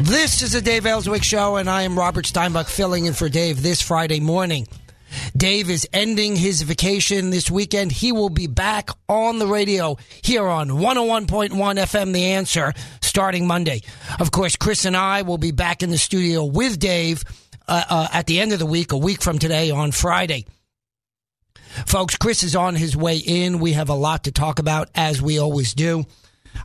[0.00, 3.62] This is the Dave Elswick Show, and I am Robert Steinbuch filling in for Dave
[3.62, 4.66] this Friday morning.
[5.38, 7.92] Dave is ending his vacation this weekend.
[7.92, 13.82] He will be back on the radio here on 101.1 FM The Answer starting Monday.
[14.18, 17.22] Of course, Chris and I will be back in the studio with Dave
[17.68, 20.44] uh, uh, at the end of the week, a week from today on Friday.
[21.86, 23.60] Folks, Chris is on his way in.
[23.60, 26.04] We have a lot to talk about, as we always do.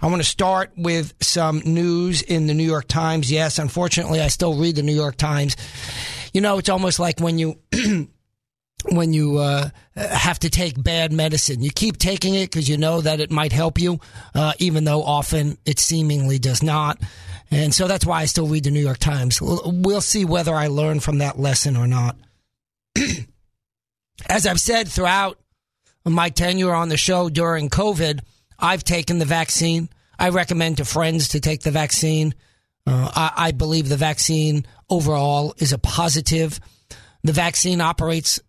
[0.02, 3.32] I want to start with some news in the New York Times.
[3.32, 5.56] Yes, unfortunately, I still read the New York Times.
[6.34, 7.60] You know, it's almost like when you.
[8.90, 13.02] when you uh, have to take bad medicine, you keep taking it because you know
[13.02, 14.00] that it might help you,
[14.36, 17.02] uh, even though often it seemingly does not.
[17.52, 19.42] And so that's why I still read the New York Times.
[19.42, 22.18] We'll see whether I learn from that lesson or not.
[24.28, 25.38] As I've said throughout
[26.06, 28.20] my tenure on the show during COVID,
[28.60, 29.90] I've taken the vaccine.
[30.18, 32.34] I recommend to friends to take the vaccine.
[32.86, 36.60] Uh, I, I, believe the vaccine overall is a positive.
[37.24, 38.42] The vaccine operates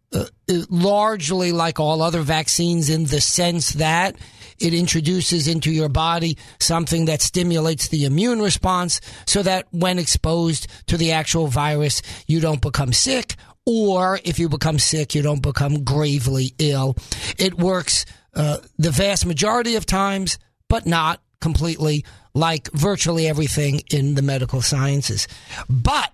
[0.69, 4.17] largely like all other vaccines in the sense that
[4.59, 10.69] it introduces into your body something that stimulates the immune response so that when exposed
[10.87, 13.37] to the actual virus, you don't become sick.
[13.67, 16.97] Or if you become sick, you don't become gravely ill.
[17.39, 18.05] It works
[18.35, 20.39] uh, the vast majority of times,
[20.69, 22.05] but not completely
[22.35, 25.27] like virtually everything in the medical sciences.
[25.69, 26.13] But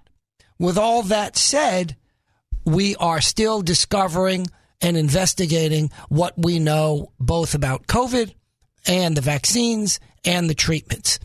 [0.58, 1.96] with all that said,
[2.70, 4.46] we are still discovering
[4.80, 8.32] and investigating what we know both about COVID
[8.86, 11.18] and the vaccines and the treatments.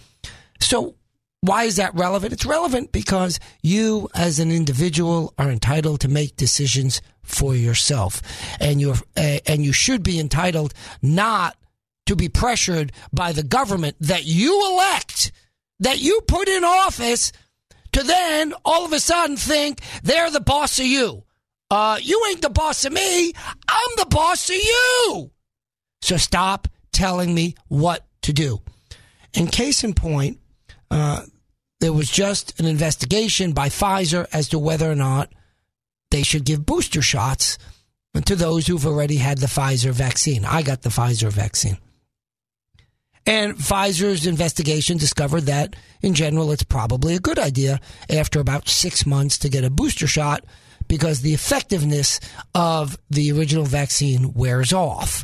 [0.60, 0.96] So,
[1.42, 2.34] why is that relevant?
[2.34, 8.22] It's relevant because you, as an individual, are entitled to make decisions for yourself,
[8.60, 11.56] and you uh, and you should be entitled not
[12.08, 15.32] to be pressured by the government that you elect,
[15.80, 17.32] that you put in office,
[17.92, 21.25] to then all of a sudden think they're the boss of you.
[21.78, 23.34] Uh, you ain't the boss of me.
[23.68, 25.30] I'm the boss of you.
[26.02, 28.62] So stop telling me what to do.
[29.34, 30.40] In case in point,
[30.90, 31.24] uh,
[31.82, 35.34] there was just an investigation by Pfizer as to whether or not
[36.12, 37.58] they should give booster shots
[38.24, 40.46] to those who've already had the Pfizer vaccine.
[40.46, 41.78] I got the Pfizer vaccine.
[43.26, 49.06] And Pfizer's investigation discovered that, in general, it's probably a good idea after about six
[49.06, 50.46] months to get a booster shot
[50.88, 52.20] because the effectiveness
[52.54, 55.24] of the original vaccine wears off.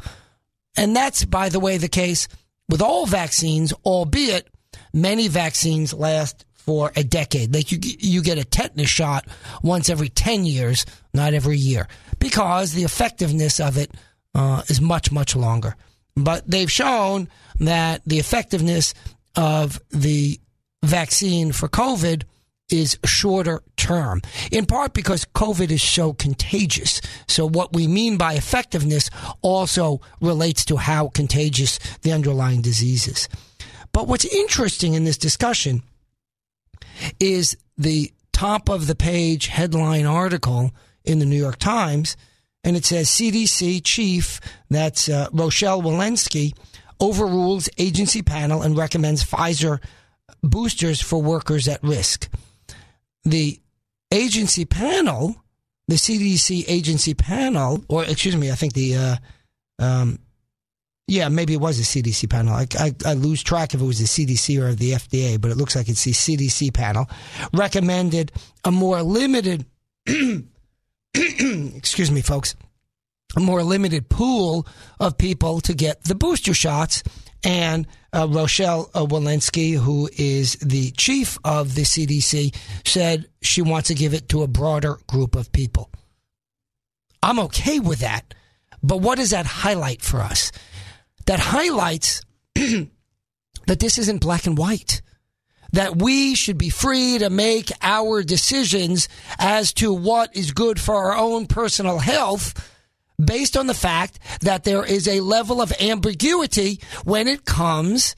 [0.77, 2.27] And that's, by the way, the case
[2.69, 4.47] with all vaccines, albeit
[4.93, 7.53] many vaccines last for a decade.
[7.53, 9.25] Like you, you get a tetanus shot
[9.63, 11.87] once every 10 years, not every year,
[12.19, 13.91] because the effectiveness of it
[14.35, 15.75] uh, is much, much longer.
[16.15, 17.29] But they've shown
[17.59, 18.93] that the effectiveness
[19.35, 20.39] of the
[20.83, 22.23] vaccine for COVID
[22.71, 24.21] is shorter term,
[24.51, 27.01] in part because COVID is so contagious.
[27.27, 29.09] So, what we mean by effectiveness
[29.41, 33.29] also relates to how contagious the underlying disease is.
[33.91, 35.83] But what's interesting in this discussion
[37.19, 40.71] is the top of the page headline article
[41.03, 42.15] in the New York Times,
[42.63, 46.53] and it says CDC chief, that's uh, Rochelle Walensky,
[46.99, 49.79] overrules agency panel and recommends Pfizer
[50.43, 52.29] boosters for workers at risk.
[53.23, 53.59] The
[54.11, 55.35] agency panel,
[55.87, 59.15] the CDC agency panel, or excuse me, I think the uh,
[59.79, 60.19] um,
[61.07, 62.53] yeah, maybe it was a CDC panel.
[62.53, 65.57] I, I, I, lose track if it was the CDC or the FDA, but it
[65.57, 67.09] looks like it's the CDC panel.
[67.53, 68.31] Recommended
[68.63, 69.65] a more limited,
[71.13, 72.55] excuse me, folks,
[73.35, 74.65] a more limited pool
[75.01, 77.03] of people to get the booster shots
[77.43, 82.55] And uh, Rochelle uh, Walensky, who is the chief of the CDC,
[82.85, 85.89] said she wants to give it to a broader group of people.
[87.23, 88.33] I'm okay with that.
[88.83, 90.51] But what does that highlight for us?
[91.25, 92.21] That highlights
[92.55, 92.89] that
[93.79, 95.01] this isn't black and white.
[95.73, 99.07] That we should be free to make our decisions
[99.39, 102.70] as to what is good for our own personal health
[103.23, 108.15] based on the fact that there is a level of ambiguity when it comes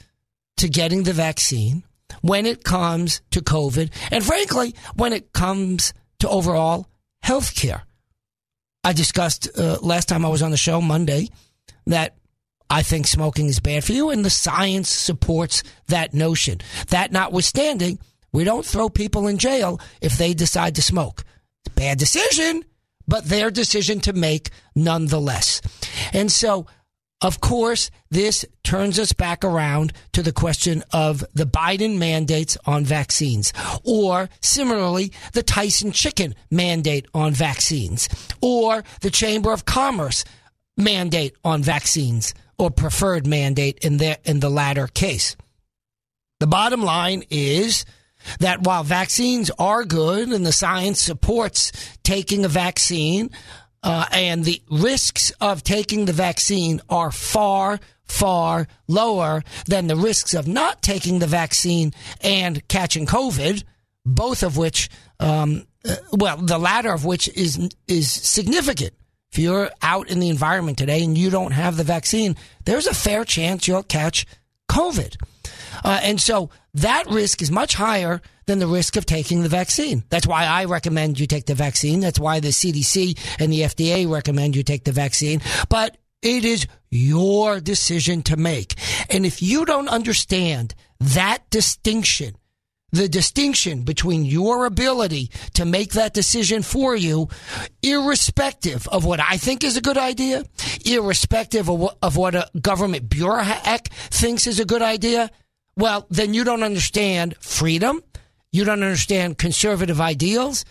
[0.58, 1.84] to getting the vaccine,
[2.22, 6.88] when it comes to COVID, and frankly, when it comes to overall
[7.22, 7.84] health care.
[8.84, 11.30] I discussed uh, last time I was on the show Monday
[11.88, 12.16] that
[12.70, 16.60] I think smoking is bad for you, and the science supports that notion.
[16.88, 18.00] That notwithstanding,
[18.32, 21.24] we don't throw people in jail if they decide to smoke.
[21.66, 22.66] It's a bad decision,
[23.08, 25.62] but their decision to make nonetheless.
[26.14, 26.68] And so,
[27.22, 32.84] of course, this turns us back around to the question of the Biden mandates on
[32.84, 33.54] vaccines,
[33.84, 38.10] or similarly, the Tyson chicken mandate on vaccines,
[38.42, 40.26] or the Chamber of Commerce
[40.76, 45.38] mandate on vaccines, or preferred mandate in the, in the latter case.
[46.42, 47.86] The bottom line is
[48.40, 51.72] that while vaccines are good and the science supports
[52.04, 53.30] taking a vaccine,
[53.84, 60.34] uh, and the risks of taking the vaccine are far, far lower than the risks
[60.34, 61.92] of not taking the vaccine
[62.22, 63.64] and catching COVID,
[64.06, 68.94] both of which, um, uh, well, the latter of which is is significant.
[69.32, 72.36] If you're out in the environment today and you don't have the vaccine,
[72.66, 74.26] there's a fair chance you'll catch
[74.70, 75.18] COVID.
[75.84, 80.04] Uh, and so that risk is much higher than the risk of taking the vaccine.
[80.10, 82.00] That's why I recommend you take the vaccine.
[82.00, 85.42] That's why the CDC and the FDA recommend you take the vaccine.
[85.70, 88.76] But it is your decision to make.
[89.10, 92.36] And if you don't understand that distinction,
[92.92, 97.28] the distinction between your ability to make that decision for you,
[97.82, 100.46] irrespective of what I think is a good idea,
[100.86, 105.32] irrespective of what, a government bureaucrat thinks is a good idea,
[105.76, 108.02] well, then you don't understand freedom.
[108.52, 110.66] You don't understand conservative ideals.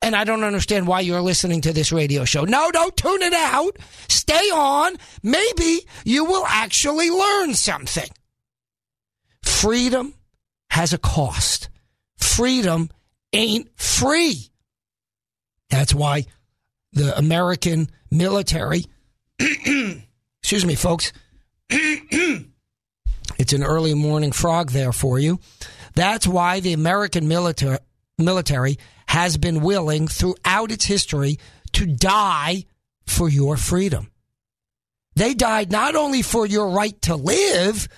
[0.00, 2.44] And I don't understand why you're listening to this radio show.
[2.44, 3.78] No, don't tune it out.
[4.08, 4.96] Stay on.
[5.22, 8.10] Maybe you will actually learn something.
[9.42, 10.14] Freedom
[10.70, 11.70] has a cost.
[12.18, 12.90] Freedom
[13.32, 14.50] ain't free.
[15.70, 16.26] That's why
[16.92, 18.84] the American military,
[19.38, 21.12] excuse me, folks,
[23.38, 25.40] it's an early morning frog there for you.
[25.94, 27.78] That's why the American military,
[28.18, 31.38] military has been willing throughout its history
[31.72, 32.64] to die
[33.06, 34.10] for your freedom.
[35.16, 37.88] They died not only for your right to live,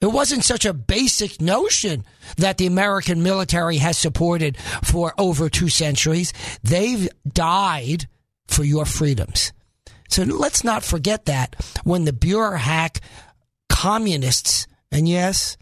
[0.00, 2.04] it wasn't such a basic notion
[2.36, 6.32] that the American military has supported for over two centuries.
[6.62, 8.08] They've died
[8.48, 9.52] for your freedoms.
[10.08, 11.54] So let's not forget that
[11.84, 13.00] when the Bureau hack
[13.72, 15.56] communists, and yes,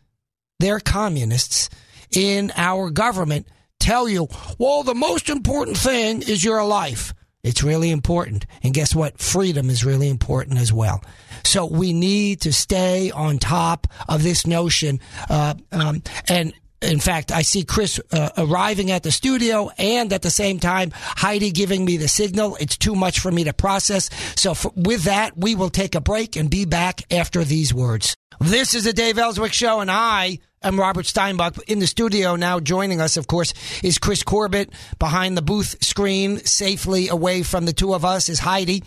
[0.59, 1.71] they're communists
[2.11, 3.47] in our government,
[3.79, 4.29] tell you,
[4.59, 7.15] well, the most important thing is your life.
[7.43, 8.45] It's really important.
[8.63, 9.19] And guess what?
[9.19, 11.03] Freedom is really important as well.
[11.45, 15.01] So we need to stay on top of this notion.
[15.31, 20.23] Uh, um, and in fact, I see Chris uh, arriving at the studio and at
[20.23, 22.57] the same time, Heidi giving me the signal.
[22.57, 24.09] It's too much for me to process.
[24.35, 28.17] So for, with that, we will take a break and be back after these words.
[28.41, 31.63] This is the Dave Elswick Show, and I am Robert Steinbuch.
[31.65, 34.73] In the studio now, joining us, of course, is Chris Corbitt.
[34.99, 38.83] Behind the booth screen, safely away from the two of us, is Heidi.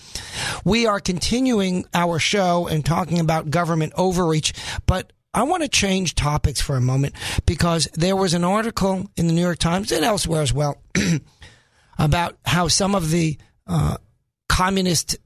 [0.66, 4.54] We are continuing our show and talking about government overreach,
[4.88, 9.28] but I want to change topics for a moment because there was an article in
[9.28, 10.78] the New York Times and elsewhere as well
[11.98, 13.38] about how some of the
[13.68, 13.98] uh,
[14.50, 15.18] communist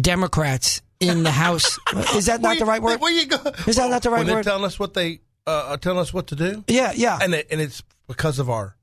[0.00, 1.78] Democrats in the House
[2.14, 3.00] is that not Where the right word?
[3.00, 3.38] Where you go?
[3.66, 4.44] Is that not the right when they're word?
[4.44, 7.18] telling us what they uh, are telling us what to do, Yeah, yeah.
[7.22, 8.76] and it, and it's because of our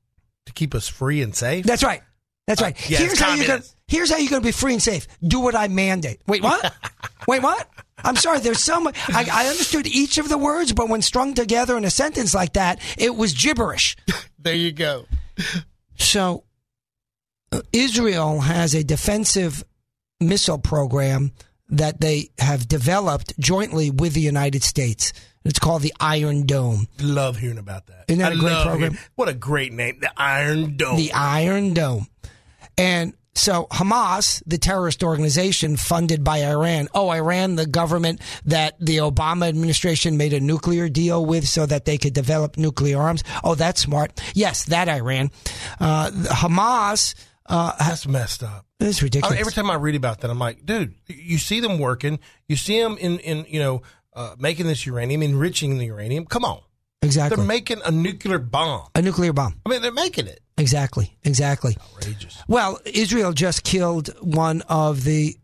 [0.46, 1.64] to keep us free and safe.
[1.66, 2.02] That's right.
[2.46, 2.74] That's right.
[2.90, 3.46] yes, here's how you're going.
[3.46, 3.76] communist.
[3.88, 5.06] Here's how you're going to be free and safe.
[5.26, 6.20] Do what I mandate.
[6.26, 6.74] Wait, what?
[7.28, 7.68] Wait, what?
[8.02, 8.40] I'm sorry.
[8.40, 8.88] There's some.
[8.88, 12.54] I, I understood each of the words, but when strung together in a sentence like
[12.54, 13.96] that, it was gibberish.
[14.38, 15.06] there you go.
[15.96, 16.44] So,
[17.52, 19.64] uh, Israel has a defensive
[20.20, 21.32] missile program
[21.68, 25.12] that they have developed jointly with the United States.
[25.44, 26.88] It's called the Iron Dome.
[27.00, 28.04] Love hearing about that.
[28.08, 28.78] Isn't that I a great program?
[28.92, 30.96] hearing- what a great name, the Iron Dome.
[30.96, 32.06] The Iron Dome.
[32.78, 36.88] And so Hamas, the terrorist organization funded by Iran.
[36.94, 41.84] Oh, Iran, the government that the Obama administration made a nuclear deal with so that
[41.84, 43.24] they could develop nuclear arms.
[43.42, 44.20] Oh, that's smart.
[44.34, 45.30] Yes, that Iran.
[45.80, 47.14] Uh, Hamas.
[47.46, 48.64] Uh, That's messed up.
[48.80, 49.36] it's ridiculous.
[49.36, 52.56] I- every time I read about that, I'm like, dude, you see them working, you
[52.56, 53.82] see them in, in you know,
[54.14, 56.24] uh, making this uranium, enriching the uranium.
[56.24, 56.60] Come on,
[57.04, 57.36] exactly.
[57.36, 58.88] they're making a nuclear bomb.
[58.94, 59.60] a nuclear bomb.
[59.66, 60.40] I mean, they're making it.
[60.56, 61.16] Exactly.
[61.24, 61.76] Exactly.
[61.96, 62.42] Outrageous.
[62.48, 65.36] Well, Israel just killed one of the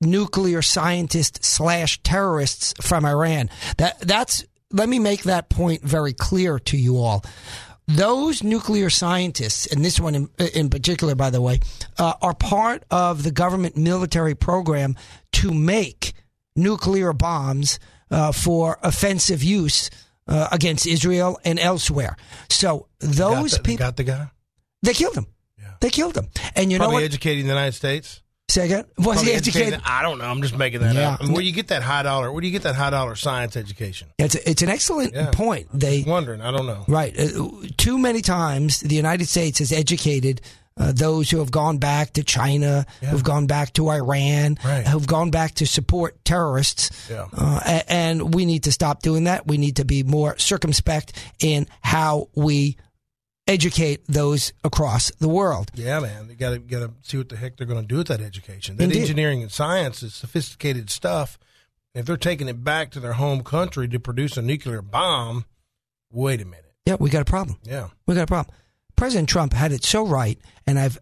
[0.00, 3.50] nuclear scientists slash terrorists from Iran.
[3.78, 7.24] That that's let me make that point very clear to you all.
[7.86, 11.60] Those nuclear scientists, and this one in, in particular, by the way,
[11.98, 14.96] uh, are part of the government military program
[15.32, 16.14] to make
[16.56, 17.78] nuclear bombs
[18.10, 19.90] uh, for offensive use
[20.28, 22.16] uh, against Israel and elsewhere.
[22.48, 24.30] So those got the, people, got the guy.
[24.82, 25.26] they killed him.
[25.80, 26.28] They killed him.
[26.56, 27.04] And you know Probably what?
[27.04, 28.22] educating the United States.
[28.56, 28.84] Again?
[28.98, 29.80] Was Probably he educated?
[29.84, 30.26] I don't know.
[30.26, 31.14] I'm just making that Yeah.
[31.14, 31.20] up.
[31.20, 32.30] I mean, where do you get that high dollar?
[32.30, 34.08] Where do you get that high dollar science education?
[34.18, 35.30] It's, it's an excellent Yeah.
[35.32, 35.66] point.
[35.74, 36.40] They Wondering.
[36.40, 36.84] I don't know.
[36.86, 37.18] right.
[37.18, 40.40] Uh, too many times the United States has educated
[40.76, 44.86] uh, those who have gone back to China, who've gone back to Iran, Right.
[44.86, 46.90] who've gone back to support terrorists.
[47.08, 47.26] Yeah.
[47.32, 49.46] Uh, and we need to stop doing that.
[49.46, 52.76] We need to be more circumspect in how we
[53.46, 55.70] educate those across the world.
[55.74, 56.28] Yeah, man.
[56.28, 58.20] They got to got to see what the heck they're going to do with that
[58.20, 58.76] education.
[58.76, 59.00] That Indeed.
[59.02, 61.38] engineering and science is sophisticated stuff.
[61.94, 65.44] If they're taking it back to their home country to produce a nuclear bomb,
[66.10, 66.72] wait a minute.
[66.86, 67.58] Yeah, we got a problem.
[67.62, 67.88] Yeah.
[68.06, 68.54] We got a problem.
[68.96, 70.98] President Trump had it so right, and I've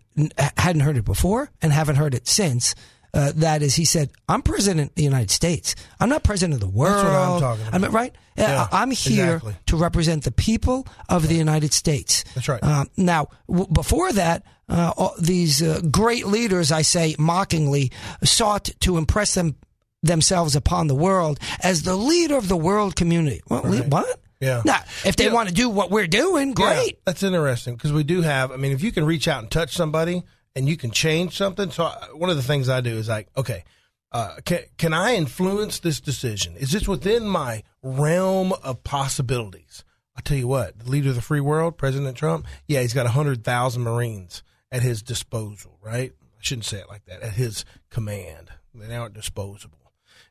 [0.57, 2.75] hadn't heard it before and haven't heard it since.
[3.15, 5.75] Uh, that is, he said, "I'm president of the United States.
[6.01, 6.95] I'm not president of the world.
[6.95, 7.93] That's what I'm talking I mean, about.
[7.93, 8.13] right?
[8.39, 9.57] Uh, Yeah, I'm here exactly.
[9.67, 12.25] to represent the people of the United States.
[12.35, 12.63] That's right.
[12.65, 17.93] Um, now, w- before that, uh, these uh, great leaders, I say mockingly,
[18.25, 19.57] sought to impress them
[20.03, 23.43] themselves upon the world as the leader of the world community.
[23.51, 24.21] Le- what?
[24.43, 24.61] Yeah.
[24.65, 25.33] Now, if they Yeah.
[25.33, 26.87] want to do what we're doing, great.
[26.87, 28.51] Yeah, that's interesting because we do have.
[28.53, 30.23] I mean, if you can reach out and touch somebody
[30.57, 31.71] and you can change something.
[31.71, 33.65] So I, one of the things I do is like, okay,
[34.11, 36.57] uh, can can I influence this decision?
[36.57, 39.85] Is this within my realm of possibilities?
[40.17, 43.07] I'll tell you what, the leader of the free world, President Trump, yeah, he's got
[43.07, 46.13] hundred thousand Marines at his disposal, right?
[46.21, 47.23] I shouldn't say it like that.
[47.23, 49.79] At his command, they aren't disposable.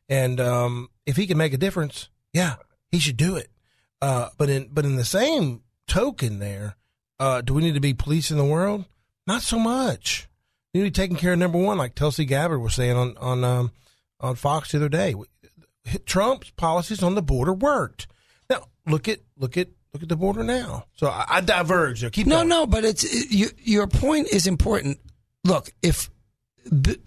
[0.09, 2.55] And um, if he can make a difference, yeah,
[2.91, 3.49] he should do it.
[4.01, 6.75] Uh, but in but in the same token, there,
[7.19, 8.85] uh, do we need to be policing the world?
[9.27, 10.27] Not so much.
[10.73, 13.15] We need to be taking care of number one, like Tulsi Gabbard was saying on
[13.17, 13.71] on um,
[14.19, 15.13] on Fox the other day.
[16.05, 18.07] Trump's policies on the border worked.
[18.49, 20.85] Now look at look at look at the border now.
[20.95, 22.09] So I, I diverge.
[22.11, 22.49] Keep No, going.
[22.49, 24.99] no, but it's it, you, your point is important.
[25.43, 26.09] Look, if
[26.81, 26.97] b-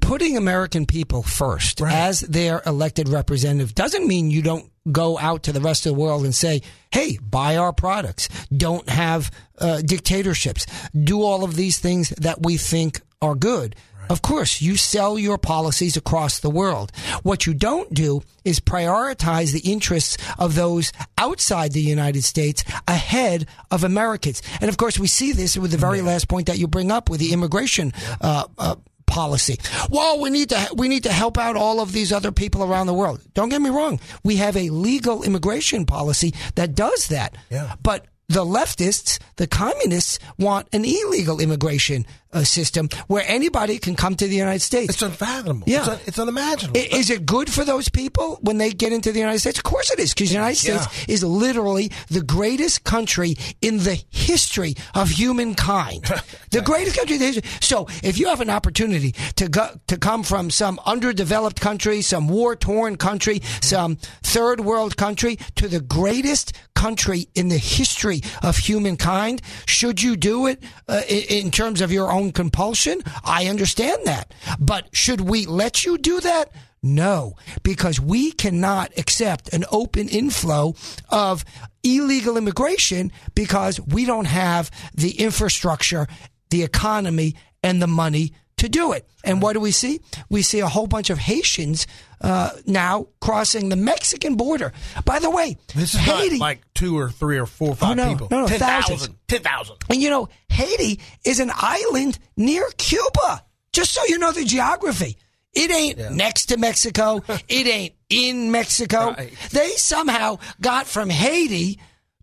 [0.00, 1.92] putting American people first Right.
[1.94, 6.00] as their elected representative doesn't mean you don't go out to the rest of the
[6.00, 8.28] world and say, "Hey, buy our products.
[8.54, 10.66] Don't have uh, dictatorships.
[10.92, 13.74] Do all of these things that we think are good."
[14.10, 16.92] Of course, you sell your policies across the world.
[17.22, 23.46] What you don't do is prioritize the interests of those outside the United States ahead
[23.70, 24.42] of Americans.
[24.60, 27.10] And of course, we see this with the very last point that you bring up
[27.10, 28.76] with the immigration uh, uh,
[29.08, 29.58] policy.
[29.90, 32.86] Well, we need to we need to help out all of these other people around
[32.86, 33.20] the world.
[33.34, 33.98] Don't get me wrong.
[34.22, 37.36] We have a legal immigration policy that does that.
[37.50, 37.74] Yeah.
[37.82, 44.14] But the leftists, the communists, want an illegal immigration uh, system where anybody can come
[44.14, 44.92] to the United States.
[44.94, 45.64] It's unfathomable.
[45.66, 45.78] Yeah.
[45.80, 46.78] It's, un, it's unimaginable.
[46.80, 49.58] I- Is it good for those people when they get into the United States?
[49.58, 50.80] Of course it is, because the United Yeah.
[50.80, 56.04] States is literally the greatest country in the history of humankind.
[56.50, 57.50] the greatest country in the history.
[57.60, 62.28] So if you have an opportunity to go, to come from some underdeveloped country, some
[62.28, 68.56] war torn country, some third world country to the greatest country in the history of
[68.58, 73.02] humankind, should you do it uh, in, in terms of your own compulsion?
[73.24, 74.32] I understand that.
[74.58, 76.50] But should we let you do that?
[76.82, 80.74] No, because we cannot accept an open inflow
[81.08, 81.44] of
[81.82, 86.06] illegal immigration because we don't have the infrastructure,
[86.50, 89.08] the economy, and the money to do it.
[89.24, 90.00] And what do we see?
[90.28, 91.86] We see a whole bunch of Haitians
[92.20, 94.72] uh, now crossing the Mexican border.
[95.04, 97.90] By the way, this is Haiti, not like two or three or four or five
[97.90, 98.28] Oh, no, people.
[98.30, 98.98] no, no, Ten thousands.
[99.00, 99.16] thousand.
[99.28, 99.76] Ten thousand.
[99.90, 103.44] and you know, Haiti is an island near Cuba.
[103.72, 105.16] Just so you know the geography.
[105.54, 107.22] It ain't next to Mexico.
[107.48, 109.12] it ain't in Mexico.
[109.12, 109.32] Right.
[109.50, 111.78] They somehow got from Haiti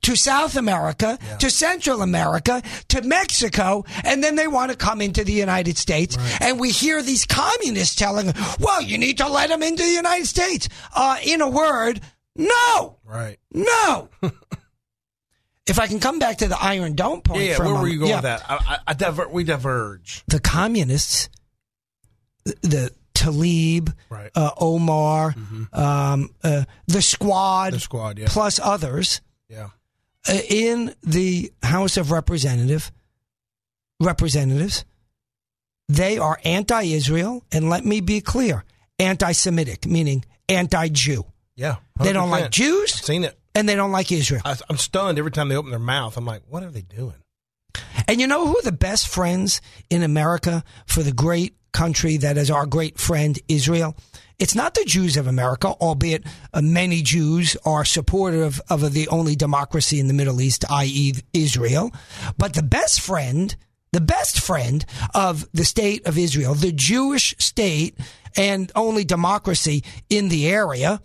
[0.05, 5.23] to South America, to Central America, to Mexico, and then they want to come into
[5.23, 6.17] the United States.
[6.41, 10.25] And we hear these communists telling, well, you need to let them into the United
[10.27, 10.69] States.
[10.95, 12.01] Uh, in a word,
[12.35, 13.37] no, Right.
[13.53, 14.09] no.
[15.67, 17.59] if I can come back to the Iron Dome point Yeah, yeah.
[17.59, 17.93] Where were moment.
[17.93, 18.15] you going Yeah.
[18.17, 18.43] with that?
[18.49, 20.23] I, I, I diver- we diverge.
[20.27, 21.29] the communists,
[22.43, 24.29] the, the Tlaib, Right.
[24.35, 25.33] uh, Omar,
[25.73, 28.27] um, uh, the squad, The squad, yeah.
[28.29, 29.69] plus others Yeah.
[30.27, 32.91] Uh, in the House of Representative
[33.99, 34.85] representatives.
[35.87, 38.63] They are anti-Israel, and let me be clear,
[38.97, 41.25] anti-Semitic, meaning anti-Jew.
[41.55, 41.75] Yeah.
[41.99, 42.31] They don't 100%.
[42.31, 43.37] like Jews, Seen it.
[43.53, 44.41] and they don't like Israel.
[44.43, 46.17] I, I'm stunned every time they open their mouth.
[46.17, 47.15] I'm like, what are they doing?
[48.07, 52.37] And you know who are the best friends in America for the great country that
[52.37, 53.95] is our great friend Israel?
[54.39, 59.35] It's not the Jews of America, albeit uh, many Jews are supportive of the only
[59.35, 61.91] democracy in the Middle East, i.e., Israel.
[62.37, 63.55] But the best friend,
[63.91, 67.97] the best friend of the state of Israel, the Jewish state
[68.35, 71.01] and only democracy in the area,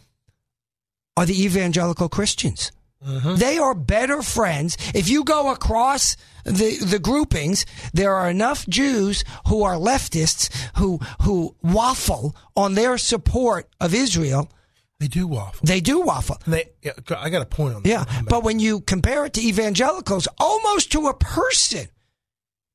[1.17, 2.73] are the evangelical Christians.
[3.03, 4.77] They are better friends.
[4.95, 10.99] If you go across the the groupings, there are enough Jews who are leftists who
[11.23, 14.51] who waffle on their support of Israel.
[14.99, 15.61] They do waffle.
[15.65, 16.37] They do waffle.
[16.47, 17.89] They, yeah, I got a point on that.
[17.89, 21.89] Yeah, but when you compare it to evangelicals, almost to a person,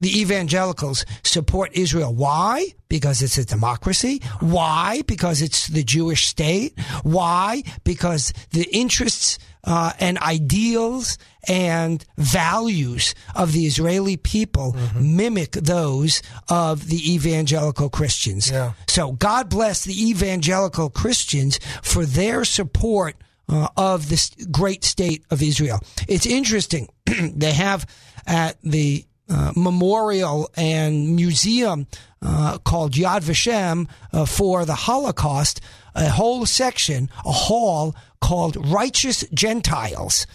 [0.01, 2.13] the evangelicals support Israel.
[2.13, 2.67] Why?
[2.89, 4.21] Because it's a democracy.
[4.39, 5.03] Why?
[5.05, 6.77] Because it's the Jewish state.
[7.03, 7.63] Why?
[7.83, 11.17] Because the interests uh, and ideals
[11.47, 15.15] and values of the Israeli people Mm-hmm.
[15.15, 18.49] mimic those of the evangelical Christians.
[18.51, 18.73] Yeah.
[18.87, 23.15] So God bless the evangelical Christians for their support
[23.47, 25.79] uh, of this great state of Israel.
[26.07, 26.89] It's interesting.
[27.05, 27.87] they have
[28.25, 31.87] at the uh, memorial and museum
[32.21, 35.61] uh, called Yad Vashem uh, for the Holocaust
[35.95, 37.95] a whole section, a hall
[38.25, 40.25] called Righteous Gentiles.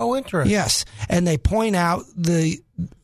[0.00, 0.52] Oh, interesting.
[0.52, 2.60] Yes, and they point out the,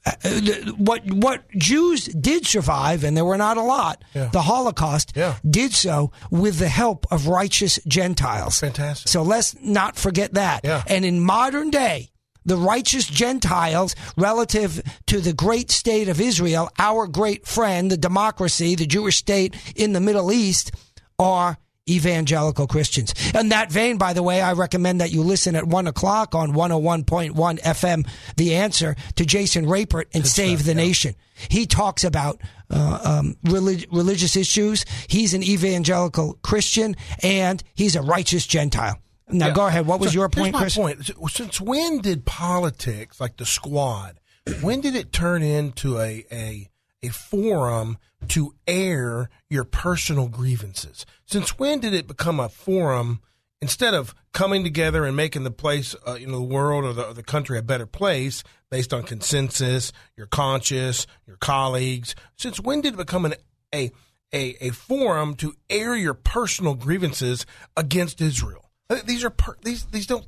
[0.07, 4.05] uh, the what what Jews did survive, and there were not a lot.
[4.15, 4.29] Yeah.
[4.33, 5.35] The Holocaust Yeah.
[5.59, 8.61] did so with the help of righteous Gentiles.
[8.61, 9.09] Fantastic.
[9.09, 10.61] So let's not forget that.
[10.63, 10.85] Yeah.
[10.87, 12.11] And in modern day,
[12.45, 18.77] the righteous Gentiles, relative to the great state of Israel, our great friend, the democracy,
[18.77, 20.71] the Jewish state in the Middle East,
[21.19, 23.15] are evangelical Christians.
[23.35, 26.53] In that vein, by the way, I recommend that you listen at one o'clock on
[26.53, 31.15] 101.1 FM, The Answer, to Jason Rapert and Save the Nation.
[31.49, 34.85] He talks about uh, um, relig- religious issues.
[35.09, 38.99] He's an evangelical Christian and he's a righteous Gentile.
[39.29, 39.55] Now, Yeah.
[39.55, 39.87] go ahead.
[39.87, 40.77] What was So your point, my Chris?
[40.77, 41.11] point.
[41.31, 44.21] Since when did politics, like the squad,
[44.61, 46.69] when did it turn into a a
[47.05, 51.07] a forum to air your personal grievances?
[51.27, 53.21] Since when did it become a forum
[53.61, 57.09] instead of coming together and making the place, uh, you know, the world or the,
[57.09, 62.15] or the country a better place based on consensus, your conscience, your colleagues?
[62.37, 63.35] Since when did it become an
[63.75, 63.91] a
[64.33, 68.71] a, a forum to air your personal grievances against Israel?
[68.91, 70.27] Uh, These are per, these these don't.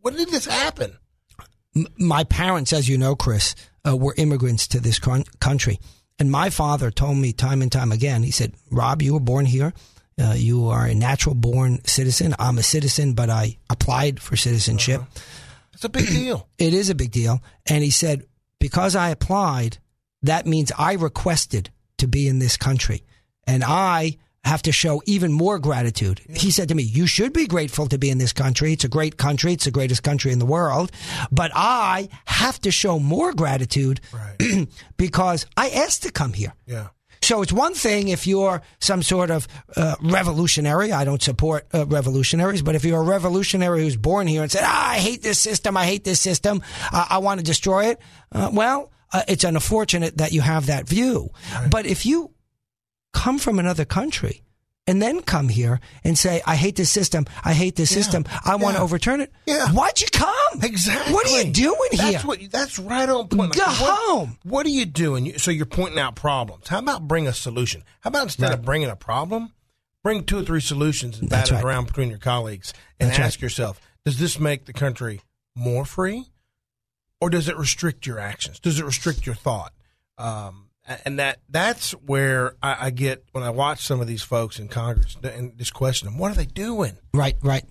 [0.00, 0.96] When did this happen?
[1.98, 3.54] my parents, as you know, Chris,
[3.86, 5.78] uh, were immigrants to this con- country.
[6.18, 9.46] And my father told me time and time again, he said, Rob, you were born
[9.46, 9.72] here.
[10.20, 12.34] Uh, you are a natural born citizen.
[12.38, 15.02] I'm a citizen, but I applied for citizenship.
[15.72, 16.48] It's a big deal.
[16.58, 17.40] It is a big deal.
[17.66, 18.26] And he said,
[18.58, 19.78] because I applied,
[20.22, 23.04] that means I requested to be in this country.
[23.46, 24.16] And I
[24.48, 26.20] have to show even more gratitude.
[26.34, 28.72] He said to me, You should be grateful to be in this country.
[28.72, 29.52] It's a great country.
[29.52, 30.90] It's the greatest country in the world.
[31.30, 34.68] But I have to show more gratitude Right.
[34.96, 36.54] because I asked to come here.
[36.66, 36.88] Yeah.
[37.20, 40.92] So it's one thing if you're some sort of uh, revolutionary.
[40.92, 44.62] I don't support uh, revolutionaries, but if you're a revolutionary who's born here and said,
[44.64, 45.76] ah, "I hate this system.
[45.76, 46.62] I hate this system.
[46.92, 47.98] Uh, I want to destroy it,"
[48.32, 51.30] uh, well, uh, it's unfortunate that you have that view.
[51.70, 52.30] But if you
[53.12, 54.42] come from another country
[54.86, 57.26] and then come here and say, "I hate this system.
[57.44, 58.24] I hate this system.
[58.44, 59.70] I want to overturn it," Yeah.
[59.72, 60.34] why'd you come?
[60.62, 61.12] Exactly.
[61.12, 62.20] What are you doing that's here?
[62.20, 63.54] What, that's right on point.
[63.54, 64.38] Go what, home.
[64.44, 65.38] What are you doing?
[65.38, 66.68] So you're pointing out problems.
[66.68, 67.84] How about bring a solution?
[68.00, 69.52] How about instead of bringing a problem,
[70.02, 71.64] bring two or three solutions and bat it right.
[71.64, 73.26] around between your colleagues and That's right.
[73.26, 75.20] ask yourself: Does this make the country
[75.54, 76.30] more free,
[77.20, 78.58] or does it restrict your actions?
[78.58, 79.74] Does it restrict your thought?
[80.16, 80.67] Um,
[81.04, 84.68] and that that's where I, I get when I watch some of these folks in
[84.68, 86.96] Congress and just question them: What are they doing?
[87.12, 87.64] Right, right.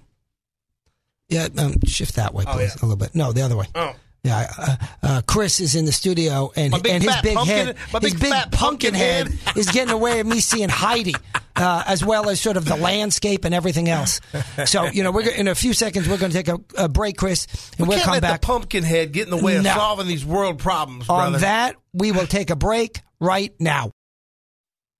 [1.30, 2.82] Yeah, um, shift that way, please, yeah.
[2.82, 3.14] a little bit.
[3.14, 3.66] No, the other way.
[3.76, 3.94] Oh.
[4.24, 8.00] Yeah, uh, uh, Chris is in the studio, and and his big pumpkin- head, my
[8.00, 9.58] his big big fat pumpkin pumpkin head, head.
[9.58, 11.14] is getting away of me seeing Heidi,
[11.56, 14.20] uh, as well as sort of the landscape and everything else.
[14.66, 17.16] So, you know, we're in a few seconds we're going to take a, a break,
[17.16, 19.66] Chris, and We we'll can't come back the pumpkin head get in the way of
[19.66, 21.38] solving these world problems, on brother.
[21.40, 21.76] that.
[21.94, 23.92] We will take a break right now.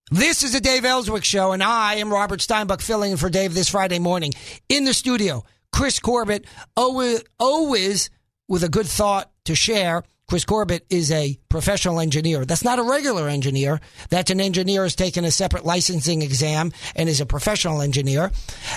[0.10, 3.54] This is the Dave Elswick Show, and I am Robert Steinbuch filling in for Dave
[3.54, 4.34] this Friday morning.
[4.70, 6.46] In the studio, Chris Corbitt,
[6.78, 8.10] always, always
[8.48, 10.04] with a good thought to share.
[10.30, 12.46] Chris Corbitt is a professional engineer.
[12.46, 13.82] That's not a regular engineer.
[14.10, 18.32] That's an engineer who's taken a separate licensing exam and is a professional engineer,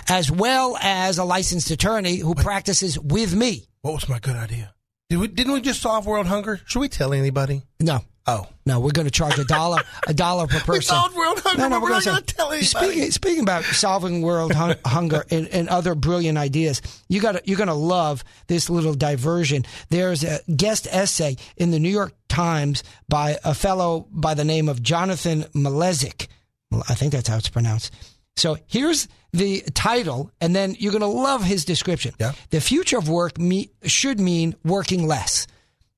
[0.09, 3.66] as well as a licensed attorney who practices with me.
[3.83, 4.74] What was my good idea?
[5.09, 6.61] Did we, didn't we just solve world hunger?
[6.66, 7.62] Should we tell anybody?
[7.81, 8.46] No, Oh.
[8.66, 10.94] no, we're going to charge a dollar, a dollar per person.
[10.94, 12.64] We solved world hunger, but we're not gonna going to tell anybody.
[12.66, 17.56] Speaking, speaking about solving world hun- hunger and, and other brilliant ideas, you got you're
[17.58, 19.64] going to love this little diversion.
[19.88, 24.68] There's a guest essay in the New York Times by a fellow by the name
[24.68, 26.28] of Jonathan Malesic.
[26.88, 27.92] I think that's how it's pronounced.
[28.36, 32.14] So here's the title, and then you're going to love his description.
[32.20, 32.32] Yeah.
[32.50, 35.46] The future of work me- should mean working less.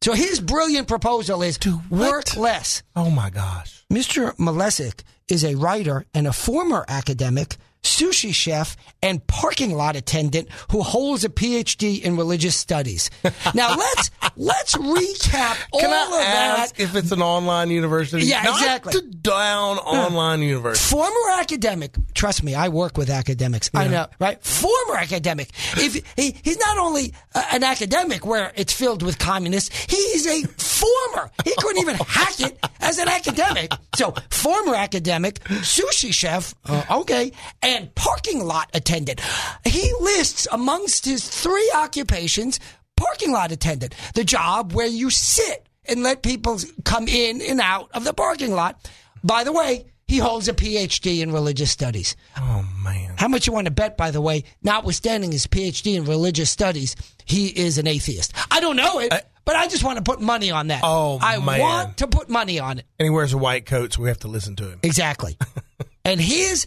[0.03, 2.83] So his brilliant proposal is to work less.
[2.97, 3.85] Oh, my gosh.
[3.89, 4.37] Mr.
[4.37, 10.83] Malesic is a writer and a former academic, sushi chef, and parking lot attendant who
[10.83, 13.11] holds a PhD in religious studies.
[13.55, 16.83] Now let's let's recap all Can of I ask that.
[16.83, 18.25] if it's an online university?
[18.25, 19.01] Yeah, Not exactly.
[19.21, 20.91] down online university.
[20.95, 23.69] Former academic, trust me, I work with academics.
[23.75, 24.43] I know, right?
[24.43, 25.51] Former academic.
[25.77, 30.47] If he, he's not only uh, an academic where it's filled with communists, he's a
[30.49, 31.31] former.
[31.45, 33.73] He couldn't even hack it as an academic.
[33.97, 39.21] So, former academic, sushi chef, uh, okay, and parking lot attendant.
[39.65, 42.61] He lists amongst his three occupations
[42.97, 47.91] parking lot attendant, the job where you sit and let people come in and out
[47.93, 48.89] of the parking lot.
[49.25, 52.17] By the way, he holds a PhD in religious studies.
[52.37, 53.15] Oh, man.
[53.17, 56.97] How much you want to bet, by the way, notwithstanding his PhD in religious studies,
[57.25, 58.33] he is an atheist?
[58.51, 60.83] I don't know it, uh, but I just want to put money on that.
[60.85, 61.61] Oh, I man.
[61.61, 62.85] want to put money on it.
[62.99, 64.81] And he wears a white coat, so we have to listen to him.
[64.83, 65.37] Exactly.
[66.05, 66.67] and his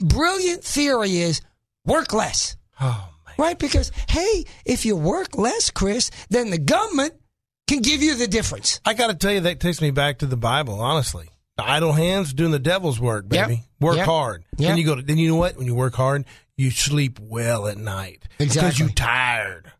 [0.00, 1.40] brilliant theory is
[1.84, 2.56] work less.
[2.80, 3.34] Oh, man.
[3.38, 3.58] Right?
[3.58, 7.14] Because, hey, if you work less, Chris, then the government
[7.68, 8.80] can give you the difference.
[8.84, 11.28] I got to tell you, that takes me back to the Bible, honestly.
[11.56, 13.48] The idle hands doing the devil's work, Yep.
[13.48, 13.62] baby.
[13.80, 14.06] Work Yep.
[14.06, 14.44] hard.
[14.58, 14.68] Yep.
[14.68, 15.56] Then you go to, then you know what?
[15.56, 16.24] When you work hard,
[16.56, 18.24] you sleep well at night.
[18.38, 19.70] Because you're tired.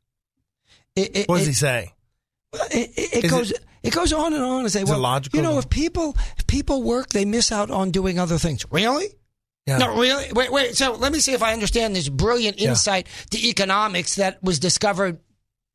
[0.94, 1.92] It, it, What does it- he say?
[2.54, 3.52] It, it, it Is goes.
[3.82, 6.82] It- goes on and on and say, well, logical, you know, if people if people
[6.82, 8.64] work, they miss out on doing other things.
[8.70, 9.08] Really?
[9.66, 9.78] Yeah.
[9.78, 10.26] No, really.
[10.32, 10.76] Wait, wait.
[10.76, 12.70] So let me see if I understand this brilliant Yeah.
[12.70, 15.18] insight to economics that was discovered.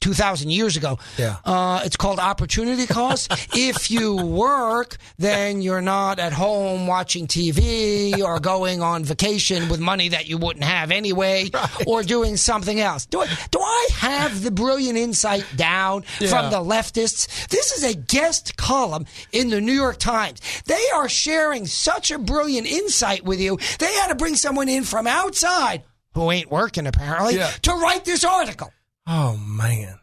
[0.02, 1.00] 2000 years ago.
[1.18, 1.38] Yeah.
[1.44, 3.32] Uh, it's called opportunity cost.
[3.54, 9.80] if you work, then you're not at home watching TV or going on vacation with
[9.80, 11.50] money that you wouldn't have anyway
[11.88, 13.06] or doing something else.
[13.06, 16.30] Do I, do I have the brilliant insight down Yeah.
[16.30, 17.48] from the leftists?
[17.48, 20.42] This is a guest column in the New York Times.
[20.66, 23.58] They are sharing such a brilliant insight with you.
[23.80, 25.84] They had to bring someone in from outside
[26.14, 27.52] who ain't working apparently Yeah.
[27.64, 28.72] to write this article.
[29.08, 30.00] Oh, man.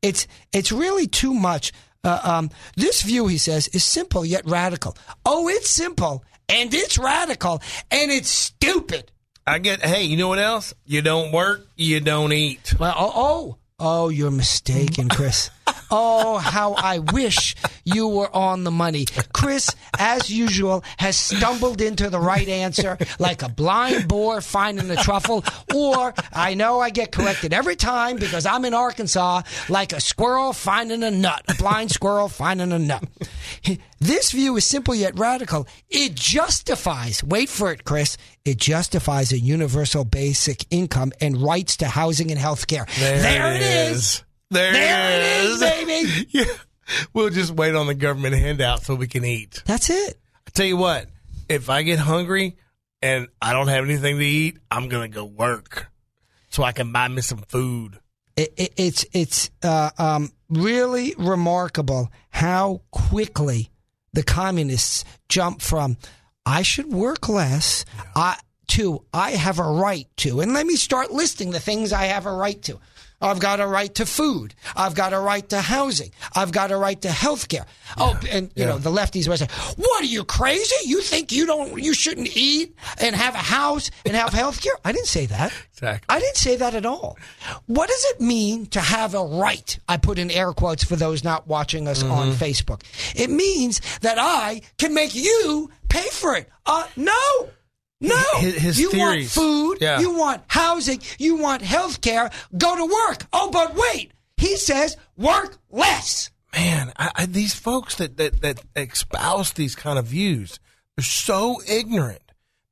[0.00, 1.72] It's it's really too much.
[2.02, 4.96] Uh, um, this view, he says, is simple yet radical.
[5.24, 9.12] Oh, it's simple and it's radical and it's stupid.
[9.46, 10.74] I get, hey, you know what else?
[10.84, 12.74] You don't work, you don't eat.
[12.78, 15.50] Well, oh, oh, oh, you're mistaken, Chris.
[15.92, 19.06] Oh, how I wish you were on the money.
[19.32, 24.96] Chris, as usual, has stumbled into the right answer like a blind boar finding a
[24.96, 30.00] truffle, or I know I get corrected every time because I'm in Arkansas like a
[30.00, 33.04] squirrel finding a nut, a blind squirrel finding a nut.
[34.00, 35.68] This view is simple yet radical.
[35.88, 41.86] It justifies, wait for it, Chris, it justifies a universal basic income and rights to
[41.86, 42.86] housing and health care.
[42.98, 44.24] There, it is.
[44.52, 46.28] There, There it is, baby.
[46.30, 46.44] Yeah.
[47.14, 49.62] We'll just wait on the government handout so we can eat.
[49.64, 50.18] That's it.
[50.46, 51.06] I tell you what,
[51.48, 52.56] if I get hungry
[53.00, 55.90] and I don't have anything to eat, I'm gonna go work
[56.50, 57.98] so I can buy me some food.
[58.36, 63.70] it, it it's it's uh, um, really remarkable how quickly
[64.12, 65.96] the communists jump from
[66.44, 67.84] I should work less
[68.14, 68.38] I,
[68.68, 70.40] to I have a right to.
[70.40, 72.78] And let me start listing the things I have a right to.
[73.22, 74.54] I've got a right to food.
[74.76, 76.10] I've got a right to housing.
[76.34, 77.64] I've got a right to health care.
[77.96, 80.74] Oh, and you know, the lefties were saying, what are you crazy?
[80.88, 84.74] You think you don't, you shouldn't eat and have a house and have health care?
[84.84, 85.52] I didn't say that.
[85.72, 86.06] Exactly.
[86.08, 87.16] I didn't say that at all.
[87.66, 89.78] What does it mean to have a right?
[89.88, 92.42] I put in air quotes for those not watching us on Mm-hmm.
[92.44, 92.82] Facebook.
[93.14, 96.48] It means that I can make you pay for it.
[96.66, 97.12] Uh, no.
[98.02, 98.22] No.
[98.38, 99.78] His- his you want food.
[99.80, 100.00] Yeah.
[100.00, 101.00] You want housing.
[101.18, 102.30] You want health care.
[102.56, 103.26] Go to work.
[103.32, 104.12] Oh, but wait.
[104.36, 106.30] He says work less.
[106.54, 110.58] man, I, I, these folks that, that that espouse these kind of views,
[110.96, 112.18] they're so ignorant.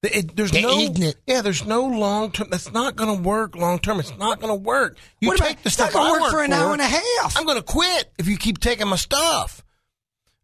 [0.03, 1.16] It- it- there's They're no, ignorant.
[1.27, 2.49] yeah, there's no long term.
[2.51, 4.01] That's not going to work long term.
[4.01, 4.97] It's not going to work.
[5.21, 6.73] You What take about- the it's not stuff gonna I work work for an hour
[6.73, 7.37] and a half.
[7.37, 9.62] I'm going to quit if you keep taking my stuff.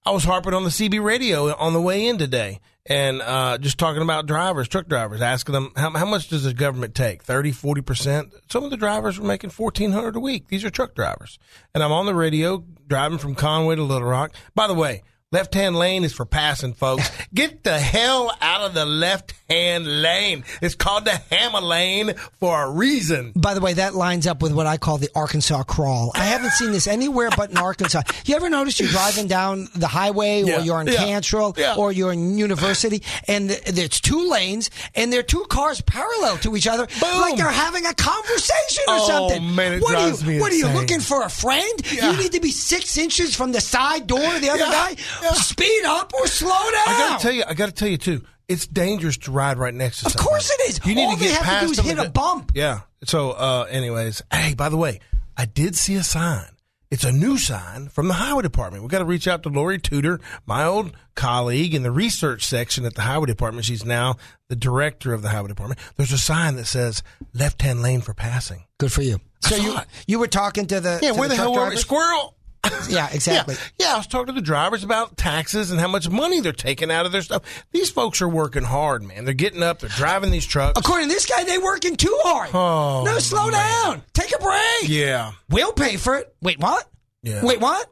[0.04, 3.78] I was harping on the CB radio on the way in today and uh, just
[3.78, 7.22] talking about drivers, truck drivers, asking them how, how much does the government take?
[7.22, 8.32] 30, 40%?
[8.50, 10.48] Some of the drivers were making 1400 a week.
[10.48, 11.38] These are truck drivers.
[11.74, 14.34] And I'm on the radio driving from Conway to Little Rock.
[14.54, 17.10] By the way, left hand lane is for passing, folks.
[17.34, 20.44] Get the hell out of the left hand lane.
[20.62, 23.32] It's called the hammer lane for a reason.
[23.34, 26.12] By the way, that lines up with what I call the Arkansas crawl.
[26.14, 28.02] I haven't seen this anywhere but in Arkansas.
[28.24, 31.74] You ever notice you're driving down the highway Yeah, or you're in yeah, Cantrell yeah.
[31.76, 36.56] or you're in university and there's two lanes and there are two cars parallel to
[36.56, 37.20] each other Boom.
[37.20, 39.54] like they're having a conversation or Oh, something.
[39.56, 41.92] man, it what drives are you, what are you looking for a friend?
[41.92, 44.96] You need to be six inches from the side door of the other guy.
[45.22, 45.32] Yeah.
[45.32, 46.88] Speed up or slow down.
[46.88, 48.22] I gotta tell you, I gotta tell you too.
[48.48, 50.06] It's dangerous to ride right next to.
[50.06, 50.28] Of somebody.
[50.28, 50.80] course it is.
[50.86, 52.52] You need All to they get have to past do is hit a bump.
[52.54, 52.80] Yeah.
[53.04, 55.00] So, uh, anyways, hey, by the way,
[55.36, 56.46] I did see a sign.
[56.88, 58.84] It's a new sign from the highway department.
[58.84, 62.84] We got to reach out to Lorie Tudor, my old colleague in the research section
[62.84, 63.64] at the highway department.
[63.64, 64.16] She's now
[64.48, 65.80] the director of the highway department.
[65.96, 67.02] There's a sign that says
[67.34, 68.66] left hand lane for passing.
[68.78, 69.20] Good for you.
[69.40, 69.84] So you it.
[70.06, 71.76] you were talking to the Yeah, to where the, truck hell were we?
[71.76, 72.35] Squirrel.
[72.88, 73.54] Yeah, exactly.
[73.78, 76.52] Yeah, yeah, I was talking to the drivers about taxes and how much money they're
[76.52, 77.42] taking out of their stuff.
[77.72, 79.24] These folks are working hard, man.
[79.24, 80.78] They're getting up, they're driving these trucks.
[80.78, 82.50] According to this guy, they're working too hard.
[82.54, 84.02] Oh, no, slow down.
[84.14, 84.88] Take a break.
[84.88, 86.34] Yeah, We'll pay for it.
[86.40, 86.88] Wait, what?
[87.22, 87.44] Yeah.
[87.44, 87.90] Wait, what?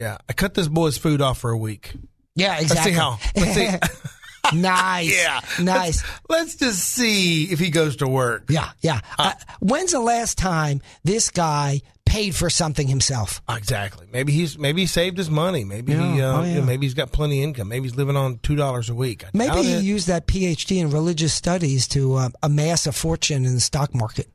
[0.00, 0.18] yeah.
[0.28, 1.92] I cut this boy's food off for a week.
[2.34, 2.92] Yeah, exactly.
[2.92, 3.78] Let's see how.
[3.80, 3.92] Let's
[4.52, 4.58] see.
[4.60, 5.16] nice.
[5.16, 6.02] yeah, Nice.
[6.02, 8.44] Let's, let's just see if he goes to work.
[8.50, 9.00] Yeah, yeah.
[9.18, 13.42] Uh, when's the last time this guy paid for something himself?
[13.48, 14.06] Exactly.
[14.10, 15.64] Maybe he's maybe he saved his money.
[15.64, 16.02] Maybe he uh,
[16.38, 16.46] oh, yeah.
[16.46, 17.68] you know, maybe he's got plenty of income.
[17.68, 19.24] Maybe he's living on two dollars a week.
[19.24, 19.82] I Maybe he it.
[19.84, 24.28] used that PhD in religious studies to uh, amass a fortune in the stock market.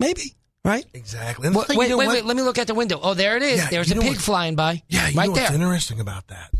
[0.00, 0.34] Maybe,
[0.64, 0.84] right?
[0.94, 1.46] exactly.
[1.46, 2.14] And the Wait, thing, wait, you know wait, what?
[2.16, 2.98] wait, Let me look at the window.
[3.02, 3.58] Oh, there it is.
[3.58, 4.82] Yeah, There's a pig what- flying by.
[4.88, 5.52] Yeah, you right know there.
[5.52, 6.50] interesting about that?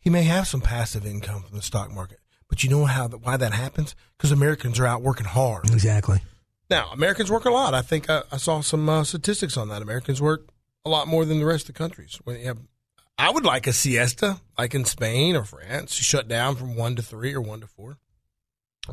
[0.00, 3.36] He may have some passive income from the stock market, but you know how why
[3.36, 3.94] that happens?
[4.16, 5.70] Because Americans are out working hard.
[5.70, 6.20] Exactly.
[6.70, 7.74] Now, Americans work a lot.
[7.74, 9.82] I think I, I saw some uh, statistics on that.
[9.82, 10.48] Americans work
[10.84, 12.18] a lot more than the rest of the countries.
[12.24, 12.58] When you have,
[13.18, 17.02] I would like a siesta, like in Spain or France, shut down from one to
[17.02, 17.98] three or one to four.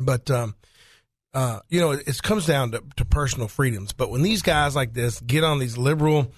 [0.00, 0.54] But um,
[1.34, 3.92] uh, you know, it, it comes down to, to personal freedoms.
[3.92, 6.32] But when these guys like this get on these liberal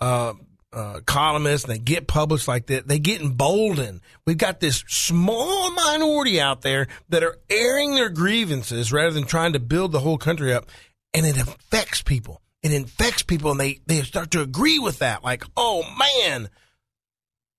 [0.00, 0.34] uh,
[0.72, 4.00] uh, columnists they get published like that, they get emboldened.
[4.26, 9.54] We've got this small minority out there that are airing their grievances rather than trying
[9.54, 10.66] to build the whole country up,
[11.14, 12.42] and it affects people.
[12.62, 15.24] It infects people, and they they start to agree with that.
[15.24, 16.48] Like, oh man,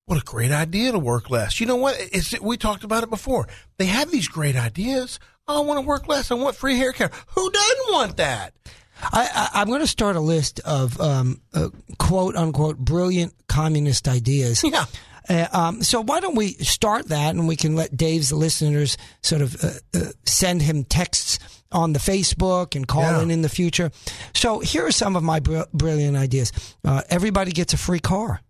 [0.05, 1.59] what a great idea to work less.
[1.59, 1.95] You know what?
[1.99, 3.47] It's, we talked about it before.
[3.77, 5.19] They have these great ideas.
[5.47, 6.31] Oh, I want to work less.
[6.31, 7.11] I want free hair care.
[7.35, 8.53] Who doesn't want that?
[9.01, 14.07] I, I, I'm going to start a list of um, uh, quote unquote brilliant communist
[14.07, 14.63] ideas.
[14.63, 14.85] Yeah.
[15.27, 19.41] Uh, um, so why don't we start that and we can let Dave's listeners sort
[19.43, 21.37] of uh, uh, send him texts
[21.71, 23.21] on the Facebook and call Yeah.
[23.21, 23.91] in in the future.
[24.33, 26.51] So here are some of my br- brilliant ideas.
[26.83, 28.41] Uh, everybody gets a free car.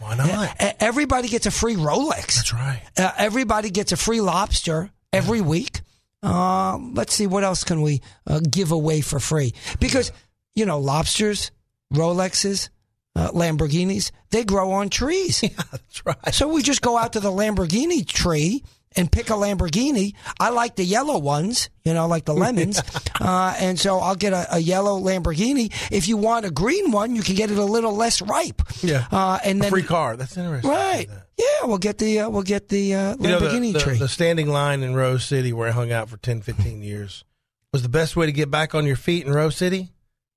[0.00, 0.56] Why not?
[0.80, 2.36] Everybody gets a free Rolex.
[2.36, 2.80] That's right.
[2.98, 5.80] Uh, everybody gets a free lobster every week.
[6.22, 10.10] Uh, let's see what else can we uh, give away for free because
[10.54, 11.50] you know lobsters,
[11.92, 12.68] Rolexes,
[13.14, 15.42] uh, Lamborghinis they grow on trees.
[15.42, 16.34] Yeah, That's right.
[16.34, 18.64] So we just go out to the Lamborghini tree
[18.96, 20.14] and pick a Lamborghini.
[20.40, 22.80] I like the yellow ones, you know, like the lemons.
[23.20, 25.70] uh, and so I'll get a, a yellow Lamborghini.
[25.92, 28.62] If you want a green one, you can get it a little less ripe.
[28.82, 29.06] Yeah.
[29.12, 30.16] Uh, and A then free car.
[30.16, 30.70] That's interesting.
[30.70, 31.06] right.
[31.36, 33.98] Yeah, we'll get the uh, we'll get the uh, You know, the, Lamborghini the, tree.
[33.98, 37.24] the standing line in Rose City where I hung out for 10, 15 years
[37.72, 39.90] was the best way to get back on your feet in Rose City?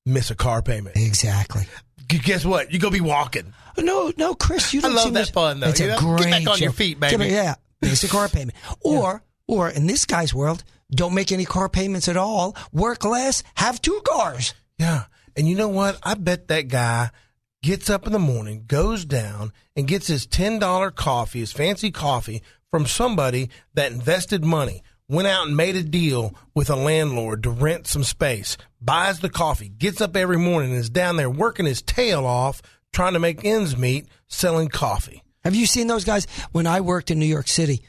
[0.05, 0.97] Miss a car payment.
[0.97, 1.63] exactly.
[2.07, 2.71] Guess what?
[2.73, 3.53] You go be walking.
[3.77, 5.89] No, no, Chris, you I don't love seem that to- fun, though, It's you a
[5.89, 5.99] know?
[5.99, 7.25] great Get back on your feet, Get baby.
[7.25, 8.57] back- Yeah, basic car payment.
[8.81, 12.57] Or, or in this guy's world, don't make any car payments at all.
[12.73, 13.43] Work less.
[13.55, 14.53] Have two cars.
[14.79, 15.03] Yeah.
[15.37, 15.97] And you know what?
[16.03, 17.11] I bet that guy
[17.61, 22.41] gets up in the morning, goes down, and gets his $10 coffee, his fancy coffee,
[22.71, 27.49] from somebody that invested money, went out and made a deal with a landlord to
[27.49, 31.65] rent some space, buys the coffee, gets up every morning and is down there working
[31.65, 32.61] his tail off
[32.93, 35.23] trying to make ends meet selling coffee.
[35.43, 36.27] Have you seen those guys?
[36.51, 37.81] When I worked in New York City,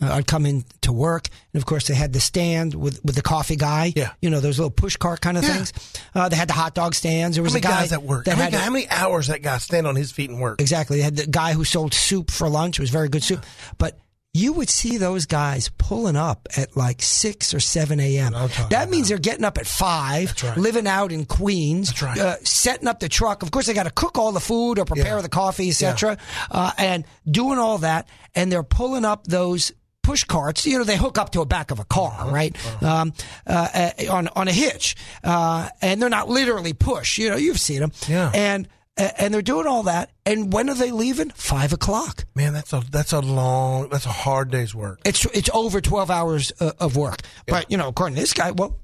[0.00, 3.22] I'd come in to work, and of course they had the stand with with the
[3.22, 3.92] coffee guy.
[3.96, 4.12] Yeah.
[4.22, 5.54] you know those little push cart kind of Yeah.
[5.56, 5.72] things.
[6.14, 7.36] Uh, they had the hot dog stands.
[7.36, 8.24] There was How many a guy guys that work?
[8.26, 10.60] that how, had many, how many hours that guy stand on his feet and work?
[10.60, 10.98] exactly.
[10.98, 12.78] They had the guy who sold soup for lunch.
[12.78, 13.44] It was very good soup,
[13.78, 13.98] but.
[14.34, 18.34] You would see those guys pulling up at like six or seven a.m.
[18.34, 20.56] what I'm That means they're getting up at five, That's right.
[20.58, 22.16] living out in Queens, right.
[22.16, 23.42] uh, setting up the truck.
[23.42, 25.22] Of course, they got to cook all the food or prepare Yeah.
[25.22, 26.18] the coffee, etc.,
[26.50, 28.06] uh, and doing all that.
[28.34, 29.72] And they're pulling up those
[30.08, 30.64] push carts.
[30.66, 32.30] You know, they hook up to a back of a car, Uh-huh.
[32.40, 32.82] right?
[32.82, 33.12] Um,
[33.46, 33.68] uh,
[34.08, 37.18] uh, on on a hitch, uh, and they're not literally push.
[37.18, 37.92] You know, you've seen them.
[38.08, 38.30] Yeah.
[38.34, 40.10] And uh, and they're doing all that.
[40.26, 41.30] And when are they leaving?
[41.30, 42.24] Five o'clock.
[42.34, 45.00] Man, that's a that's a long, that's a hard day's work.
[45.04, 47.20] It's it's over twelve hours uh, of work.
[47.46, 48.76] But you know, according to this guy, well,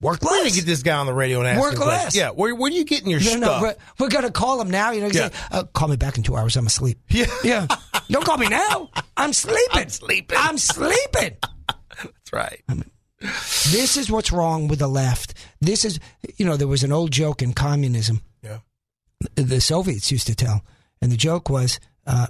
[0.00, 2.04] work We're gonna get this guy on the radio and ask Work him questions.
[2.04, 2.16] less.
[2.16, 3.40] Yeah, where where are you getting your No, stuff?
[3.40, 4.90] no, we're, we're gonna call him now.
[4.90, 5.28] You know, Yeah.
[5.28, 6.56] say, uh, call me back in two hours.
[6.56, 6.98] I'm asleep.
[7.10, 7.26] Yeah.
[7.44, 7.66] yeah.
[8.10, 8.90] Don't call me now.
[9.16, 9.60] I'm sleeping.
[9.72, 10.38] I'm sleeping.
[10.40, 11.36] I'm sleeping.
[12.02, 12.62] That's right.
[13.20, 15.34] this is what's wrong with the left.
[15.60, 15.98] This is,
[16.36, 18.20] you know, there was an old joke in communism.
[18.42, 18.58] Yeah.
[19.34, 20.62] The Soviets used to tell,
[21.00, 22.26] and the joke was, uh,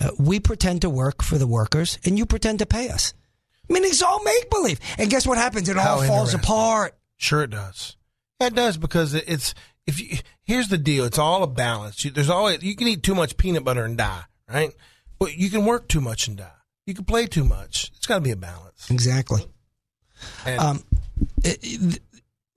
[0.00, 3.14] uh, "We pretend to work for the workers, and you pretend to pay us."
[3.68, 4.78] I mean, it's all make believe.
[4.98, 5.68] And guess what happens?
[5.70, 6.94] It all How falls apart.
[7.16, 7.96] Sure, it does.
[8.40, 9.54] Yeah, it does because it's
[9.86, 11.04] if you here's the deal.
[11.04, 12.04] It's all a balance.
[12.04, 14.72] You, there's always you can eat too much peanut butter and die, right?
[15.18, 16.50] But you can work too much and die.
[16.86, 17.90] You can play too much.
[17.96, 18.90] It's got to be a balance.
[18.90, 19.46] Exactly.
[20.44, 20.84] And Um,
[21.42, 22.02] it- it-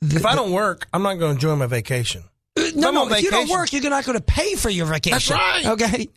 [0.01, 2.23] the- if I don't work, I'm not going to enjoy my vacation.
[2.57, 5.35] Uh, I'm No, If you don't work, you're not going to pay for your vacation.
[5.35, 5.65] That's right.
[5.65, 6.09] Okay.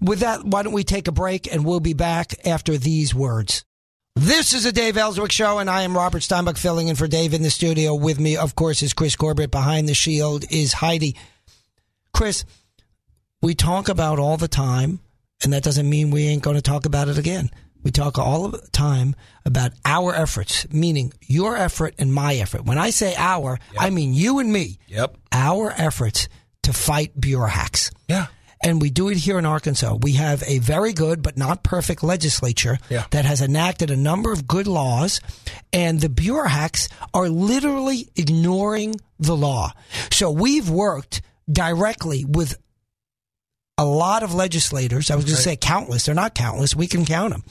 [0.00, 3.64] With that, why don't we take a break and we'll be back after these words.
[4.16, 7.32] This is a Dave Elswick show, and I am Robert Steinbuch filling in for Dave
[7.32, 7.94] in the studio.
[7.94, 9.50] With me, of course, is Chris Corbitt.
[9.50, 11.16] Behind the shield is Heidi.
[12.12, 12.44] Chris,
[13.40, 15.00] we talk about all the time,
[15.42, 17.50] and that doesn't mean we ain't going to talk about it again.
[17.82, 19.14] We talk all the time
[19.46, 22.66] about our efforts, meaning your effort and my effort.
[22.66, 24.78] When I say our, I mean you and me.
[24.88, 25.16] Yep.
[25.32, 26.28] Our efforts
[26.64, 27.90] to fight bureau hacks.
[28.06, 28.26] Yeah.
[28.62, 29.96] And we do it here in Arkansas.
[30.02, 33.06] We have a very good but not perfect legislature Yeah.
[33.10, 35.20] that has enacted a number of good laws,
[35.72, 39.72] and the bureau hacks are literally ignoring the law.
[40.12, 42.56] So we've worked directly with
[43.78, 45.10] a lot of legislators.
[45.10, 46.04] I was going to say countless.
[46.04, 46.76] They're not countless.
[46.76, 47.44] We can count them.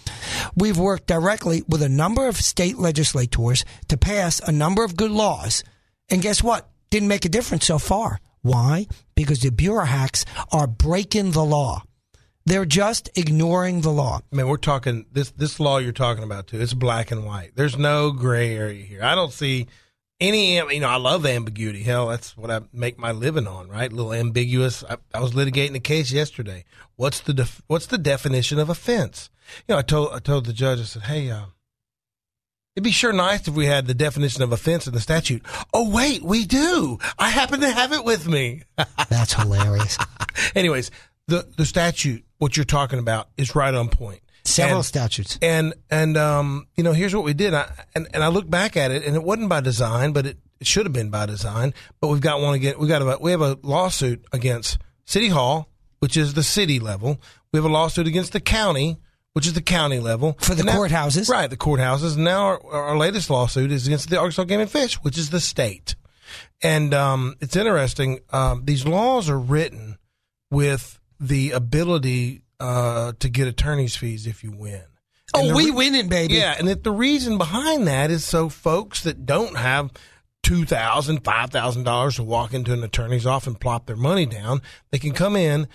[0.55, 5.09] We've worked directly with a number of state legislators to pass a number of good
[5.09, 5.63] laws.
[6.07, 6.69] And guess what?
[6.91, 8.19] Didn't make a difference so far.
[8.49, 8.87] Why?
[9.13, 11.83] Because the bureau hacks are breaking the law.
[12.45, 14.21] They're just ignoring the law.
[14.31, 16.59] I mean, we're talking this this law you're talking about too.
[16.59, 17.51] It's black and white.
[17.55, 19.03] There's no gray area here.
[19.03, 19.67] I don't see
[20.19, 20.55] any.
[20.55, 21.83] You know, I love ambiguity.
[21.83, 23.67] Hell, that's what I make my living on.
[23.67, 24.83] Right, a little ambiguous.
[24.83, 26.65] I, I was litigating a case yesterday.
[26.95, 29.29] What's the def, what's the definition of offense?
[29.67, 30.79] You know, I told I told the judge.
[30.79, 31.29] I said, hey.
[31.29, 31.45] Uh,
[32.75, 35.43] It'd be sure nice if we had the definition of offense in the statute.
[35.73, 36.97] Oh, wait, we do.
[37.17, 38.61] I happen to have it with me.
[39.09, 39.97] That's hilarious.
[40.55, 40.91] Anyways,
[41.27, 44.21] the, the statute, what you're talking about, is right on point.
[44.45, 45.37] Several And- statutes.
[45.41, 47.53] and and um, you know, here's what we did.
[47.53, 50.37] I, and and I look back at it, and it wasn't by design, but it,
[50.59, 51.73] it should have been by design.
[51.99, 52.75] But we've got one again.
[52.79, 55.67] We got a we have a lawsuit against City Hall,
[55.99, 57.19] which is the city level.
[57.51, 58.97] We have a lawsuit against the county,
[59.33, 61.29] which is the county level For the now- courthouses.
[61.29, 61.49] right?
[61.49, 62.17] The courthouses.
[62.17, 65.39] Now our, our latest lawsuit is against the Arkansas Game and Fish, which is the
[65.39, 65.95] state.
[66.61, 68.19] And um, it's interesting.
[68.31, 69.97] Um, these laws are written
[70.51, 74.83] with the ability uh, to get attorney's fees if you win.
[75.35, 76.33] And Oh, we re- winning, baby.
[76.35, 79.91] yeah, and that the reason behind that is so folks that don't have
[80.41, 84.25] two thousand, five thousand dollars to walk into an attorney's office and plop their money
[84.25, 84.61] down,
[84.91, 85.67] they can come in,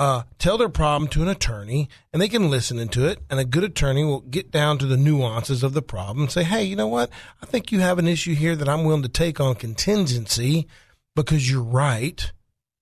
[0.00, 3.20] uh, tell their problem to an attorney, and they can listen into it.
[3.30, 6.42] And a good attorney will get down to the nuances of the problem and say,
[6.42, 7.10] "Hey, you know what?
[7.40, 10.66] I think you have an issue here that I'm willing to take on contingency
[11.14, 12.32] because you're right."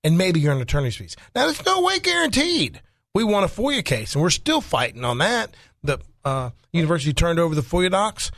[0.05, 1.17] and maybe you're an attorney's fees.
[1.35, 2.81] Now, it's no way guaranteed.
[3.15, 5.55] We won a FOIA case, and we're still fighting on that.
[5.83, 8.31] The uh, university turned over the FOIA docs,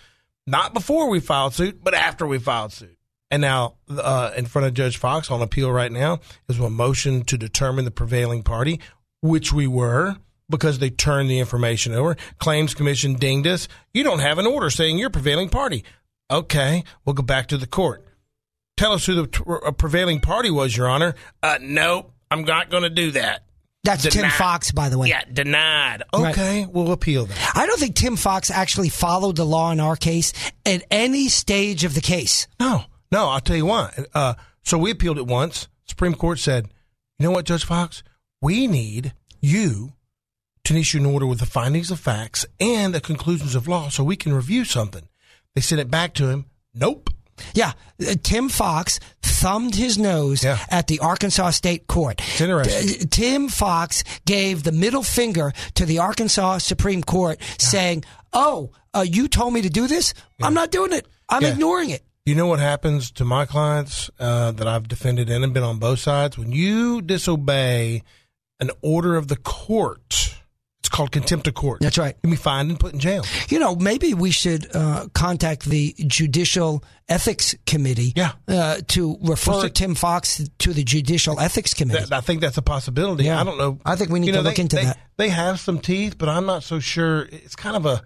[0.47, 2.97] not before we filed suit, but after we filed suit.
[3.31, 7.23] And now, uh, in front of Judge Fox on appeal right now is a motion
[7.25, 8.81] to determine the prevailing party,
[9.21, 10.17] which we were
[10.49, 12.17] because they turned the information over.
[12.39, 13.69] Claims Commission dinged us.
[13.95, 15.85] You don't have an order saying you're prevailing party.
[16.31, 18.05] Okay, we'll go back to the court
[18.81, 21.15] tell us who the t- uh, prevailing party was, Your Honor.
[21.43, 23.45] Uh, nope, I'm not going to do that.
[23.85, 25.09] That's Tim Fox, by the way.
[25.09, 26.03] Yeah, denied.
[26.15, 26.33] Right.
[26.33, 27.53] Okay, we'll appeal that.
[27.55, 30.35] I don't think Tim Fox actually followed the law in our case
[30.67, 32.47] at any stage of the case.
[32.59, 33.93] No, no, I'll tell you why.
[34.15, 35.69] Uh, so we appealed it once.
[35.87, 36.69] Supreme Court said,
[37.19, 38.03] you know what, Judge Fox?
[38.41, 39.93] We need you
[40.65, 44.05] to issue an order with the findings of facts and the conclusions of law so
[44.05, 45.09] we can review something.
[45.55, 46.47] They sent it back to him.
[46.75, 47.11] Nope.
[47.55, 47.73] Yeah,
[48.07, 50.59] uh, Tim Fox thumbed his nose Yeah.
[50.71, 52.21] at the Arkansas State Court.
[52.21, 53.09] It's interesting.
[53.09, 58.05] Tim Fox gave the middle finger to the Arkansas Supreme Court, saying,
[58.35, 60.13] "Oh, uh, you told me to do this.
[60.43, 61.07] I'm not doing it.
[61.31, 61.49] I'm Yeah.
[61.53, 65.53] ignoring it." You know what happens to my clients uh, that I've defended and have
[65.53, 66.37] been on both sides?
[66.37, 68.03] When you disobey
[68.61, 70.35] an order of the court,
[70.81, 71.81] it's called contempt of court.
[71.81, 72.15] That's right.
[72.17, 73.25] You can be fined and put in jail.
[73.49, 78.33] You know, maybe we should uh, contact the Judicial Ethics Committee Yeah.
[78.47, 82.05] uh, to refer Well, see- Tim Fox to the Judicial Ethics Committee.
[82.05, 83.25] That, I think that's a possibility.
[83.25, 83.41] Yeah.
[83.41, 83.79] I don't know.
[83.87, 84.99] I think we need You know, to look they- into they- that.
[85.17, 87.23] They have some teeth, but I'm not so sure.
[87.33, 88.03] It's kind of a.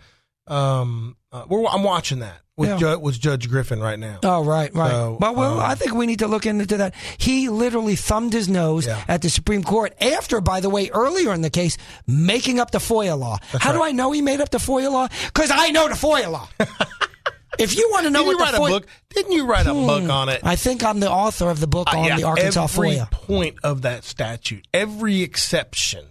[0.52, 2.78] Um, uh, I'm watching that with, Yeah.
[2.78, 4.18] Ju- with Judge Griffin right now.
[4.22, 4.90] Oh, right, right.
[4.90, 6.94] So, well, well, um, I think we need to look into that.
[7.18, 9.02] He literally thumbed his nose Yeah.
[9.08, 11.76] at the Supreme Court after, by the way, earlier in the case,
[12.06, 13.38] making up the FOIA law.
[13.58, 13.82] How do.
[13.82, 15.08] I know he made up the FOIA law?
[15.26, 16.48] Because I know the FOIA law.
[17.58, 18.86] if you want to know Didn't you what write the a book?
[19.10, 20.10] Didn't you write a book Hmm.
[20.10, 20.40] on it?
[20.44, 23.10] I think I'm the author of the book Uh, on yeah, the Arkansas every FOIA.
[23.10, 26.04] point of that statute, every exception.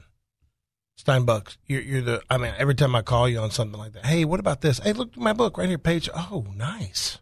[1.06, 2.22] Steinbuch's, you're, you're the.
[2.30, 4.80] I mean, every time I call you on something like that, hey, what about this?
[4.80, 6.10] Hey, look at my book right here, page.
[6.16, 7.20] Oh, nice.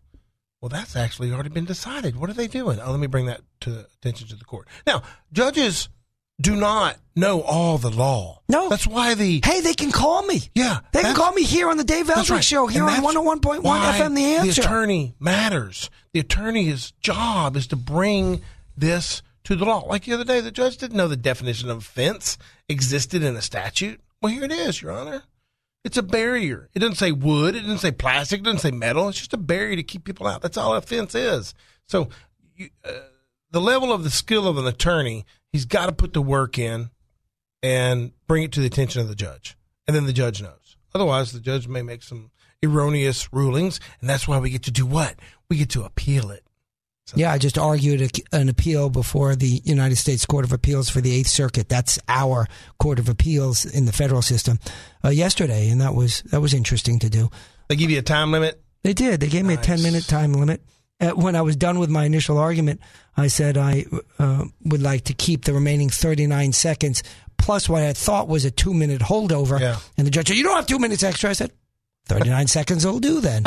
[0.62, 2.16] Well, that's actually already been decided.
[2.16, 2.80] What are they doing?
[2.80, 4.68] Oh, let me bring that to the attention to the court.
[4.86, 5.02] Now,
[5.34, 5.90] judges
[6.40, 8.42] do not know all the law.
[8.48, 8.70] No.
[8.70, 10.42] that's why the Hey, they can call me.
[10.56, 12.44] yeah They can call me here on the Dave Elswick right.
[12.44, 14.62] Show here And on that's 101.1 why FM The Answer.
[14.62, 15.90] The attorney matters.
[16.14, 18.42] The attorney's job is to bring
[18.76, 19.86] this to the law.
[19.86, 22.38] Like the other day, the judge didn't know the definition of offense
[22.70, 24.02] existed in a statute.
[24.22, 25.24] Well, here it is, Your Honor.
[25.84, 26.70] It's a barrier.
[26.74, 27.56] It doesn't say wood.
[27.56, 28.42] It doesn't say plastic.
[28.42, 29.10] It doesn't say metal.
[29.10, 30.42] It's just a barrier to keep people out.
[30.42, 31.56] That's all offense is.
[31.88, 32.10] So,
[32.56, 32.92] you, uh,
[33.50, 36.92] the level of the skill of an attorney, he's got to put the work in
[37.64, 39.58] and bring it to the attention of the judge.
[39.88, 40.78] And then the judge knows.
[40.94, 42.30] Otherwise, the judge may make some
[42.64, 43.80] erroneous rulings.
[44.00, 45.16] And that's why we get to do what?
[45.50, 46.46] We get to appeal it.
[47.16, 51.02] Yeah, I just argued a, an appeal before the United States Court of Appeals for
[51.02, 51.68] the Eighth Circuit.
[51.68, 52.48] That's our
[52.80, 54.60] Court of Appeals in the federal system
[55.04, 57.30] uh, yesterday, and that was that was interesting to do.
[57.68, 58.62] They give you a time limit.
[58.84, 59.20] They did.
[59.20, 60.64] They gave me a ten minute time limit.
[61.00, 62.80] Uh, when I was done with my initial argument,
[63.18, 63.86] I said I
[64.20, 67.04] uh, would like to keep the remaining thirty nine seconds
[67.38, 69.60] plus what I thought was a two minute holdover.
[69.60, 69.78] Yeah.
[69.98, 71.52] And the judge said, "You don't have two minutes extra." I said,
[72.08, 73.44] 39 seconds will do then."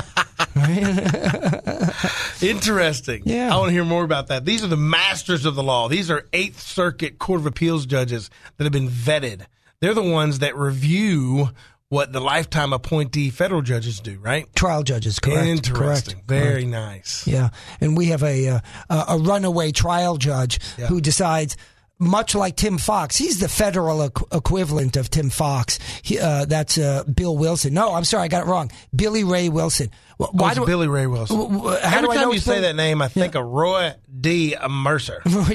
[2.42, 3.22] Interesting.
[3.24, 3.54] Yeah.
[3.54, 4.44] I want to hear more about that.
[4.44, 5.88] These are the masters of the law.
[5.88, 9.46] These are Eighth Circuit Court of Appeals judges that have been vetted.
[9.80, 11.50] They're the ones that review
[11.88, 14.46] what the lifetime appointee federal judges do, right?
[14.56, 15.46] Trial judges, correct?
[15.46, 16.14] Interesting.
[16.14, 16.28] Correct.
[16.28, 17.26] Very nice.
[17.26, 17.50] Yeah,
[17.80, 20.86] and we have a uh, a a runaway trial judge Yeah.
[20.86, 21.56] who decides.
[22.00, 25.78] Much like Tim Fox, he's the federal equ- equivalent of Tim Fox.
[26.02, 27.72] He, uh, that's uh, Bill Wilson.
[27.72, 28.70] No, I'm sorry, I got it wrong.
[28.94, 29.90] Billy Ray Wilson.
[30.18, 31.36] Wh- Why do Billy Ray Wilson?
[31.38, 33.44] w- w- how Every do I know you say Billy- that name, I think of
[33.46, 34.56] Roy D.
[34.68, 35.22] Mercer.
[35.26, 35.46] Uh,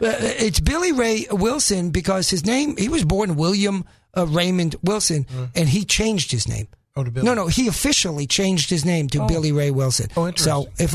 [0.00, 2.76] it's Billy Ray Wilson because his name.
[2.76, 3.84] He was born William
[4.16, 6.68] uh, Raymond Wilson, and he changed his name.
[7.00, 7.24] Oh, to Billy.
[7.26, 10.08] No, no, he officially changed his name to Billy Ray Wilson.
[10.16, 10.52] Oh, interesting.
[10.52, 10.94] So, if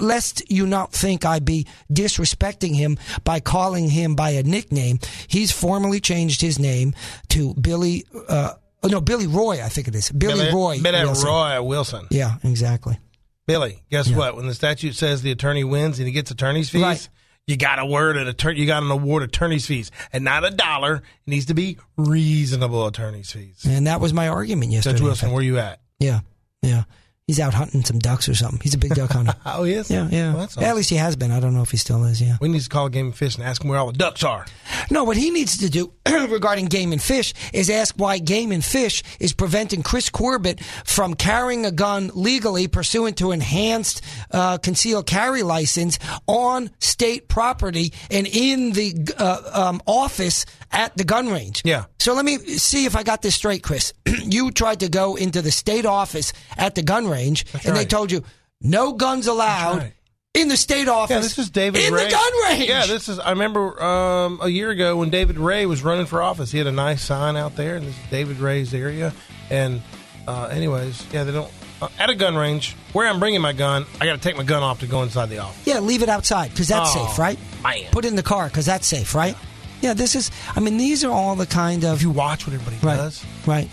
[0.00, 5.50] lest you not think I be disrespecting him by calling him by a nickname, he's
[5.52, 6.94] formally changed his name
[7.28, 8.04] to Billy.
[8.28, 10.10] Uh, oh, no, Billy Roy, I think it is.
[10.10, 10.80] Billy, Roy.
[10.80, 11.28] Billy Wilson.
[11.28, 12.06] Roy Wilson.
[12.10, 12.98] Yeah, exactly.
[13.46, 14.34] Billy, guess what?
[14.36, 17.08] When the statute says the attorney wins and he gets attorney's fees, Right.
[17.46, 18.60] You got to word an attorney.
[18.60, 20.96] You got an award attorney's fees, and not a dollar.
[20.96, 23.64] It needs to be reasonable attorney's fees.
[23.68, 24.94] And that was my argument yesterday.
[24.94, 25.80] Judge Wilson, where you at?
[26.00, 26.20] Yeah,
[26.62, 26.84] yeah.
[27.26, 28.60] He's out hunting some ducks or something.
[28.60, 29.34] He's a big duck hunter.
[29.46, 29.90] Oh, yes.
[29.90, 30.34] Yeah, yeah.
[30.34, 31.30] Well, Yeah, At least he has been.
[31.32, 32.20] I don't know if he still is.
[32.22, 32.36] Yeah.
[32.40, 34.46] We need to call Game and Fish and ask him where all the ducks are.
[34.90, 38.64] No, what he needs to do regarding game and fish is ask why game and
[38.64, 45.06] fish is preventing Chris Corbitt from carrying a gun legally pursuant to enhanced uh, concealed
[45.06, 45.98] carry license
[46.28, 51.62] on state property and in the uh, um, office at the gun range.
[51.64, 51.84] Yeah.
[51.98, 53.92] So let me see if I got this straight, Chris.
[54.22, 58.10] you tried to go into the state office at the gun range, and they told
[58.12, 58.22] you
[58.60, 59.78] no guns allowed.
[59.78, 59.92] right.
[60.34, 61.14] In the state office.
[61.14, 61.86] Yeah, this is David Ray.
[61.86, 62.04] in Ray.
[62.04, 62.68] the gun range.
[62.68, 63.18] Yeah, this is.
[63.18, 66.52] I remember um, a year ago when David Ray was running for office.
[66.52, 69.14] He had a nice sign out there, and this is David Ray's area.
[69.48, 69.80] And
[70.28, 71.50] uh, anyways, yeah, they don't.
[71.80, 74.42] uh, at a gun range where I'm bringing my gun, I got to take my
[74.42, 75.66] gun off to go inside the office.
[75.66, 77.38] Yeah, leave it outside because that's Oh, safe, right?
[77.62, 77.84] man.
[77.90, 79.36] Put it in the car because that's safe, right?
[79.80, 79.94] Yeah.
[79.94, 80.30] this is.
[80.54, 83.24] I mean, these are all the kind of If you watch what everybody right, does,
[83.46, 83.70] right.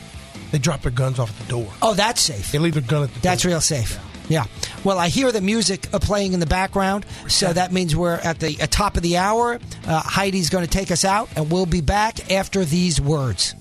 [0.53, 1.67] They drop their guns off at the door.
[1.81, 2.51] Oh, that's safe.
[2.51, 3.49] They leave their gun at the That's door.
[3.53, 3.97] real safe.
[4.29, 4.45] Yeah.
[4.83, 8.39] Well, I hear the music uh, playing in the background, so that means we're at
[8.39, 9.59] the uh, top of the hour.
[9.87, 13.55] Uh, Heidi's going to take us out, and we'll be back after these words.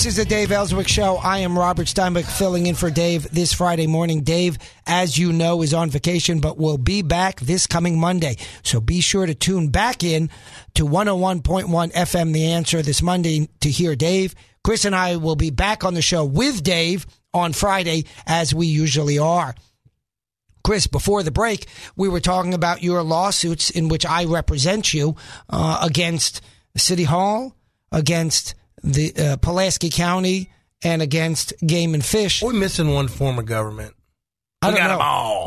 [0.00, 1.16] This is the Dave Elswick Show.
[1.16, 4.22] I am Robert Steinbuch filling in for Dave this Friday morning.
[4.22, 8.38] Dave, as you know, is on vacation, but will be back this coming Monday.
[8.62, 10.30] So be sure to tune back in
[10.72, 14.34] to 101.1 FM The Answer this Monday to hear Dave.
[14.64, 18.68] Chris and I will be back on the show with Dave on Friday, as we
[18.68, 19.54] usually are.
[20.64, 25.16] Chris, before the break, we were talking about your lawsuits in which I represent you
[25.50, 26.40] uh, against
[26.74, 27.54] City Hall,
[27.92, 30.50] against the uh, Pulaski County,
[30.82, 32.42] and against Game and Fish.
[32.42, 33.94] We're missing one form of government.
[34.62, 34.98] I We don't got know.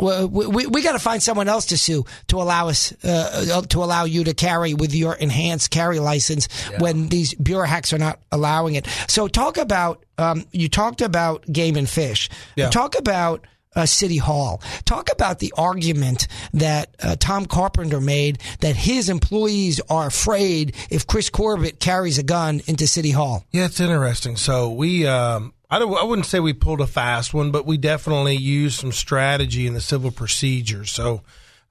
[0.05, 3.61] Well, We, we, we got to find someone else to sue to allow us uh,
[3.69, 6.47] to allow you to carry with your enhanced carry license
[6.79, 8.88] when these bureau hacks are not allowing it.
[9.07, 12.29] So talk about um, you talked about game and fish.
[12.55, 12.69] Yeah.
[12.69, 13.45] Talk about.
[13.76, 14.61] Uh, City Hall.
[14.86, 21.07] Talk about the argument that uh, Tom Carpenter made that his employees are afraid if
[21.07, 23.45] Chris Corbitt carries a gun into City Hall.
[23.51, 24.38] Yeah, it's interesting.
[24.38, 28.36] So we, um, I, I wouldn't say we pulled a fast one, but we definitely
[28.36, 30.86] used some strategy in the civil procedure.
[30.86, 31.24] So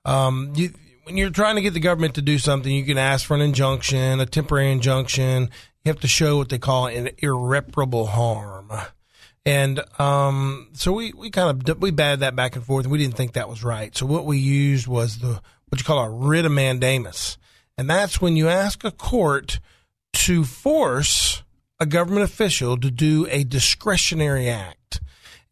[0.05, 0.73] um, you,
[1.05, 3.41] when you're trying to get the government to do something, you can ask for an
[3.41, 5.51] injunction, a temporary injunction.
[5.85, 8.71] You have to show what they call an irreparable harm.
[9.45, 12.99] And um, so we, we kind of we batted that back and forth, and we
[12.99, 13.97] didn't think that was right.
[13.97, 17.39] So what we used was the what you call a writ of mandamus,
[17.77, 19.59] and that's when you ask a court
[20.13, 21.43] to force
[21.81, 25.01] a government official to do a discretionary act.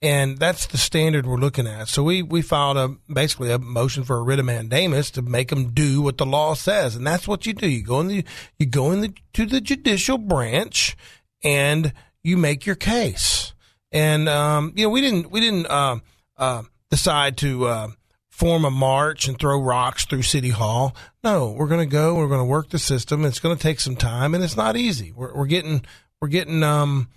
[0.02, 1.88] And that's the standard we're looking at.
[1.88, 5.48] So we, we filed a basically a motion for a writ of mandamus to make
[5.48, 7.68] them do what the law says, and that's what you do.
[7.68, 8.24] You go in the
[8.58, 10.96] you go in the to the judicial branch,
[11.42, 13.52] and you make your case.
[13.92, 15.98] And um, you know we didn't we didn't uh,
[16.36, 17.88] uh, decide to uh,
[18.28, 20.94] form a march and throw rocks through City Hall.
[21.22, 22.14] No, we're going to go.
[22.14, 23.24] We're going to work the system.
[23.24, 25.12] It's going to take some time, and it's not easy.
[25.12, 25.84] We're, we're getting
[26.20, 27.08] we're getting um,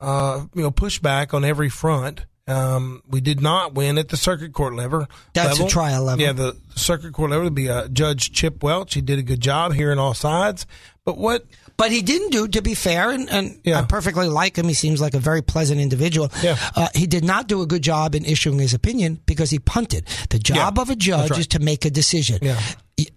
[0.00, 2.26] uh, you know pushback on every front.
[2.46, 5.06] Um, we did not win at the circuit court level.
[5.34, 6.24] That's a trial level.
[6.24, 8.94] Yeah, the circuit court level would be uh, Judge Chip Welch.
[8.94, 10.66] He did a good job hearing all sides.
[11.04, 11.44] But what
[11.80, 13.78] But he didn't do, to be fair, and, and Yeah.
[13.80, 14.68] I perfectly like him.
[14.68, 16.30] He seems like a very pleasant individual.
[16.42, 16.58] Yeah.
[16.76, 20.06] Uh, he did not do a good job in issuing his opinion because he punted.
[20.28, 21.40] The job Yeah, of a judge right.
[21.40, 22.38] is to make a decision.
[22.42, 22.60] Yeah.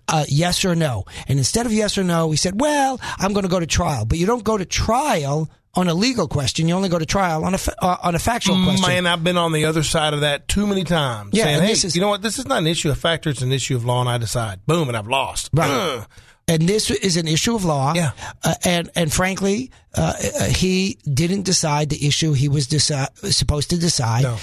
[0.07, 1.03] Uh, yes or no.
[1.27, 4.05] And instead of yes or no, he said, well, I'm going to go to trial.
[4.05, 6.67] But you don't go to trial on a legal question.
[6.69, 8.87] You only go to trial on a, fa- uh, on a factual question.
[8.87, 11.31] Man, I've been on the other side of that too many times.
[11.33, 12.21] Yeah, saying, hey, this is- you know what?
[12.21, 14.65] This is not an issue of factor; it's an issue of law, and I decide.
[14.67, 15.49] Boom, and I've lost.
[15.51, 15.69] Right.
[15.69, 16.07] Ugh.
[16.47, 17.93] and this is an issue of law.
[17.95, 18.11] Yeah.
[18.43, 23.69] Uh, and and frankly, uh, uh, he didn't decide the issue he was deci- supposed
[23.71, 24.37] to decide, No.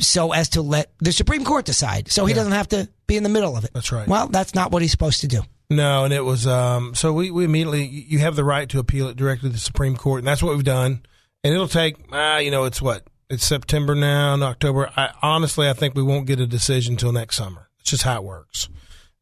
[0.00, 2.10] so as to let the Supreme Court decide.
[2.10, 3.70] So he doesn't have to be in the middle of it.
[3.72, 4.06] That's right.
[4.06, 5.40] Well, that's not what he's supposed to do.
[5.68, 9.08] No, and it was um, so we, we immediately you have the right to appeal
[9.08, 11.02] it directly to the Supreme Court, and that's what we've done.
[11.42, 14.90] And it'll take, uh, you know, it's what it's September now, and October.
[14.96, 17.68] I honestly, I think we won't get a decision until next summer.
[17.80, 18.68] It's just how it works.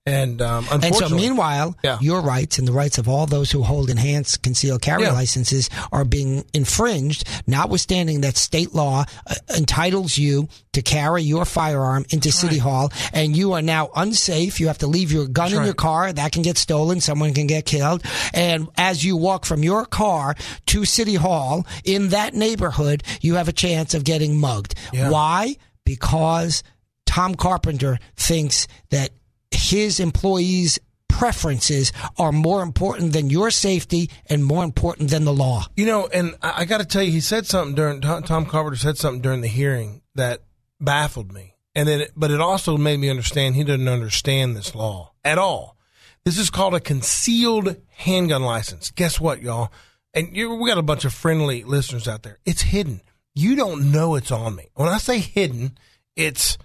[0.06, 1.96] And um, And so, meanwhile, Yeah.
[1.98, 5.12] your rights and the rights of all those who hold enhanced concealed carry Yeah.
[5.12, 12.04] licenses are being infringed, notwithstanding that state law uh, entitles you to carry your firearm
[12.10, 14.60] into City Hall, and you are now unsafe.
[14.60, 15.64] You have to leave your gun in right.
[15.64, 16.12] your car.
[16.12, 17.00] That can get stolen.
[17.00, 18.02] Someone can get killed.
[18.34, 20.34] And as you walk from your car
[20.66, 24.74] to City Hall in that neighborhood, you have a chance of getting mugged.
[24.92, 25.08] Yeah.
[25.08, 25.56] Why?
[25.86, 26.62] Because
[27.06, 29.10] Tom Carpenter thinks that
[29.54, 30.78] his employees'
[31.08, 35.64] preferences are more important than your safety and more important than the law.
[35.76, 38.46] You know, and I, I got to tell you, he said something during Tom, Tom
[38.46, 40.42] Carpenter said something during the hearing that
[40.80, 45.12] baffled me, and then, but it also made me understand he doesn't understand this law
[45.24, 45.76] at all.
[46.24, 48.90] This is called a concealed handgun license.
[48.90, 49.70] Guess what, y'all?
[50.14, 52.38] And you, we got a bunch of friendly listeners out there.
[52.44, 53.02] It's hidden.
[53.34, 54.70] You don't know it's on me.
[54.74, 55.76] When I say hidden,
[56.16, 56.56] it's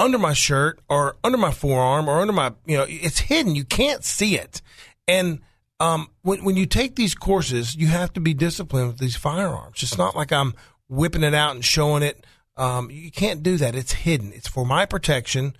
[0.00, 3.54] under my shirt or under my forearm or under my, you know, it's hidden.
[3.54, 4.62] You can't see it.
[5.06, 5.40] And
[5.80, 9.82] um, when, when you take these courses, you have to be disciplined with these firearms.
[9.82, 10.54] It's not like I'm
[10.88, 12.24] whipping it out and showing it.
[12.56, 13.74] Um, you can't do that.
[13.74, 14.32] It's hidden.
[14.32, 15.56] It's for my protection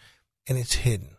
[0.49, 1.17] and it's hidden.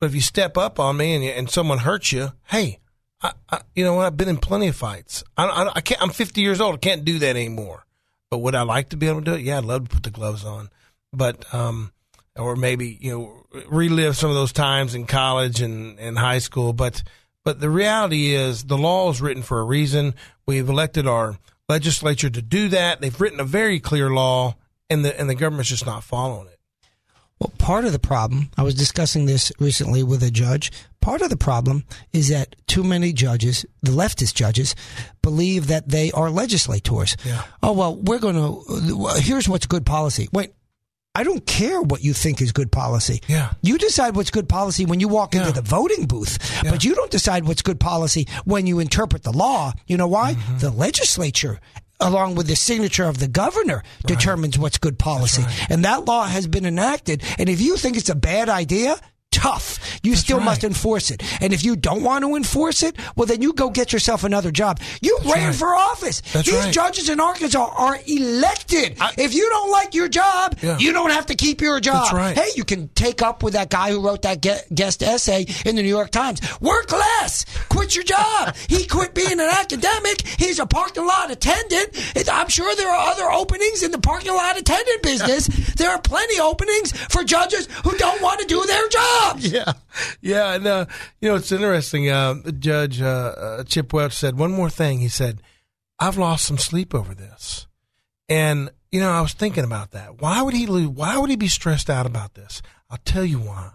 [0.00, 2.78] But if you step up on me and, and someone hurts you, hey,
[3.22, 4.00] I, I, you know?
[4.00, 5.22] I've been in plenty of fights.
[5.36, 6.76] I, I, I can't, I'm 50 years old.
[6.76, 7.84] I can't do that anymore.
[8.30, 9.42] But would I like to be able to do it?
[9.42, 10.70] Yeah, I'd love to put the gloves on.
[11.12, 11.92] But, um,
[12.36, 16.72] or maybe, you know, relive some of those times in college and, and high school.
[16.72, 17.02] But,
[17.44, 20.14] but the reality is the law is written for a reason.
[20.46, 23.00] We've elected our legislature to do that.
[23.00, 24.56] They've written a very clear law
[24.88, 26.56] and the, and the government's just not following it.
[27.40, 30.70] Well, part of the problem, I was discussing this recently with a judge.
[31.00, 34.74] Part of the problem is that too many judges, the leftist judges,
[35.22, 37.16] believe that they are legislators.
[37.24, 37.42] Yeah.
[37.62, 40.28] Oh, well, we're going to, here's what's good policy.
[40.32, 40.52] Wait,
[41.14, 43.20] I don't care what you think is good policy.
[43.26, 43.52] Yeah.
[43.62, 45.40] You decide what's good policy when you walk Yeah.
[45.40, 49.32] into the voting booth, but you don't decide what's good policy when you interpret the
[49.32, 49.72] law.
[49.88, 50.34] You know why?
[50.34, 50.58] Mm-hmm.
[50.58, 51.60] The legislature,
[51.98, 55.44] along with the signature of the governor, determines what's good policy.
[55.68, 57.24] And that law has been enacted.
[57.40, 58.96] And if you think it's a bad idea,
[59.30, 59.98] tough.
[60.02, 60.44] You still right.
[60.44, 61.22] must enforce it.
[61.42, 64.50] And if you don't want to enforce it, well, then you go get yourself another
[64.50, 64.80] job.
[65.00, 65.54] You ran right.
[65.54, 66.20] for office.
[66.32, 66.72] That's These right.
[66.74, 68.96] judges in Arkansas are elected.
[69.18, 70.78] if you don't like your job, Yeah.
[70.78, 72.12] you don't have to keep your job.
[72.12, 72.38] That's.
[72.38, 74.40] Hey, you can take up with that guy who wrote that
[74.74, 76.40] guest essay in the New York Times.
[76.60, 77.44] Work less.
[77.68, 78.54] Quit your job.
[78.68, 80.22] he quit being an academic.
[80.26, 81.96] He's a parking lot attendant.
[82.30, 85.46] I'm sure there are other openings in the parking lot attendant business.
[85.74, 88.88] there are plenty openings for judges who don't want to do their
[89.38, 89.72] Yeah,
[90.20, 90.86] yeah, and uh,
[91.20, 92.10] you know it's interesting.
[92.10, 94.98] Uh, Judge uh, uh, Chip Welch said one more thing.
[94.98, 95.40] He said,
[95.98, 97.66] "I've lost some sleep over this,"
[98.28, 100.20] and you know I was thinking about that.
[100.20, 100.88] Why would he lose?
[100.88, 102.60] Why would he be stressed out about this?
[102.90, 103.70] I'll tell you why.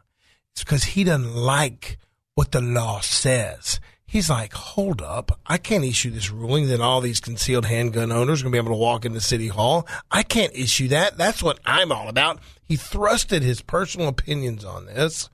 [0.54, 1.98] It's because he doesn't like
[2.36, 3.80] what the law says.
[4.08, 8.40] He's like, hold up, I can't issue this ruling that all these concealed handgun owners
[8.42, 9.88] are going to be able to walk into City Hall.
[10.12, 11.18] I can't issue that.
[11.18, 12.40] That's what I'm all about.
[12.64, 15.30] He thrusted his personal opinions on this,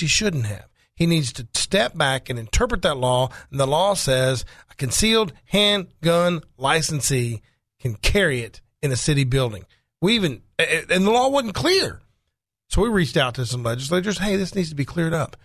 [0.00, 0.68] he shouldn't have.
[0.94, 3.30] He needs to step back and interpret that law.
[3.50, 7.42] And the law says a concealed handgun licensee
[7.80, 9.64] can carry it in a city building.
[10.00, 12.00] We even, and the law wasn't clear.
[12.68, 14.18] So we reached out to some legislators.
[14.18, 15.36] Hey, this needs to be cleared up.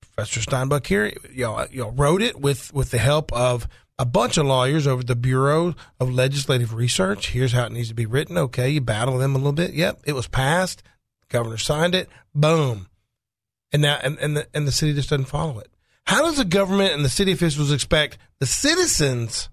[0.00, 3.68] Professor Steinbuch here, y'all, y'all wrote it with, with the help of
[3.98, 7.30] a bunch of lawyers over the Bureau of Legislative Research.
[7.30, 8.38] Here's how it needs to be written.
[8.38, 9.72] Okay, you battle them a little bit.
[9.72, 10.82] Yep, it was passed.
[11.28, 12.08] Governor signed it.
[12.34, 12.88] Boom.
[13.72, 15.68] And now, and, and the, and the city just doesn't follow it.
[16.06, 19.50] How does the government and the city officials expect the citizens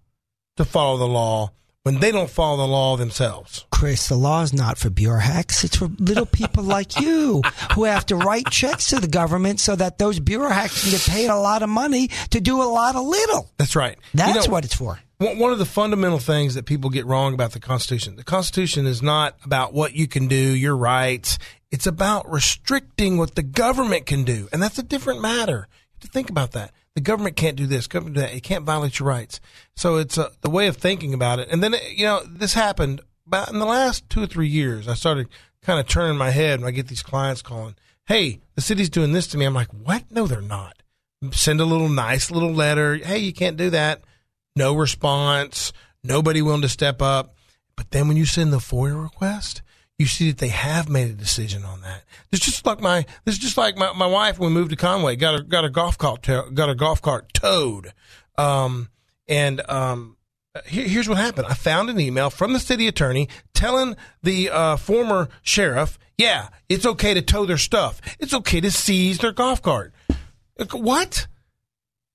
[0.56, 1.52] to follow the law
[1.84, 3.66] when they don't follow the law themselves?
[3.72, 5.66] Chris, the law is not for bureau hacks.
[5.66, 7.42] It's for little people like you
[7.74, 11.02] who have to write checks to the government so that those bureau hacks can get
[11.02, 13.52] paid a lot of money to do a lot of little.
[13.58, 13.98] That's right.
[14.14, 14.98] That's You know, what it's for.
[15.18, 19.02] One of the fundamental things that people get wrong about the Constitution, the Constitution is
[19.02, 21.38] not about what you can do, your rights.
[21.76, 24.48] It's about restricting what the government can do.
[24.54, 25.68] And that's a different matter.
[25.68, 26.72] You have to think about that.
[26.94, 28.34] The government can't do this, government do that.
[28.34, 29.42] It can't violate your rights.
[29.76, 31.50] So it's uh, the way of thinking about it.
[31.52, 34.88] And then, you know, this happened about in the last two or three years.
[34.88, 35.28] I started
[35.64, 39.12] kind of turning my head when I get these clients calling, Hey, the city's doing
[39.12, 39.44] this to me.
[39.44, 40.06] I'm like, what?
[40.10, 40.82] No, they're not.
[41.32, 42.96] Send a little nice little letter.
[42.96, 44.02] Hey, you can't do that
[44.56, 45.74] no response,
[46.04, 47.36] nobody willing to step up.
[47.76, 49.62] But then when you send the FOIA request,
[49.98, 52.04] you see that they have made a decision on that.
[52.32, 54.76] It's just like my, this is just like my, my wife when we moved to
[54.76, 56.24] Conway, got a, got a golf cart,
[56.54, 57.94] got a golf cart towed.
[58.38, 58.90] Um,
[59.28, 60.18] and, um,
[60.54, 61.48] uh, here, here's what happened.
[61.48, 66.86] I found an email from the city attorney telling the uh, former sheriff, yeah, it's
[66.86, 68.02] okay to tow their stuff.
[68.20, 69.94] It's okay to seize their golf cart.
[70.72, 71.28] What?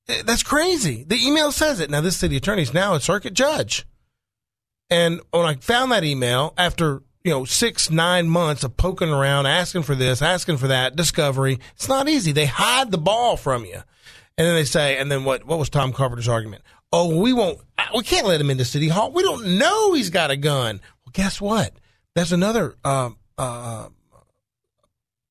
[0.08, 1.04] Eh, that's crazy.
[1.04, 1.90] The email says it.
[1.90, 3.86] Now, this city attorney is now a circuit judge.
[4.88, 9.46] And when I found that email after, you know, six, nine months of poking around,
[9.46, 12.32] asking for this, asking for that, discovery, it's not easy.
[12.32, 13.82] They hide the ball from you.
[14.38, 16.62] And then they say, and then what, what was Tom Carpenter's argument?
[16.92, 17.58] Oh, we won't,
[17.94, 19.12] we can't let him into City Hall.
[19.12, 20.80] We don't know he's got a gun.
[21.04, 21.74] Well, guess what?
[22.14, 23.88] That's another, uh, uh,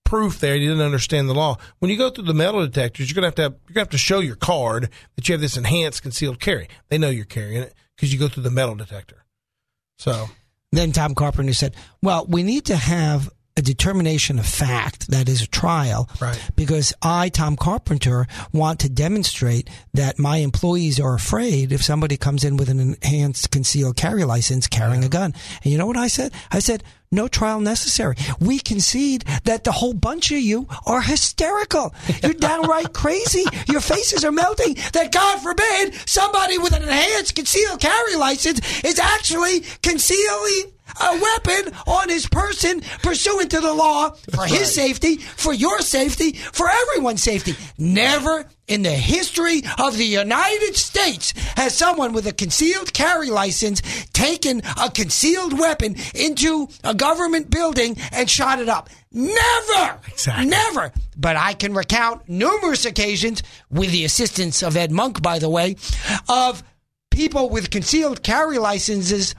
[0.05, 0.55] proof there.
[0.55, 1.57] You didn't understand the law.
[1.79, 3.89] When you go through the metal detectors, you're gonna have to have, you're gonna have
[3.89, 6.67] to show your card that you have this enhanced concealed carry.
[6.89, 9.23] They know you're carrying it because you go through the metal detector.
[9.99, 10.29] So
[10.71, 13.29] then Tom Carpenter said, "Well, we need to have
[13.59, 16.39] a determination of fact that is a trial right.
[16.55, 22.45] because I, Tom Carpenter, want to demonstrate that my employees are afraid if somebody comes
[22.45, 25.33] in with an enhanced concealed carry license carrying a gun.
[25.63, 26.33] And you know what I said?
[26.51, 28.15] I said, no trial necessary.
[28.39, 31.93] We concede that the whole bunch of you are hysterical.
[32.21, 33.45] You're downright crazy.
[33.67, 34.75] Your faces are melting.
[34.93, 41.73] That God forbid somebody with an enhanced concealed carry license is actually concealing a weapon
[41.87, 44.67] on his person pursuant to the law for his right.
[44.67, 47.55] safety, for your safety, for everyone's safety.
[47.77, 53.81] Never in the history of the United States has someone with a concealed carry license
[54.13, 58.89] taken a concealed weapon into a government building and shot it up.
[59.11, 59.99] Never!
[60.07, 60.45] Exactly.
[60.45, 60.91] Never!
[61.17, 63.41] But I can recount numerous occasions,
[63.71, 65.75] with the assistance of Ed Monk, by the way,
[66.27, 66.63] of
[67.09, 69.33] people with concealed carry licenses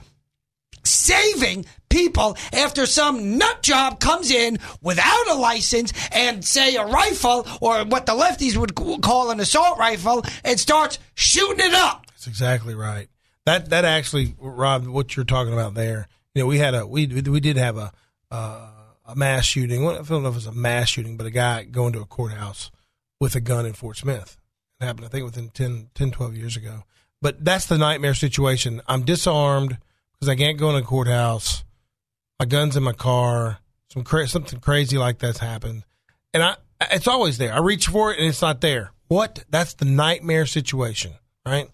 [0.83, 7.47] saving people after some nut job comes in without a license and say a rifle
[7.59, 12.05] or what the lefties would call an assault rifle and starts shooting it up.
[12.07, 13.09] That's exactly right.
[13.45, 16.07] That that actually, Rob, what you're talking about there.
[16.35, 17.91] You know, we had a we we did have a
[18.29, 18.67] uh,
[19.05, 19.87] a mass shooting.
[19.87, 22.05] I don't know if it was a mass shooting, but a guy going to a
[22.05, 22.71] courthouse
[23.19, 24.37] with a gun in Fort Smith.
[24.79, 26.83] It happened, I think, within 10, 10 12 years ago.
[27.21, 28.81] But that's the nightmare situation.
[28.87, 29.77] I'm disarmed
[30.21, 31.63] because I can't go in a courthouse.
[32.39, 33.57] My gun's in my car.
[33.89, 35.83] Some cra- something crazy like that's happened,
[36.33, 36.55] and I
[36.91, 37.53] it's always there.
[37.53, 38.91] I reach for it and it's not there.
[39.09, 39.43] What?
[39.49, 41.13] That's the nightmare situation,
[41.45, 41.69] right?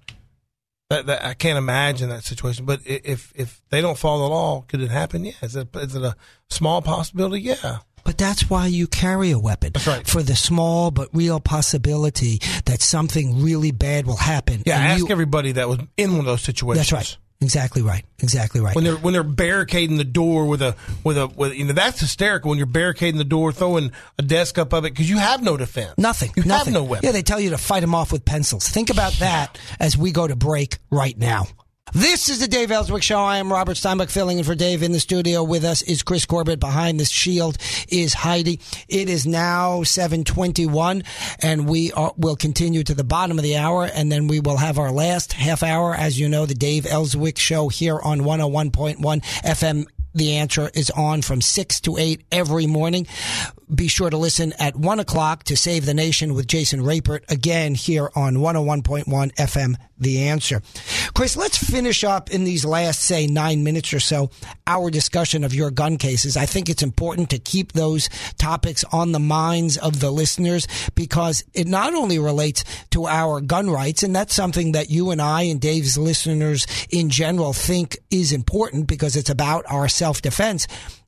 [0.89, 2.66] That, that I can't imagine that situation.
[2.66, 5.26] But if if they don't follow the law, could it happen?
[5.26, 5.34] Yeah.
[5.43, 6.16] Is it is it a
[6.50, 7.43] small possibility?
[7.43, 7.80] Yeah.
[8.04, 9.74] But that's why you carry a weapon.
[9.74, 10.08] That's right.
[10.08, 14.64] For the small but real possibility that something really bad will happen.
[14.66, 16.89] Yeah, ask you, everybody that was in one of those situations.
[16.89, 17.18] That's right.
[17.40, 18.04] Exactly right.
[18.20, 18.74] Exactly right.
[18.74, 22.00] When they're when they're barricading the door with a with a with you know that's
[22.00, 25.44] hysterical when you're barricading the door, throwing a desk up of it because you have
[25.44, 25.94] no defense.
[25.98, 26.32] Nothing.
[26.36, 26.74] You nothing.
[26.74, 27.06] have no weapon.
[27.06, 28.68] Yeah, they tell you to fight them off with pencils.
[28.68, 31.48] Think about that as we go to break right now.
[31.94, 33.20] This is the Dave Elswick Show.
[33.20, 34.84] I am Robert Steinbuch filling in for Dave.
[34.84, 36.60] In the studio with us is Chris Corbitt.
[36.60, 37.58] Behind the shield
[37.88, 38.60] is Heidi.
[38.90, 41.04] It is now 721
[41.42, 44.58] and we are, will continue to the bottom of the hour and then we will
[44.58, 45.96] have our last half hour.
[45.96, 48.98] As you know, the Dave Elswick Show here on 101.1
[49.44, 53.06] FM the answer is on from 6 to 8 every morning.
[53.74, 57.76] Be sure to listen at 1 o'clock to Save the Nation with Jason Rapert again
[57.76, 60.61] here on 101.1 FM The Answer.
[61.13, 64.30] Chris, let's finish up in these last, say, nine minutes or so,
[64.65, 66.38] our discussion of your gun cases.
[66.38, 68.07] I think it's important to keep those
[68.38, 70.65] topics on the minds of the listeners
[70.95, 75.22] because it not only relates to our gun rights, and that's something that you and
[75.22, 80.68] I and Dave's listeners in general think is important because it's about our self defense,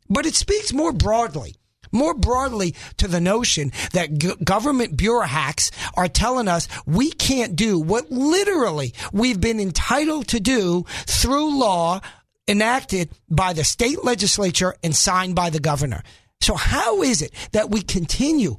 [0.09, 1.55] but it speaks more broadly
[1.91, 7.55] more broadly to the notion that g- government bureau hacks are telling us we can't
[7.55, 11.99] do what literally we've been entitled to do through law
[12.47, 16.03] enacted by the state legislature and signed by the governor.
[16.41, 18.57] So how is it that we continue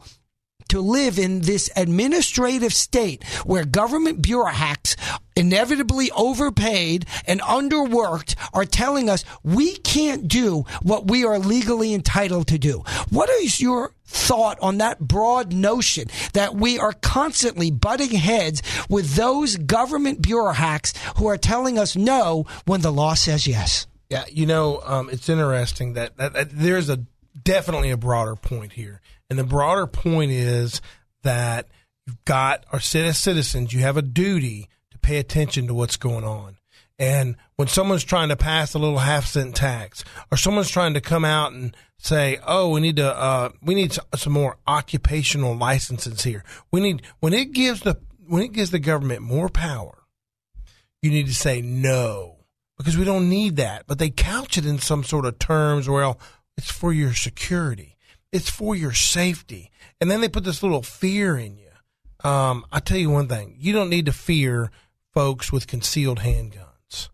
[0.70, 4.96] to live in this administrative state where government bureau hacks
[5.36, 12.46] inevitably overpaid and underworked are telling us we can't do what we are legally entitled
[12.48, 12.82] to do.
[13.10, 19.14] What is your thought on that broad notion that we are constantly butting heads with
[19.14, 23.86] those government bureau hacks who are telling us no when the law says yes?
[24.08, 27.04] Yeah, you know, um, it's interesting that, that, that there's a
[27.42, 29.00] definitely a broader point here.
[29.30, 30.82] And the broader point is
[31.22, 31.68] that
[32.06, 36.56] you've got, as citizens, you have a duty to pay attention to what's going on.
[36.98, 41.00] And when someone's trying to pass a little half cent tax, or someone's trying to
[41.00, 46.24] come out and say, "Oh, we need to, uh, we need some more occupational licenses
[46.24, 46.44] here.
[46.70, 50.02] We need when it gives the when it gives the government more power,
[51.00, 52.44] you need to say no
[52.76, 53.84] because we don't need that.
[53.86, 55.88] But they couch it in some sort of terms.
[55.88, 56.20] Well,
[56.58, 57.89] it's for your security,
[58.32, 59.70] it's for your safety,
[60.00, 62.28] and then they put this little fear in you.
[62.28, 64.70] Um, I tell you one thing: you don't need to fear
[65.12, 67.08] folks with concealed handguns.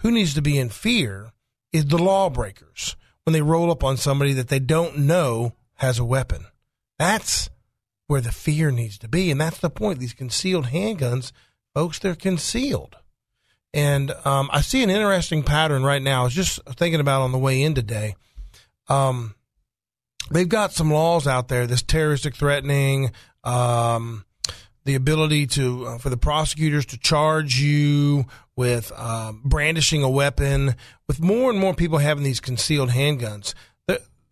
[0.00, 1.32] Who needs to be in fear
[1.72, 6.04] is the lawbreakers when they roll up on somebody that they don't know has a
[6.04, 6.46] weapon.
[6.98, 7.50] That's
[8.06, 9.30] where the fear needs to be.
[9.30, 9.98] And that's the point.
[9.98, 11.32] These concealed handguns,
[11.74, 12.96] folks, they're concealed.
[13.74, 16.20] And um, I see an interesting pattern right now.
[16.20, 18.16] I was just thinking about on the way in today.
[18.88, 19.34] Um,
[20.30, 23.12] they've got some laws out there, this terroristic threatening,
[23.44, 24.24] um,
[24.84, 30.74] the ability to uh, for the prosecutors to charge you with um, brandishing a weapon,
[31.06, 33.54] with more and more people having these concealed handguns.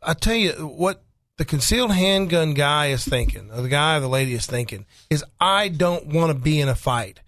[0.02, 1.02] I tell you what
[1.36, 5.24] the concealed handgun guy is thinking, or the guy or the lady is thinking, is
[5.38, 7.20] I don't want to be in a fight.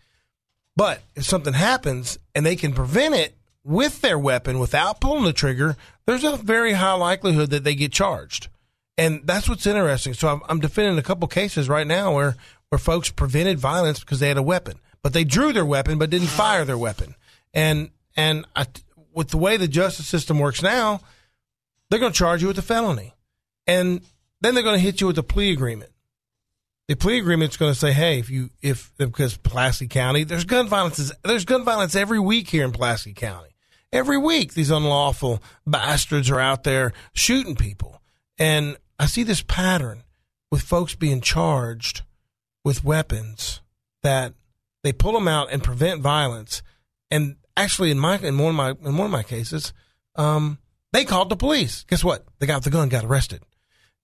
[0.75, 5.33] But if something happens and they can prevent it with their weapon without pulling the
[5.33, 8.49] trigger, there's a very high likelihood that they get charged.
[9.03, 10.15] And that's what's interesting.
[10.15, 12.37] So I'm, I'm defending a couple cases right now where,
[12.69, 16.09] where folks prevented violence because they had a weapon, but they drew their weapon but
[16.09, 17.17] didn't fire their weapon.
[17.53, 18.67] And and I,
[19.13, 21.01] with the way the justice system works now,
[21.91, 23.15] they're going to charge you with a felony,
[23.67, 24.03] and
[24.41, 25.91] then they're going to hit you with a plea agreement.
[26.87, 30.45] The plea agreement is going to say, "Hey, if you if because Pulaski County, there's
[30.45, 31.13] gun violence.
[31.25, 33.51] There's gun violence every week here in Pulaski County.
[33.93, 38.01] Every week, these unlawful bastards are out there shooting people,
[38.39, 40.05] and I see this pattern
[40.53, 42.03] with folks being charged
[42.65, 43.61] with weapons
[44.05, 44.33] that
[44.85, 46.63] they pull them out and prevent violence.
[47.11, 49.73] And actually, in my in one of my in one of my cases,
[50.15, 50.59] um,
[50.93, 51.83] they called the police.
[51.89, 52.25] Guess what?
[52.39, 53.43] They got the gun, got arrested.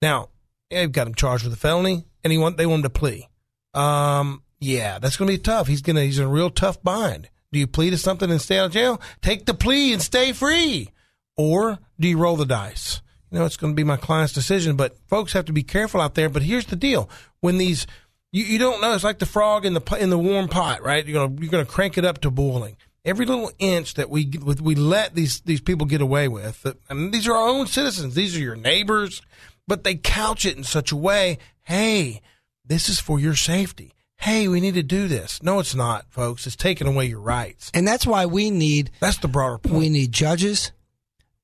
[0.01, 0.31] Now
[0.69, 3.29] they've got him charged with a felony, and he want they want him to plea.
[3.73, 5.67] Um, yeah, that's going to be tough.
[5.67, 7.29] He's gonna he's in a real tough bind.
[7.53, 9.01] Do you plead to something and stay out of jail?
[9.21, 10.89] Take the plea and stay free,
[11.37, 13.01] or do you roll the dice?
[13.31, 16.01] You know, it's going to be my client's decision, but folks have to be careful
[16.01, 16.29] out there.
[16.29, 17.09] But here's the deal:
[17.41, 17.85] when these
[18.31, 18.93] you, you don't know.
[18.93, 21.05] It's like the frog in the in the warm pot, right?
[21.05, 22.77] You're gonna you're gonna crank it up to boiling.
[23.05, 24.29] Every little inch that we
[24.61, 28.13] we let these these people get away with, I mean, these are our own citizens.
[28.13, 29.21] These are your neighbors,
[29.67, 31.39] but they couch it in such a way.
[31.63, 32.21] Hey,
[32.65, 33.93] this is for your safety.
[34.17, 35.41] Hey, we need to do this.
[35.41, 36.45] No, it's not, folks.
[36.45, 37.71] It's taking away your rights.
[37.73, 38.91] And that's why we need.
[38.99, 39.75] That's the broader point.
[39.75, 40.73] We need judges.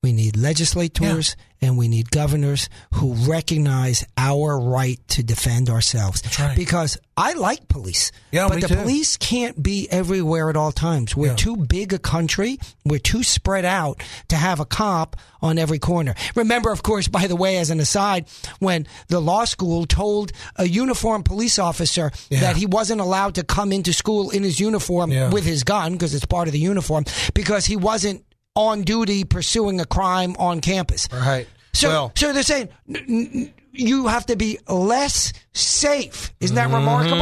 [0.05, 1.69] We need legislators yeah.
[1.69, 6.21] and we need governors who recognize our right to defend ourselves.
[6.21, 6.55] That's right.
[6.55, 8.11] Because I like police.
[8.31, 8.75] Yeah, but the too.
[8.75, 11.15] police can't be everywhere at all times.
[11.15, 11.35] We're Yeah.
[11.37, 12.59] too big a country.
[12.83, 16.13] We're too spread out to have a cop on every corner.
[16.35, 18.25] Remember, of course, by the way, as an aside,
[18.59, 22.41] when the law school told a uniformed police officer Yeah.
[22.41, 26.13] that he wasn't allowed to come into school in his uniform with his gun because
[26.13, 28.21] it's part of the uniform because he wasn't
[28.55, 31.07] on duty pursuing a crime on campus.
[31.11, 31.47] Right.
[31.73, 36.33] So, Well- so they're saying n- n- you have to be less safe.
[36.39, 37.17] Isn't that remarkable?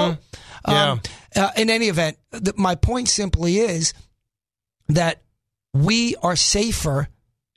[0.67, 0.71] Mm-hmm.
[0.71, 0.91] Yeah.
[0.91, 1.01] Um,
[1.35, 3.93] uh, in any event, th- my point simply is
[4.89, 5.21] that
[5.73, 7.07] we are safer,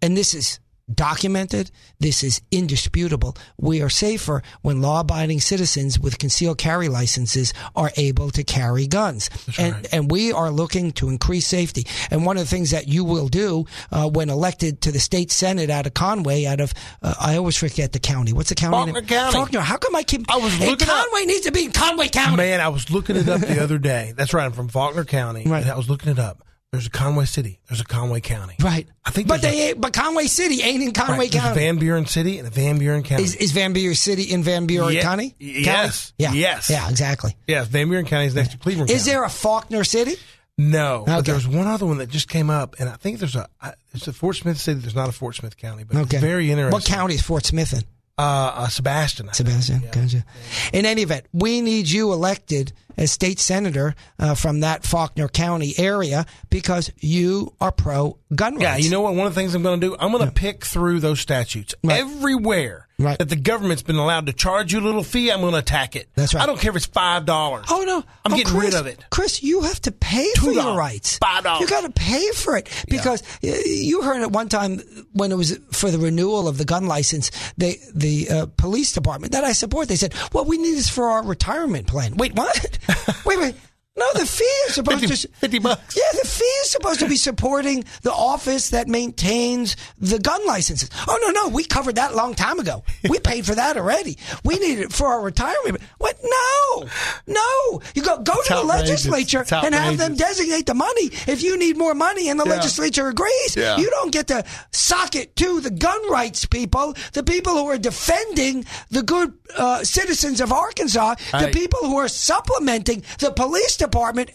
[0.01, 0.59] and this is
[0.93, 1.70] documented.
[1.99, 3.37] This is indisputable.
[3.59, 9.30] We are safer when law-abiding citizens with concealed carry licenses are able to carry guns,
[9.59, 9.89] and right.
[9.93, 11.87] and we are looking to increase safety.
[12.11, 15.30] And one of the things that you will do uh, when elected to the state
[15.30, 16.72] senate out of Conway, out of
[17.03, 18.32] uh, I always forget the county.
[18.32, 18.76] What's the county?
[18.76, 19.09] Faulkner name?
[19.09, 19.32] County.
[19.32, 19.61] Faulkner.
[19.61, 20.30] How come I keep?
[20.30, 22.37] I was looking up- Conway needs to be in Conway County.
[22.37, 24.12] Man, I was looking it up the other day.
[24.16, 24.45] That's right.
[24.45, 25.45] I'm from Faulkner County.
[25.47, 25.62] Right.
[25.62, 26.45] And I was looking it up.
[26.73, 27.59] There's a Conway City.
[27.69, 28.55] There's a Conway County.
[28.61, 28.87] Right.
[29.05, 31.31] I think but they ain't, but Conway City ain't in Conway Right.
[31.33, 31.61] There's a County.
[31.61, 33.23] Van Buren City and a Van Buren County.
[33.25, 35.35] is, is Van Buren City in Van Buren Ye- County?
[35.39, 36.12] yes.
[36.19, 36.35] County?
[36.37, 36.41] Yeah.
[36.51, 36.69] Yes.
[36.69, 37.35] Yeah, exactly.
[37.47, 39.11] yes, Van Buren County is next to Cleveland Is County.
[39.11, 40.17] there a Faulkner City?
[40.59, 41.03] No.
[41.03, 41.12] Okay.
[41.17, 43.47] But there's one other one that just came up, and I think there's a
[43.95, 44.81] it's a Fort Smith City.
[44.81, 46.17] There's not a Fort Smith County, but Okay.
[46.17, 46.73] it's very interesting.
[46.73, 47.83] What county is Fort Smith in?
[48.19, 48.23] Uh,
[48.55, 49.29] uh, Sebastian.
[49.29, 49.33] I.
[49.33, 49.83] Sebastian.
[49.93, 50.25] Gotcha.
[50.73, 55.75] In any event, we need you elected as state senator uh, from that Faulkner County
[55.77, 58.62] area because you are pro gun rights.
[58.62, 59.14] Yeah, you know what?
[59.14, 61.75] One of the things I'm going to do, I'm going to pick through those statutes
[61.85, 62.01] Right.
[62.01, 63.18] everywhere Right.
[63.18, 65.30] that the government's been allowed to charge you a little fee.
[65.30, 66.09] I'm going to attack it.
[66.14, 66.42] That's right.
[66.42, 67.66] I don't care if it's five dollars.
[67.68, 68.03] Oh no!
[68.24, 69.05] I'm Oh, getting Chris, rid of it.
[69.11, 69.42] Chris.
[69.42, 71.18] You have to pay for your $2, rights.
[71.18, 71.61] $5.
[71.61, 74.80] You got to pay for it because uh, you heard at one time
[75.12, 79.32] when it was for the renewal of the gun license, they the uh, police department
[79.32, 79.88] that I support.
[79.88, 82.78] They said, "Well, we need this for our retirement plan." Wait, what?
[83.26, 83.55] wait, wait.
[83.97, 85.97] No, the fee is supposed 50, to 50 bucks.
[85.97, 90.90] Yeah, the fee is supposed to be supporting the office that maintains the gun licenses.
[91.09, 92.84] Oh no, no, we covered that a long time ago.
[93.09, 94.18] We paid for that already.
[94.44, 95.80] We need it for our retirement.
[95.99, 96.16] What?
[96.22, 96.86] No,
[97.26, 97.80] no.
[97.94, 101.42] You go go It's to the legislature It's and have them designate the money if
[101.42, 102.51] you need more money, and the Yeah.
[102.57, 103.57] legislature agrees.
[103.57, 103.76] Yeah.
[103.78, 107.78] You don't get to sock it to the gun rights people, the people who are
[107.78, 111.53] defending the good uh, citizens of Arkansas, the Right.
[111.55, 113.86] people who are supplementing the police department,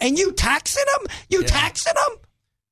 [0.01, 1.07] and you taxing them?
[1.29, 2.17] You taxing them?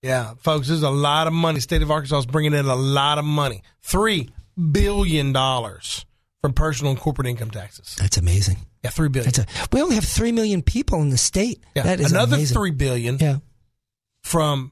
[0.01, 1.59] Yeah, folks, there's a lot of money.
[1.59, 3.63] State of Arkansas is bringing in a lot of money.
[3.85, 4.29] $3
[4.71, 7.95] billion from personal and corporate income taxes.
[7.99, 8.57] That's amazing.
[8.83, 9.33] Yeah, $3 billion.
[9.37, 11.61] A, we only have three million people in the state.
[11.75, 11.83] yeah.
[11.83, 12.55] That is Another amazing.
[12.55, 13.37] 3 billion Yeah.
[14.23, 14.71] from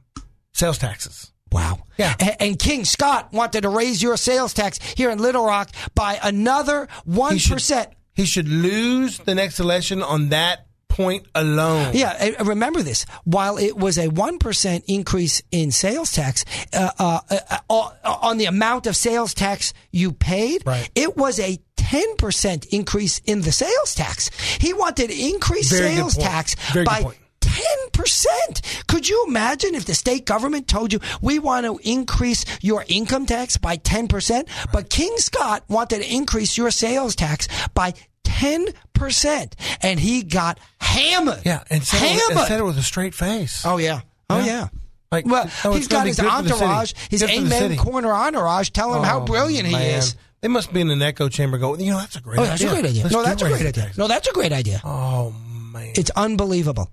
[0.54, 1.32] sales taxes.
[1.52, 1.80] Wow.
[1.98, 2.16] Yeah.
[2.20, 6.20] A- And, King Scott wanted to raise your sales tax here in Little Rock by
[6.24, 10.67] another one should- He should lose the next election on that
[10.98, 11.92] point alone.
[11.94, 13.06] Yeah, remember this.
[13.24, 16.44] While it was a one percent increase in sales tax
[16.74, 17.90] uh, uh, uh, uh,
[18.22, 20.90] on the amount of sales tax you paid, Right.
[20.96, 24.30] it was a ten percent increase in the sales tax.
[24.60, 27.06] He wanted increased Very sales tax Very by
[27.40, 28.86] 10%.
[28.88, 33.26] Could you imagine if the state government told you, we want to increase your income
[33.26, 37.94] tax by 10%, but King Scott wanted to increase your sales tax by
[38.38, 41.42] 10%, and he got hammered.
[41.46, 43.64] Yeah, and said, it, and said it with a straight face.
[43.66, 44.02] oh, yeah.
[44.30, 44.46] Oh, Yeah.
[44.46, 44.68] yeah.
[45.10, 46.64] Like, well, oh, he's got his good for the city.
[46.66, 50.18] entourage, his amen corner entourage telling him how Oh, brilliant he is.
[50.42, 52.50] They must be in an echo chamber going, you know, that's a great Oh, idea.
[52.50, 53.04] that's a great idea.
[53.04, 53.72] Let's No, that's a great idea.
[53.72, 53.98] taxes.
[53.98, 54.82] No, that's a great idea.
[54.84, 55.32] Oh,
[55.72, 55.94] man.
[55.96, 56.92] It's unbelievable.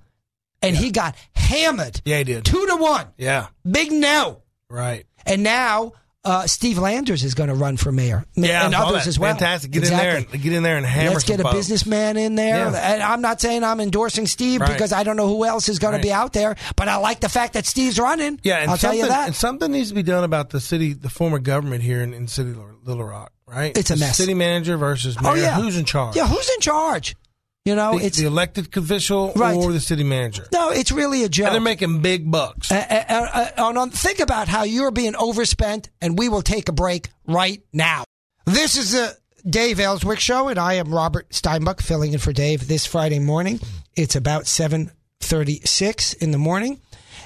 [0.63, 2.01] And he got hammered.
[2.05, 2.45] Yeah, he did.
[2.45, 3.09] Two to one.
[3.19, 4.43] yeah, Big no.
[4.71, 5.05] right.
[5.27, 5.93] And now
[6.25, 9.09] uh, Steve Landers is going to run for mayor, Yeah, and others that.
[9.09, 9.33] as well.
[9.33, 9.71] Fantastic.
[9.73, 10.07] Get Exactly.
[10.09, 11.55] in there and get in there and hammer Let's get a folks.
[11.57, 12.71] businessman in there.
[12.71, 12.93] Yeah.
[12.95, 14.73] And I'm not saying I'm endorsing Steve Right.
[14.73, 15.99] because I don't know who else is going Right.
[16.01, 18.41] to be out there, but I like the fact that Steve's running.
[18.43, 19.27] Yeah, and I'll tell you that.
[19.27, 22.27] And something needs to be done about the city, the former government here in, in
[22.29, 22.55] City
[22.85, 23.77] Little Rock, right?
[23.77, 24.17] It's a mess.
[24.17, 25.33] City manager versus mayor.
[25.33, 26.17] oh yeah, Who's in charge?
[26.17, 27.17] Yeah, who's in charge?
[27.65, 29.57] You know, the, it's the elected official Right.
[29.57, 30.47] or the city manager.
[30.53, 31.47] no, it's really a joke.
[31.47, 32.71] And they're making big bucks.
[32.71, 36.69] Uh, uh, uh, uh, on- think about how you're being overspent, and we will take
[36.69, 38.05] a break right now.
[38.45, 39.17] This is the
[39.49, 43.59] Dave Elswick Show, and I am Robert Steinbuch filling in for Dave this Friday morning.
[43.97, 46.81] It's about 7.36 in the morning,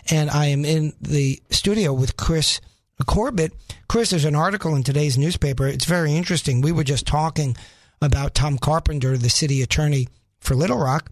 [0.08, 2.60] and I am in the studio with Chris
[3.02, 3.50] Corbitt.
[3.88, 5.66] Chris, there's an article in today's newspaper.
[5.66, 6.60] It's very interesting.
[6.60, 7.56] We were just talking
[8.00, 10.06] about Tom Carpenter, the city attorney
[10.48, 11.10] for Little Rock,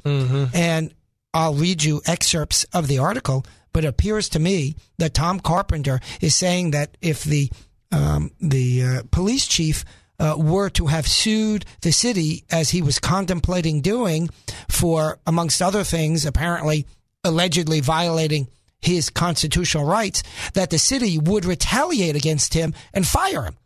[0.54, 0.92] and
[1.34, 3.44] I'll read you excerpts of the article.
[3.72, 7.50] But it appears to me that Tom Carpenter is saying that if the
[7.92, 9.84] um, the uh, police chief
[10.18, 14.30] uh, were to have sued the city as he was contemplating doing
[14.68, 16.86] for, amongst other things, apparently
[17.22, 18.48] allegedly violating
[18.80, 20.22] his constitutional rights,
[20.54, 23.56] that the city would retaliate against him and fire him.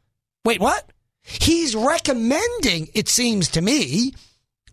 [0.44, 0.90] Wait, what?
[1.22, 4.14] He's recommending, it seems to me,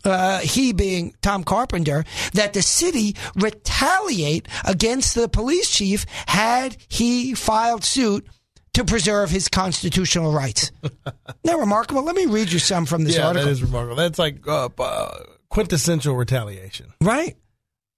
[0.04, 7.34] uh, he being Tom Carpenter, that the city retaliate against the police chief had he
[7.34, 8.28] filed suit
[8.74, 10.72] to preserve his constitutional rights.
[10.84, 12.04] Isn't remarkable?
[12.04, 13.46] Let me read you some from this yeah, article.
[13.46, 13.96] that is remarkable.
[13.96, 16.94] That's like uh, uh, quintessential retaliation.
[17.02, 17.36] Right.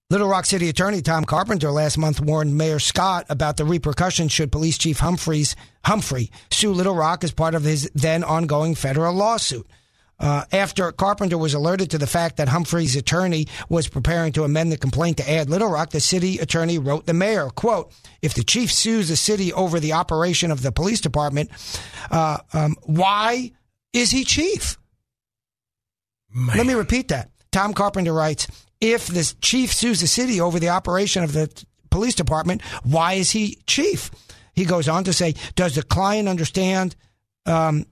[0.09, 4.51] Little Rock City Attorney Tom Carpenter last month warned Mayor Scott about the repercussions should
[4.51, 9.67] Police Chief Humphreys Humphrey sue Little Rock as part of his then ongoing federal lawsuit.
[10.19, 14.71] Uh, after Carpenter was alerted to the fact that Humphrey's attorney was preparing to amend
[14.71, 18.43] the complaint to add Little Rock, the city attorney wrote the mayor, quote, if the
[18.43, 21.49] chief sues the city over the operation of the police department,
[22.11, 23.51] uh, um, why
[23.93, 24.77] is he chief?
[26.33, 26.57] Man.
[26.57, 27.31] Let me repeat that.
[27.51, 28.47] Tom Carpenter writes,
[28.81, 33.13] if the chief sues the city over the operation of the t- police department, why
[33.13, 34.11] is he chief?
[34.53, 36.95] He goes on to say, does the client understand,
[37.45, 37.85] um,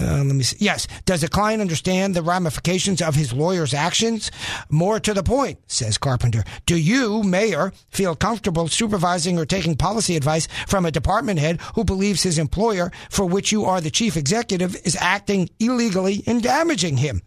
[0.00, 0.56] uh, let me see.
[0.60, 0.86] Yes.
[1.04, 4.30] Does the client understand the ramifications of his lawyer's actions?
[4.68, 6.44] More to the point, says Carpenter.
[6.66, 11.84] Do you, mayor, feel comfortable supervising or taking policy advice from a department head who
[11.84, 16.98] believes his employer, for which you are the chief executive, is acting illegally and damaging
[16.98, 17.22] him?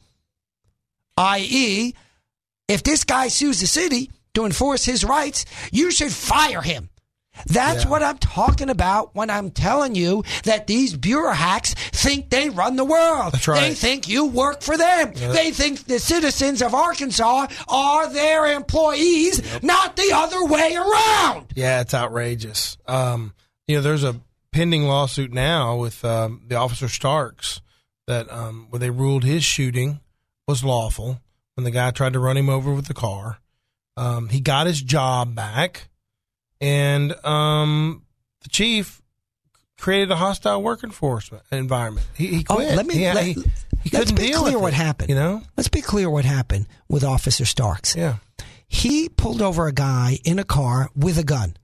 [1.18, 1.94] I.e.,
[2.68, 6.90] if this guy sues the city to enforce his rights, you should fire him.
[7.48, 12.50] That's what I'm talking about when I'm telling you that these bureau hacks think they
[12.50, 13.34] run the world.
[13.34, 13.62] That's right.
[13.70, 15.14] They think you work for them.
[15.14, 21.48] They think the citizens of Arkansas are their employees, not the other way around.
[21.56, 22.78] Yeah, it's outrageous.
[22.88, 23.34] Um,
[23.68, 24.20] you know, there's a
[24.52, 27.62] pending lawsuit now with um, the officer Starks
[28.08, 30.02] that um, where they ruled his shooting
[30.48, 31.22] was lawful
[31.56, 33.40] when the guy tried to run him over with the car.
[33.98, 35.90] Um, he got his job back,
[36.62, 38.04] and um,
[38.44, 39.02] the chief
[39.80, 42.06] created a hostile work enforcement environment.
[42.16, 42.76] He, he Oh, quit.
[42.76, 43.42] let me- He, let- he, he
[43.92, 45.10] let's couldn't be deal clear with what it, happened.
[45.10, 45.42] You know?
[45.58, 47.96] Let's be clear what happened with Officer Starks.
[47.96, 48.18] Yeah,
[48.68, 51.58] He pulled over a guy in a car with a gun.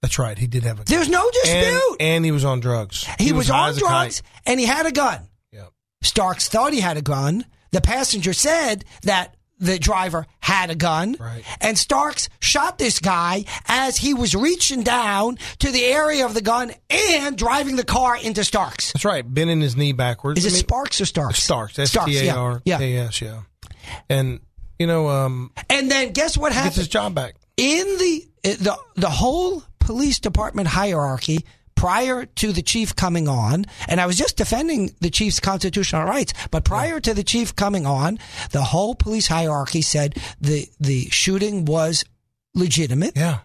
[0.00, 0.38] that's right.
[0.38, 0.84] He did have a.
[0.84, 0.86] Gun.
[0.88, 1.96] There's no dispute.
[1.98, 3.04] and, and he was on drugs.
[3.18, 5.26] he, was, high on drugs and he had a gun.
[5.50, 5.66] Yeah.
[6.02, 7.44] Starks thought he had a gun.
[7.72, 11.16] The passenger said that the driver had a gun.
[11.18, 11.42] Right.
[11.60, 16.40] And Starks shot this guy as he was reaching down to the area of the
[16.42, 18.92] gun and driving the car into Starks.
[18.92, 19.24] That's right.
[19.26, 20.38] Bending his knee backwards.
[20.38, 21.42] Is it I mean, Sparks or Starks?
[21.42, 21.74] Starks.
[21.90, 22.58] Starks, yeah.
[22.64, 22.78] Yeah.
[22.78, 23.20] K S.
[23.22, 23.40] Yeah.
[24.08, 24.40] And
[24.78, 26.74] you know, um, And then guess what gets happened?
[26.76, 27.36] his job back.
[27.56, 31.44] in the the the whole police department hierarchy
[31.84, 36.32] prior to the chief coming on and I was just defending the chief's constitutional rights
[36.50, 38.18] but prior to the chief coming on
[38.52, 42.04] the whole police hierarchy said the the shooting was
[42.54, 43.40] legitimate Yeah.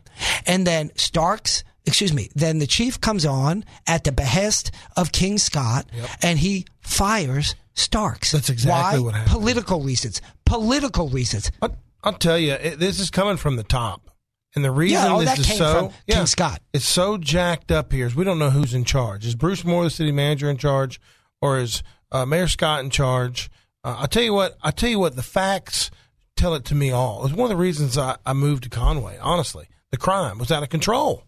[0.45, 5.37] and then Starks excuse me then the chief comes on at the behest of King
[5.37, 5.85] Scott
[6.21, 9.05] and he fires Starks That's exactly Why?
[9.05, 9.31] what happened.
[9.33, 14.08] political reasons political reasons I'll, I'll tell you, it, this is coming from the top,
[14.55, 16.61] and the reason Yeah, oh, this is so from King Scott.
[16.73, 19.25] it's so jacked up here is we don't know who's in charge.
[19.25, 20.99] Is Bruce Moore the city manager in charge,
[21.41, 23.49] or is uh, Mayor Scott in charge?
[23.83, 24.57] Uh, I'll tell you what.
[24.61, 25.15] I'll tell you what.
[25.15, 25.91] The facts
[26.35, 27.25] tell it to me all.
[27.25, 29.17] It's one of the reasons I, I moved to Conway.
[29.21, 31.23] Honestly, the crime was out of control.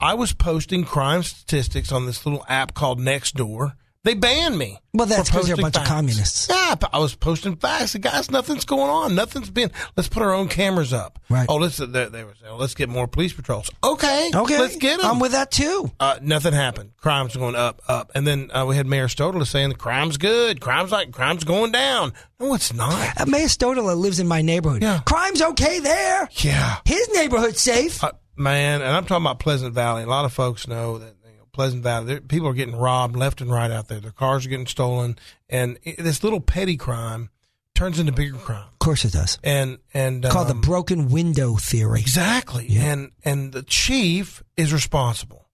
[0.00, 3.72] I was posting crime statistics on this little app called Nextdoor.
[4.04, 4.78] They banned me.
[4.94, 6.48] Well, that's because you're a bunch of communists.
[6.48, 7.92] Yeah, I was posting facts.
[7.92, 9.14] The guys, nothing's going on.
[9.14, 9.70] Nothing's been.
[9.96, 11.18] Let's put our own cameras up.
[11.28, 11.46] Right.
[11.48, 13.70] Oh, let's they, they were saying, let's get more police patrols.
[13.82, 14.30] Okay.
[14.34, 15.10] Okay, Let's get them.
[15.10, 15.90] I'm with that too.
[15.98, 16.92] Uh, nothing happened.
[16.96, 20.60] Crime's going up, up, and then uh, we had Mayor Stodola saying the crime's good.
[20.60, 22.12] Crime's like crime's going down.
[22.38, 23.20] No, it's not.
[23.20, 24.82] Uh, Mayor Stodola lives in my neighborhood.
[24.82, 25.00] Yeah.
[25.06, 26.28] Crime's okay there.
[26.32, 26.76] Yeah.
[26.84, 28.02] His neighborhood's safe.
[28.02, 30.04] Uh, man, and I'm talking about Pleasant Valley.
[30.04, 31.14] A lot of folks know that
[31.58, 33.98] Pleasant Valley, there- people are getting robbed left and right out there.
[33.98, 37.30] Their cars are getting stolen, and it, this little petty crime
[37.74, 38.62] turns into bigger crime.
[38.72, 39.38] Of course it does.
[39.42, 41.98] And and Called um, the broken window theory.
[42.00, 42.76] exactly.
[42.78, 45.48] And and the chief is responsible.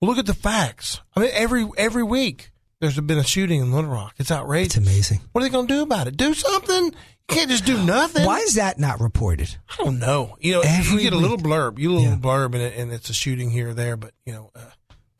[0.00, 1.00] Look at the facts.
[1.14, 2.50] I mean, every every week
[2.80, 4.14] there's been a shooting in Little Rock.
[4.18, 4.76] It's outrageous.
[4.78, 5.20] It's amazing.
[5.32, 6.16] What are they going to do about it?
[6.16, 6.86] Do something.
[6.86, 8.26] You can't just do nothing.
[8.26, 9.56] Why is that not reported?
[9.70, 10.36] I don't know.
[10.40, 12.16] You know, Every you get a little blurb, you get a little Yeah.
[12.16, 13.96] blurb, and, it, and it's a shooting here or there.
[13.96, 14.60] But you know, uh,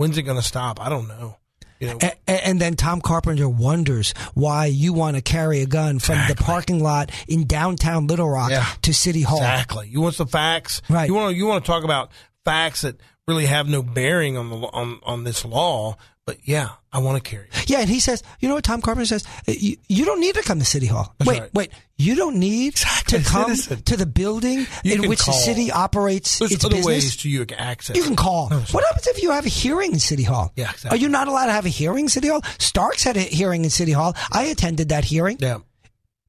[0.02, 0.80] when's it going to stop?
[0.84, 1.36] I don't know.
[1.78, 5.66] You know, A- a- and then Tom Carpenter wonders why you want to carry a
[5.66, 8.66] gun from the parking lot in downtown Little Rock Yeah.
[8.82, 9.38] to City Hall.
[9.38, 9.88] exactly.
[9.88, 10.82] You want some facts?
[10.88, 11.08] Right.
[11.08, 12.10] You want to you want to talk about
[12.44, 15.96] facts that really have no bearing on the on on this law.
[16.24, 17.48] But yeah, I want to carry.
[17.52, 17.68] it.
[17.68, 19.24] Yeah, and he says, you know what Tom Carpenter says?
[19.48, 21.12] You, you don't need to come to City Hall.
[21.18, 21.54] That's wait, right.
[21.54, 21.70] wait.
[21.96, 23.82] You don't need Exactly, to come citizen.
[23.82, 25.34] to the building You in which call.
[25.34, 26.86] the city operates There's its other business.
[26.86, 27.96] ways to you can access.
[27.96, 28.50] You can call.
[28.50, 30.52] No, What happens if you have a hearing in City Hall?
[30.54, 30.96] Yeah, exactly.
[30.96, 32.42] Are you not allowed to have a hearing in City Hall?
[32.58, 34.14] Starks had a hearing in City Hall.
[34.30, 35.38] I attended that hearing.
[35.40, 35.58] Yeah.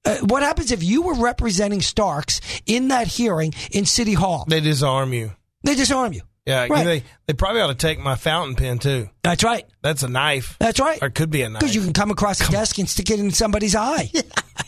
[0.06, 4.44] Uh, what happens if you were representing Starks in that hearing in City Hall?
[4.48, 5.32] They disarm you.
[5.64, 6.22] They disarm you.
[6.46, 6.84] Yeah, Right.
[6.84, 9.10] they they probably ought to take my fountain pen too.
[9.22, 9.66] That's right.
[9.84, 10.56] That's a knife.
[10.60, 11.00] That's right.
[11.04, 11.60] Or it could be a knife.
[11.60, 14.10] Because you can come across the desk and stick it in somebody's eye.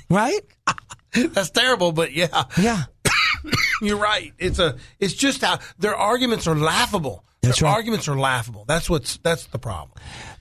[0.09, 0.41] Right?
[1.13, 2.83] That's terrible, but yeah, Yeah.
[3.81, 4.33] you're right.
[4.37, 7.23] It's a it's just how their arguments are laughable.
[7.41, 7.75] That's their right.
[7.75, 8.65] arguments are laughable.
[8.67, 9.97] That's what's that's the problem.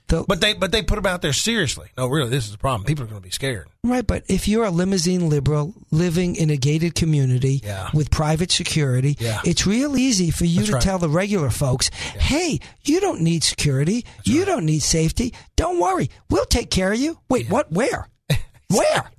[0.07, 1.89] The- But they but they put them out there seriously.
[1.97, 2.85] No, really, this is a problem.
[2.85, 3.67] People are going to be scared.
[3.83, 7.89] Right, but if you're a limousine liberal living in a gated community Yeah.
[7.93, 9.41] with private security, Yeah.
[9.45, 10.83] it's real easy for you That's to right.
[10.83, 14.05] tell the regular folks, hey, you don't need security.
[14.25, 15.33] you don't need safety.
[15.55, 16.09] Don't worry.
[16.29, 17.19] We'll take care of you.
[17.29, 17.71] Wait, what?
[17.71, 18.07] Where?
[18.69, 19.11] Where?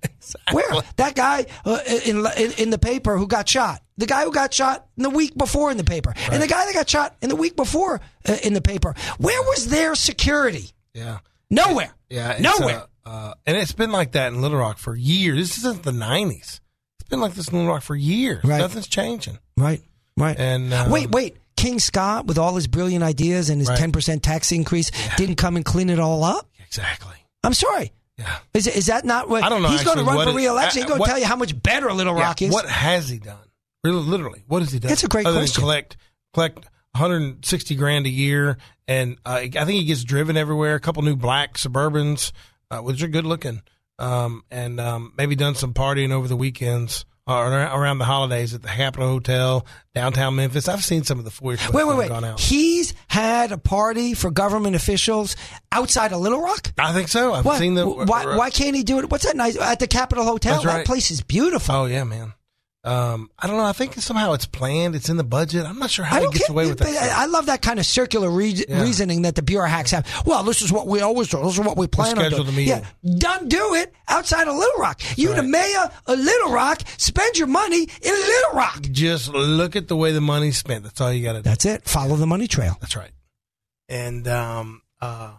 [0.52, 0.82] Where?
[0.96, 3.80] That guy uh, in, in in the paper who got shot.
[3.96, 6.12] The guy who got shot in the week before in the paper.
[6.30, 8.94] And the guy that got shot in the week before uh, in the paper.
[9.18, 10.72] Where was their security?
[10.96, 11.18] Yeah,
[11.50, 11.90] Nowhere.
[12.10, 12.84] yeah, it's, Nowhere.
[13.04, 15.36] Uh, uh, and it's been like that in Little Rock for years.
[15.38, 16.60] This isn't the '90s.
[16.98, 18.42] It's been like this in Little Rock for years.
[18.42, 18.58] Right.
[18.58, 19.38] Nothing's changing.
[19.56, 19.82] Right.
[20.16, 20.36] Right.
[20.38, 21.36] And, um, wait, wait.
[21.56, 23.78] King Scott, with all his brilliant ideas and his Right.
[23.78, 26.48] ten percent tax increase, didn't come and clean it all up.
[26.66, 27.14] Exactly.
[27.44, 27.92] I'm sorry.
[28.18, 28.38] Yeah.
[28.54, 30.82] Is is that not what I don't know He's going to run for re-election.
[30.82, 32.52] uh, He's going to tell you how much better Little Rock Yeah, is.
[32.54, 33.36] What has he done?
[33.84, 34.88] Really, literally, what has he done?
[34.88, 35.60] That's a great Other question.
[35.60, 35.96] Than collect
[36.34, 36.66] collect
[36.96, 38.56] 160 grand a year,
[38.88, 40.74] and uh, I think he gets driven everywhere.
[40.74, 42.32] A couple new black Suburbans,
[42.70, 43.62] uh, which are good looking,
[43.98, 47.04] um, and um, maybe done some partying over the weekends.
[47.28, 49.66] Or around the holidays at the Capitol Hotel,
[49.96, 50.68] downtown Memphis.
[50.68, 52.08] I've seen some of the foyer Wait, wait, wait.
[52.08, 52.38] gone out.
[52.38, 55.34] He's had a party for government officials
[55.72, 56.72] outside of Little Rock.
[56.78, 57.32] I think so.
[57.34, 57.58] I've What?
[57.58, 57.84] seen the.
[57.84, 59.10] why, why can't he do it?
[59.10, 60.62] What's that nice at the Capitol Hotel?
[60.62, 61.74] That's That place is beautiful.
[61.74, 62.32] Oh yeah, man.
[62.86, 63.64] Um, I don't know.
[63.64, 64.94] I think somehow it's planned.
[64.94, 65.66] It's in the budget.
[65.66, 66.88] I'm not sure how it gets get, away with that.
[67.18, 68.80] I, love that kind of circular re- Yeah.
[68.80, 70.06] reasoning that the bureau hacks have.
[70.24, 71.42] Well, this is what we always do.
[71.42, 72.46] This is what we plan on schedule doing.
[72.46, 72.84] the meeting.
[73.02, 75.00] Yeah, don't do it outside of Little Rock.
[75.18, 78.80] you, the mayor of Little Rock, spend your money in Little Rock.
[78.82, 80.84] Just look at the way the money's spent.
[80.84, 81.42] That's all you got to do.
[81.42, 81.88] That's it.
[81.88, 82.76] Follow the money trail.
[82.80, 83.10] That's right.
[83.88, 85.32] And um, uh,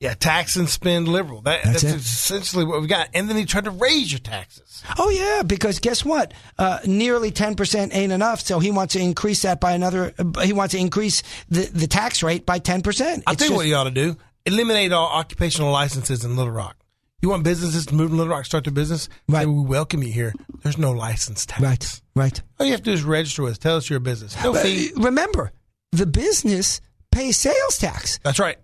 [0.00, 1.40] yeah, tax and spend liberal.
[1.42, 3.08] That, That's that's essentially what we got.
[3.14, 4.82] And then he tried to raise your taxes.
[4.98, 6.34] Oh yeah, because guess what?
[6.58, 10.12] Uh, nearly ten percent ain't enough, so he wants to increase that by another.
[10.18, 13.22] Uh, he wants to increase the, the tax rate by ten percent.
[13.26, 16.76] I think what you ought to do: eliminate all occupational licenses in Little Rock.
[17.22, 19.08] You want businesses to move to Little Rock, start their business?
[19.30, 19.44] Right.
[19.44, 20.34] Say, we welcome you here.
[20.62, 21.62] There's no license tax.
[21.62, 22.42] Right, right.
[22.60, 23.58] All you have to do is register with us.
[23.58, 24.36] Tell us you're business.
[24.44, 24.90] No But fee.
[24.94, 25.50] remember,
[25.92, 28.18] the business pays sales tax.
[28.22, 28.58] That's right.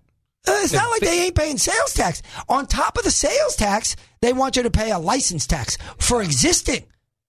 [0.49, 2.23] Uh, it's not like they ain't paying sales tax.
[2.49, 6.23] On top of the sales tax, they want you to pay a license tax for
[6.23, 6.85] existing.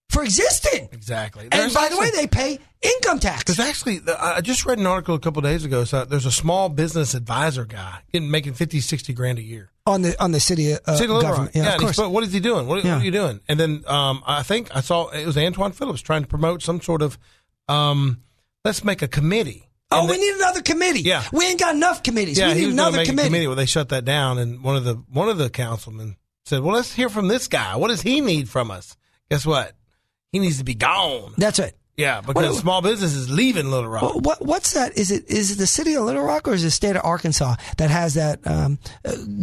[0.10, 0.90] For existing.
[0.92, 1.44] Exactly.
[1.44, 3.46] And There's by the way, they pay income tax.
[3.46, 5.84] There's actually, I just read an article a couple days ago.
[5.86, 9.72] So there's a small business advisor guy getting making 50, 60 grand a year.
[9.86, 11.56] on the on the city, uh, City of government.
[11.56, 11.98] Yeah, Yeah, of course.
[11.98, 12.68] but what is he doing?
[12.68, 12.96] What, Yeah.
[12.96, 13.40] what are you doing?
[13.48, 16.82] And then um, I think I saw it was Antwan Phillips trying to promote some
[16.82, 17.18] sort of
[17.70, 18.22] um,
[18.66, 19.70] let's make a committee.
[19.92, 21.02] Oh, And we need another committee.
[21.02, 21.24] Yeah.
[21.34, 22.38] we ain't got enough committees.
[22.40, 23.28] yeah, we he need was another make committee.
[23.28, 24.38] a committee where they shut that down.
[24.40, 26.16] And one of the one of the councilmen
[26.46, 27.76] said, "Well, let's hear from this guy.
[27.76, 28.96] What does he need from us?
[29.30, 29.74] Guess what?
[30.32, 31.34] He needs to be gone.
[31.38, 31.78] That's it.
[31.98, 34.02] Yeah, because What- small business is leaving Little Rock.
[34.04, 34.98] Well, What what's that?
[34.98, 37.04] Is it is it the city of Little Rock or is it the state of
[37.04, 38.80] Arkansas that has that um,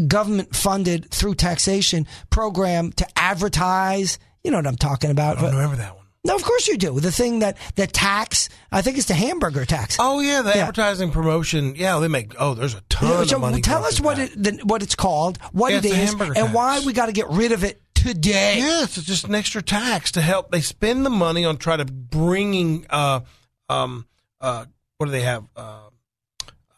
[0.06, 4.18] government funded through taxation program to advertise?
[4.44, 5.38] You know what I'm talking about.
[5.38, 5.97] I don't remember that one.
[6.24, 6.98] No, of course you do.
[7.00, 9.96] The thing that the tax, I think it's the hamburger tax.
[10.00, 10.62] Oh yeah, the Yeah.
[10.66, 11.74] advertising promotion.
[11.76, 12.34] Yeah, they make.
[12.38, 13.62] Oh, there's a ton Yeah, of so money.
[13.62, 16.54] tell us what it the, what it's called, what Yeah, the hamburger and tax.
[16.54, 18.58] why we got to get rid of it today.
[18.58, 20.50] Yes, it's just an extra tax to help.
[20.50, 23.20] They spend the money on try to bringing, uh,
[23.68, 24.06] um,
[24.40, 24.66] uh,
[24.98, 25.44] what do they have?
[25.56, 25.88] Uh,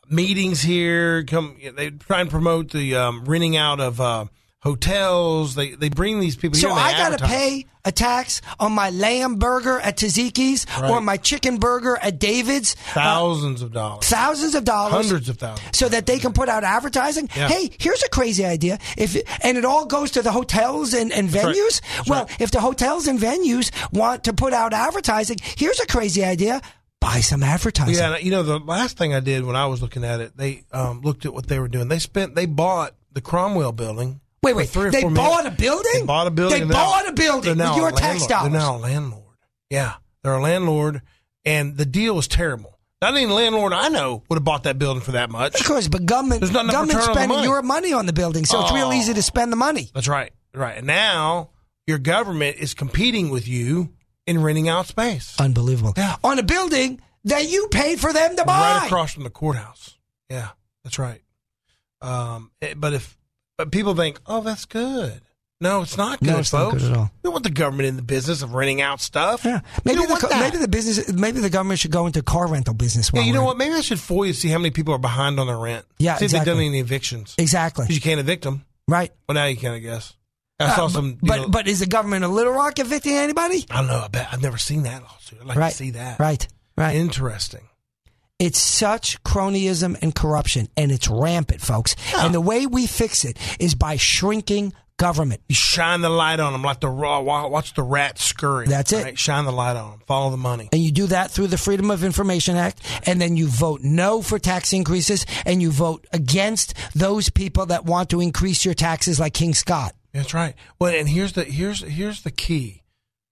[0.09, 1.25] meetings here.
[1.25, 4.27] Come, they try and promote the um, renting out of uh,
[4.61, 5.55] hotels.
[5.55, 6.59] They they bring these people.
[6.59, 11.17] So I got to pay a tax on my lamb burger at Taziki's or my
[11.17, 12.77] chicken burger at David's.
[12.91, 14.93] uh, thousands of dollars, thousands of dollars.
[14.93, 15.79] hundreds of thousands.
[15.79, 17.29] so that they can put out advertising.
[17.35, 17.49] Yeah.
[17.49, 18.79] Hey, here's a crazy idea.
[18.97, 21.47] If and it all goes to the hotels and, and right.
[21.47, 21.81] venues.
[21.97, 22.41] That's well, right.
[22.41, 26.61] if the hotels and venues want to put out advertising, here's a crazy idea.
[27.01, 27.95] Buy some advertising.
[27.95, 30.65] Yeah, you know the last thing I did when I was looking at it, they
[30.71, 31.89] um, looked at what they were doing.
[31.89, 34.21] They spent, they bought the Cromwell building.
[34.43, 34.69] Wait, wait.
[34.71, 35.91] three or They bought a building?
[35.93, 36.69] They bought a building.
[36.69, 38.51] They bought a building with your a tax dollars.
[38.53, 39.37] They're now a landlord.
[39.69, 41.03] Yeah, they're a landlord,
[41.45, 42.79] and the deal was terrible.
[43.03, 45.59] Not any landlord I know would have bought that building for that much.
[45.61, 47.47] Of course, but government There's government return spending money.
[47.49, 48.93] your money on the building, so it's real Oh.
[48.93, 49.91] easy to spend the money.
[49.95, 50.77] That's right, right.
[50.77, 51.51] And now
[51.87, 53.91] your government is competing with you
[54.27, 55.95] in renting out space Unbelievable.
[55.97, 56.17] Yeah.
[56.23, 58.79] On a building that you paid for them to buy.
[58.81, 59.97] right across from the courthouse.
[60.29, 60.49] Yeah,
[60.85, 61.23] that's right.
[62.03, 63.17] Um, eh, but if
[63.61, 65.21] but people think, oh, that's good.
[65.63, 66.83] No, it's not good, No, it's not folks.
[66.85, 67.05] good at all.
[67.17, 69.45] We don't want the government in the business of renting out stuff.
[69.45, 70.41] Yeah, maybe the, want co- that.
[70.41, 73.11] maybe the business, maybe the government should go into car rental business.
[73.13, 73.59] Yeah, you know what?
[73.59, 75.85] Maybe I should FOIA see how many people are behind on their rent.
[75.99, 77.35] Yeah, see if they've done any evictions.
[77.37, 77.85] Exactly.
[77.85, 78.65] Because you can't evict them.
[78.89, 79.13] Right.
[79.29, 80.15] Well, now you can, I guess.
[80.59, 81.19] I Uh, saw but- some.
[81.21, 83.67] but know- but is the government of Little Rock evicting anybody?
[83.71, 84.01] I don't know.
[84.03, 85.41] I bet I've never seen that lawsuit.
[85.43, 85.71] I'd like right.
[85.73, 86.19] to see that.
[86.19, 86.49] Right.
[86.79, 86.97] Right.
[86.97, 87.69] Interesting.
[88.41, 91.95] It's such cronyism and corruption, and it's rampant, folks.
[92.17, 95.41] And the way we fix it is by shrinking government.
[95.49, 97.21] You shine the light on them like the raw.
[97.21, 98.67] Watch the rat scurry.
[98.67, 99.05] That's it.
[99.05, 99.19] right?
[99.19, 100.01] Shine the light on them.
[100.07, 100.69] Follow the money.
[100.73, 104.21] And you do that through the Freedom of Information Act, and then you vote no
[104.23, 109.21] for tax increases, and you vote against those people that want to increase your taxes,
[109.21, 109.95] like King Scott.
[110.13, 110.55] That's right.
[110.79, 112.83] Well, and here's the here's here's the key.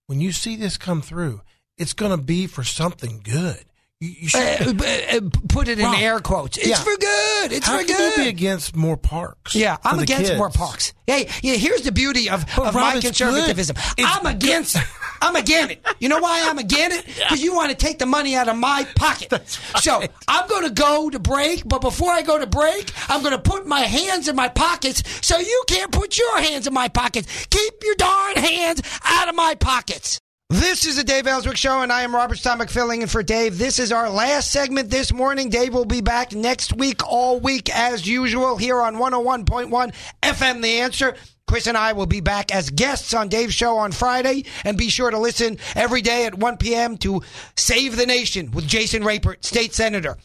[0.06, 1.42] When you see this come through,
[1.76, 3.64] it's going to be for something good.
[4.00, 4.40] You, you should.
[4.80, 6.56] Uh, put it in Rob, air quotes.
[6.56, 6.76] It's yeah.
[6.76, 7.52] for good.
[7.52, 8.16] It's how for good.
[8.16, 9.56] you be against more parks?
[9.56, 10.38] Yeah, I'm against kids?
[10.38, 10.92] more parks.
[11.08, 13.76] Hey, yeah, here's the beauty of, But of Rob, my conservatism.
[13.98, 14.76] I'm against
[15.20, 15.86] I'm against it.
[15.98, 17.06] You know why I'm against it?
[17.06, 19.58] Because you want to take the money out of my pocket.
[19.80, 23.32] So I'm going to go to break, but before I go to break, I'm going
[23.32, 26.86] to put my hands in my pockets so you can't put your hands in my
[26.86, 27.46] pockets.
[27.46, 30.20] Keep your darn hands out of my pockets.
[30.50, 33.58] This is the Dave Elswick Show, and I am Robert Steinbuch filling in for Dave.
[33.58, 35.50] This is our last segment this morning.
[35.50, 39.92] Dave will be back next week, all week as usual, here on 101.1
[40.22, 41.16] FM The Answer.
[41.46, 44.88] Chris and I will be back as guests on Dave's show on Friday, and be
[44.88, 46.96] sure to listen every day at 1 p.m.
[46.96, 47.20] to
[47.58, 50.16] Save the Nation with Jason Rapert, state senator.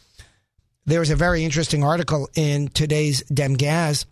[0.86, 4.06] There's a very interesting article in today's Demgaz,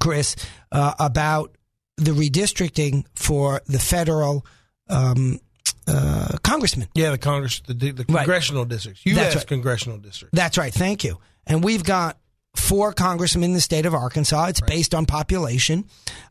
[0.00, 0.34] Chris,
[0.72, 1.54] uh, about
[1.96, 4.44] the redistricting for the federal
[4.92, 5.40] um,
[5.86, 6.88] uh, congressmen.
[6.94, 8.18] Yeah, the Congress, the, the Right.
[8.18, 9.16] congressional districts, U.S.
[9.16, 9.46] That's right.
[9.46, 10.36] congressional districts.
[10.36, 10.72] That's right.
[10.72, 11.18] Thank you.
[11.46, 12.18] And we've got
[12.54, 14.44] four congressmen in the state of Arkansas.
[14.46, 15.84] It's based on population,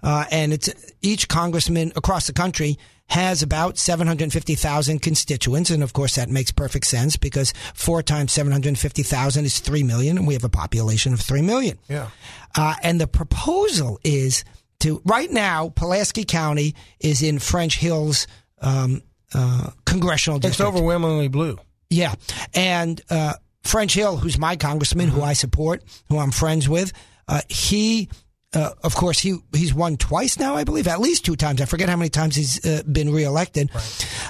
[0.03, 0.69] uh, and it's
[1.01, 2.77] each congressman across the country
[3.09, 5.69] has about 750,000 constituents.
[5.69, 10.25] And of course, that makes perfect sense because four times 750,000 is 3 million, and
[10.25, 11.77] we have a population of 3 million.
[11.89, 12.07] Yeah.
[12.55, 14.45] Uh, and the proposal is
[14.79, 18.27] to right now, Pulaski County is in French Hill's
[18.61, 19.01] um,
[19.33, 20.69] uh, congressional It's district.
[20.69, 21.57] overwhelmingly blue.
[21.89, 22.13] Yeah.
[22.53, 23.33] And uh,
[23.63, 26.93] French Hill, who's my congressman, who I support, who I'm friends with,
[27.27, 28.09] uh, he.
[28.53, 31.61] Uh, of course, he he's won twice now, I believe, at least two times.
[31.61, 33.69] I forget how many times he's uh, been reelected,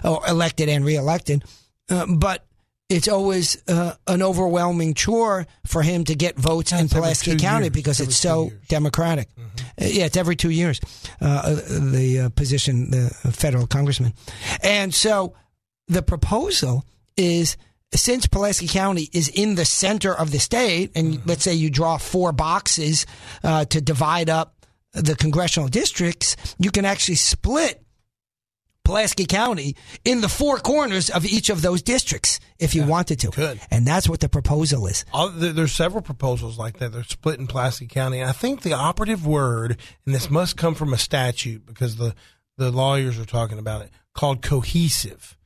[0.04, 1.44] or elected and reelected.
[1.90, 2.46] Uh, but
[2.92, 7.74] it's always uh, an overwhelming chore for him to get votes in Pulaski County years.
[7.74, 8.54] because Every it's so years.
[8.54, 8.66] Mm-hmm.
[8.68, 9.30] democratic.
[9.38, 9.42] Uh,
[9.80, 10.80] yeah, it's every two years.
[11.22, 11.56] Uh, uh,
[11.92, 14.14] the uh, position, the federal congressman,
[14.62, 15.34] and so
[15.88, 16.86] the proposal
[17.18, 17.58] is
[17.94, 21.30] since Pulaski County is in the center of the state, and Mm-hmm.
[21.30, 23.06] let's say you draw four boxes
[23.44, 27.82] uh, to divide up the congressional districts, you can actually split
[28.92, 33.32] Pulaski County in the four corners of each of those districts if you wanted to.
[33.32, 33.58] could.
[33.72, 35.06] And that's what the proposal is.
[35.14, 36.92] All, there's several proposals like that.
[36.92, 38.22] They're split in Pulaski County.
[38.22, 42.14] I think the operative word, and this must come from a statute because the,
[42.58, 45.38] the lawyers are talking about it, called cohesive.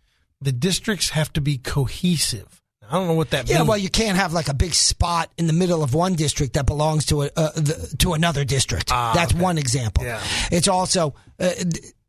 [0.42, 2.64] The districts have to be cohesive.
[2.90, 3.68] I don't know what that Yeah, means.
[3.70, 6.66] well, you can't have like a big spot in the middle of one district that
[6.66, 8.90] belongs to a uh, the, to another district.
[8.90, 10.04] That's one example.
[10.04, 10.20] Yeah.
[10.52, 11.52] It's also uh,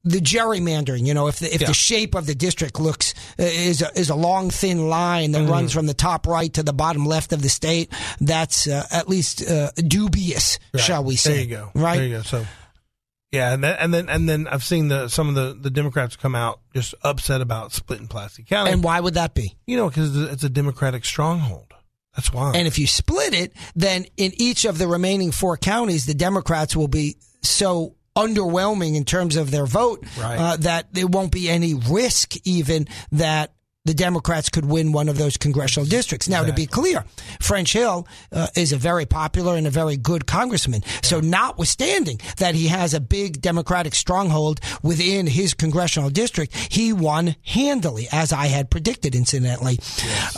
[0.07, 1.07] the gerrymandering.
[1.07, 1.67] You know, if the, if Yeah.
[1.69, 5.47] the shape of the district looks uh, is a, is a long thin line Mm-hmm.
[5.47, 8.87] that runs from the top right to the bottom left of the state, that's uh,
[8.91, 10.83] at least uh, dubious, Right.
[10.83, 11.33] shall we say?
[11.33, 11.71] There you go.
[11.75, 11.97] Right.
[11.97, 12.23] There you go.
[12.23, 12.47] So,
[13.33, 16.17] yeah, and then and then and then I've seen the some of the the Democrats
[16.17, 18.71] come out just upset about splitting Pulaski County.
[18.71, 19.57] And why would that be?
[19.67, 21.73] you know, because it's a Democratic stronghold.
[22.15, 22.53] That's why.
[22.55, 26.75] And if you split it, then in each of the remaining four counties, the Democrats
[26.75, 30.39] will be so underwhelming in terms of their vote Right.
[30.39, 33.53] uh, that there won't be any risk even that
[33.85, 36.29] the Democrats could win one of those congressional districts.
[36.29, 37.05] Now, to be clear,
[37.41, 40.83] French Hill uh, is a very popular and a very good congressman.
[41.05, 47.37] So, notwithstanding that he has a big Democratic stronghold within his congressional district, he won
[47.45, 49.79] handily, as I had predicted, incidentally.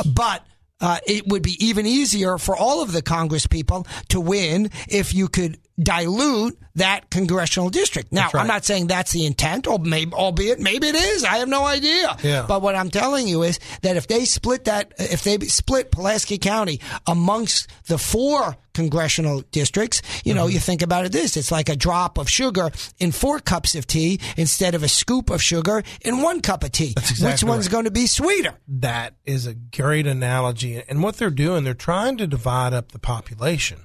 [0.04, 0.44] But
[0.80, 5.14] uh, it would be even easier for all of the Congress people to win if
[5.14, 8.12] you could dilute that congressional district.
[8.12, 8.36] Now, right.
[8.36, 11.24] I'm not saying that's the intent, or maybe, albeit maybe it is.
[11.24, 12.16] I have no idea.
[12.22, 12.46] Yeah.
[12.48, 16.38] But what I'm telling you is that if they split that, if they split Pulaski
[16.38, 20.38] County amongst the four congressional districts, you Mm-hmm.
[20.38, 23.74] know, you think about it this, it's like a drop of sugar in four cups
[23.74, 26.92] of tea instead of a scoop of sugar in one cup of tea.
[26.96, 27.72] Which exactly one's right.
[27.72, 28.54] going to be sweeter?
[28.68, 30.82] That is a great analogy.
[30.88, 33.80] And what they're doing, they're trying to divide up the population.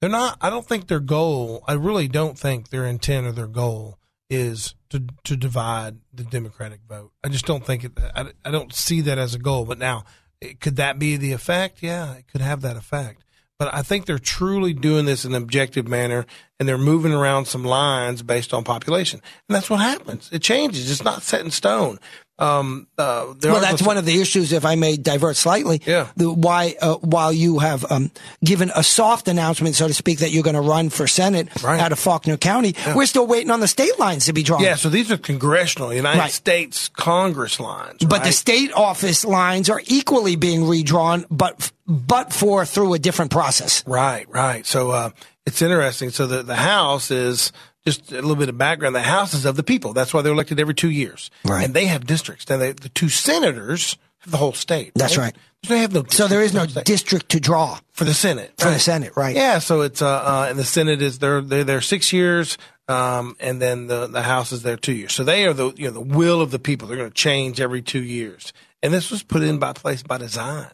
[0.00, 3.46] They're not, I don't think their goal, I really don't think their intent or their
[3.46, 3.98] goal
[4.30, 7.12] is to, to divide the Democratic vote.
[7.24, 9.64] I just don't think it, I, I don't see that as a goal.
[9.64, 10.04] But now,
[10.40, 11.82] it- could that be the effect?
[11.82, 13.24] Yeah, it could have that effect.
[13.60, 16.24] But I think they're truly doing this in an objective manner
[16.58, 19.20] and they're moving around some lines based on population.
[19.48, 20.30] And that's what happens.
[20.32, 20.90] It changes.
[20.90, 21.98] It's not set in stone.
[22.38, 25.82] Um, uh, Well, that's one of the issues, if I may divert slightly.
[25.84, 26.06] Yeah.
[26.16, 28.10] The, why, uh, while you have um,
[28.42, 31.78] given a soft announcement, so to speak, that you're going to run for Senate Right.
[31.78, 34.62] out of Faulkner County, we're still waiting on the state lines to be drawn.
[34.62, 36.30] Yeah, so these are congressional United Right.
[36.32, 37.98] States Congress lines.
[38.04, 43.30] But the state office lines are equally being redrawn, but but for through a different
[43.30, 43.84] process.
[43.86, 44.64] right, right.
[44.64, 45.10] So uh,
[45.44, 46.10] it's interesting.
[46.10, 47.52] So the the House is
[47.84, 48.94] just a little bit of background.
[48.94, 49.92] The House is of the people.
[49.92, 51.64] That's why they're elected every two years, Right.
[51.64, 52.48] And they have districts.
[52.48, 54.92] Now they, the two senators have the whole state.
[54.94, 55.34] That's right.
[55.68, 56.04] They have no.
[56.08, 57.78] So there is no district district to draw.
[57.92, 58.52] for the Senate.
[58.58, 59.36] For the Senate, right.
[59.36, 62.56] Yeah, so it's uh, uh and the Senate is there they're there six years,
[62.88, 65.12] um, and then the the House is there two years.
[65.12, 66.88] So they are the you know the will of the people.
[66.88, 70.16] They're going to change every two years, and this was put in by place by
[70.16, 70.70] design,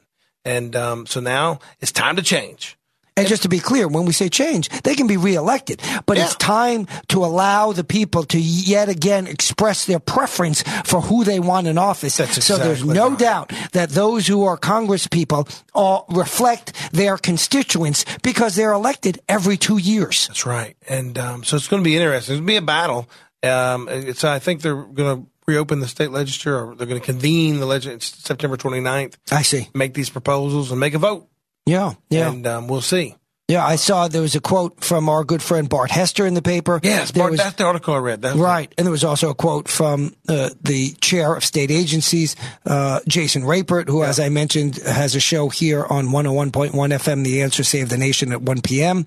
[0.46, 2.78] and um, so now it's time to change.
[3.18, 5.80] And just to be clear, when we say change, they can be reelected.
[6.04, 11.24] But it's time to allow the people to yet again express their preference for who
[11.24, 12.18] they want in office.
[12.18, 13.18] That's so there's no right.
[13.18, 19.56] doubt that those who are Congress people all reflect their constituents because they're elected every
[19.56, 20.26] two years.
[20.26, 22.34] That's right, and um, so it's going to be interesting.
[22.34, 23.08] It's going to be a battle.
[23.42, 27.04] Um, it's I think they're going to reopen the state legislature, or they're going to
[27.04, 29.68] convene the legislature September 29th, I see.
[29.74, 31.28] make these proposals and make a vote.
[31.66, 32.28] Yeah, yeah.
[32.30, 33.16] and um, we'll see.
[33.48, 36.42] Yeah, I saw there was a quote from our good friend Bart Hester in the
[36.42, 36.80] paper.
[36.82, 38.22] Yes, Bart, was- that's the article I read.
[38.22, 38.74] That's Right.
[38.76, 43.44] And there was also a quote from uh, the chair of state agencies, uh, Jason
[43.44, 47.88] Rapert, who, as I mentioned, has a show here on 101.1 FM, The Answer Save
[47.88, 49.06] the Nation at 1 p.m.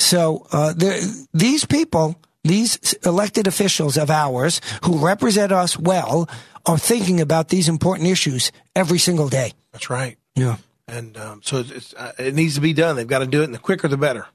[0.00, 0.74] So uh,
[1.32, 2.16] these people,
[2.46, 6.28] these elected officials of ours who represent us well,
[6.64, 9.52] are thinking about these important issues every single day.
[9.72, 10.16] That's right.
[10.34, 10.56] Yeah.
[10.88, 11.64] And um, so
[11.96, 12.96] uh, it needs to be done.
[12.96, 14.26] They've got to do it, and the quicker the better.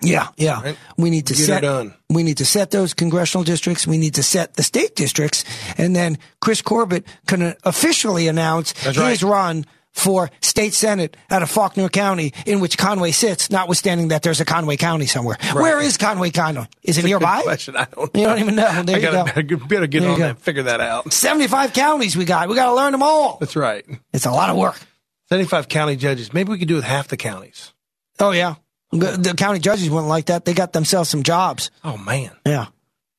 [0.00, 0.60] Yeah, yeah.
[0.62, 0.76] Right.
[0.96, 1.94] We need to Get it set done.
[2.10, 3.86] we need to set those congressional districts.
[3.86, 5.44] We need to set the state districts,
[5.78, 9.22] and then Chris Corbitt can officially announce That's his right.
[9.22, 13.50] run for state senate out of Faulkner County, in which Conway sits.
[13.50, 15.36] Notwithstanding that there's a Conway County somewhere.
[15.52, 16.66] Where is Conway County?
[16.82, 17.42] Is it nearby?
[17.42, 17.76] Question.
[17.76, 18.10] I don't.
[18.16, 18.82] You don't even know.
[18.84, 19.56] There I you gotta, go.
[19.66, 20.30] better, get There on that.
[20.30, 21.12] and Figure that out.
[21.12, 22.48] Seventy-five counties we got.
[22.48, 23.36] We got to learn them all.
[23.38, 23.84] That's right.
[24.12, 24.80] It's a lot of work.
[25.28, 26.32] Seventy-five county judges.
[26.32, 27.72] Maybe we could do it with half the counties.
[28.18, 28.54] Oh yeah,
[28.90, 30.44] the, the county judges wouldn't like that.
[30.44, 31.70] They got themselves some jobs.
[31.84, 32.30] Oh man.
[32.46, 32.66] Yeah.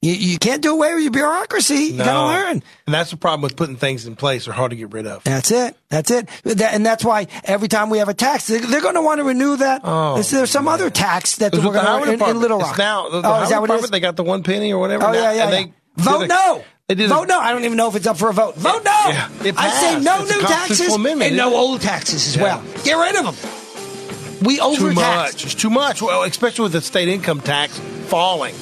[0.04, 1.76] You, you can't do away with your bureaucracy.
[1.76, 2.64] You got to learn.
[2.86, 4.46] And that's the problem with putting things in place.
[4.46, 5.24] They're hard to get rid of.
[5.24, 5.78] That's it.
[5.88, 6.28] That's it.
[6.44, 9.20] That, and that's why every time we have a tax, they- they're going to want
[9.20, 9.80] to renew that.
[9.86, 11.76] Oh, Is there some other tax that we're going
[12.06, 12.78] to in, in Little it's Rock?
[12.78, 13.90] now the, the oh, is that what it is?
[13.90, 15.06] They got the one penny or whatever.
[15.06, 15.44] Oh now, yeah, yeah.
[15.48, 15.66] and yeah.
[15.96, 16.64] They Vote a- no.
[16.90, 17.40] They did a- vote no.
[17.40, 18.56] I don't even know if it's up for a vote.
[18.56, 18.92] Vote no.
[19.08, 22.44] Yeah, I say no It's new taxes amendment, and no old taxes as Yeah.
[22.44, 22.64] well.
[22.84, 24.46] Get rid of them.
[24.46, 24.96] We too overtax.
[25.34, 25.46] much.
[25.46, 26.02] It's too much.
[26.02, 28.54] Well, especially with the state income tax falling.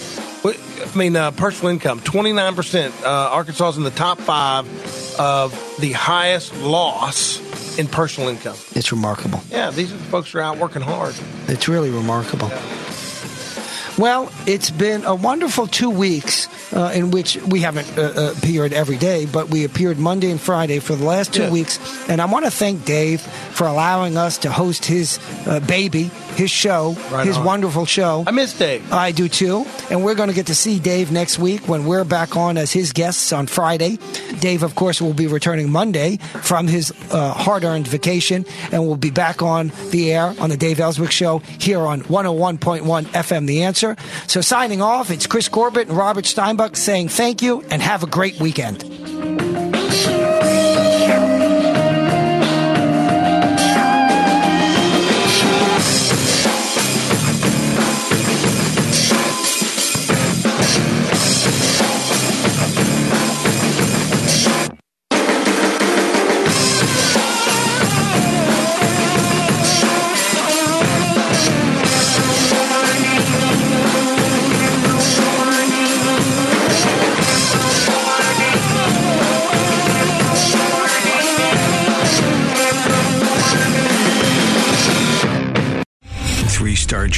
[0.44, 3.04] I mean, uh, personal income, 29%.
[3.04, 4.66] Uh, Arkansas is in the top five
[5.20, 7.40] of the highest loss
[7.78, 8.56] in personal income.
[8.74, 9.42] It's remarkable.
[9.50, 11.14] Yeah, these are the folks who are out working hard.
[11.48, 12.50] It's really remarkable.
[13.98, 18.74] Well, it's been a wonderful two weeks uh, in which we haven't uh, uh, appeared
[18.74, 21.52] every day, but we appeared Monday and Friday for the last two Yeah.
[21.52, 21.78] weeks.
[22.10, 26.50] And I want to thank Dave for allowing us to host his uh, baby, his
[26.52, 27.46] show, Right his on.
[27.46, 28.24] wonderful show.
[28.28, 28.92] I miss Dave.
[28.92, 29.66] I do too.
[29.90, 32.72] And we're going to get to see Dave next week when we're back on as
[32.72, 33.98] his guests on Friday.
[34.40, 38.96] Dave, of course, will be returning Monday from his uh, hard earned vacation and will
[38.98, 43.64] be back on the air on the Dave Elswick Show here on 101.1 FM The
[43.64, 43.96] Answer.
[44.28, 48.08] So signing off, it's Chris Corbitt and Robert Steinbuch saying thank you and have a
[48.08, 49.51] great weekend.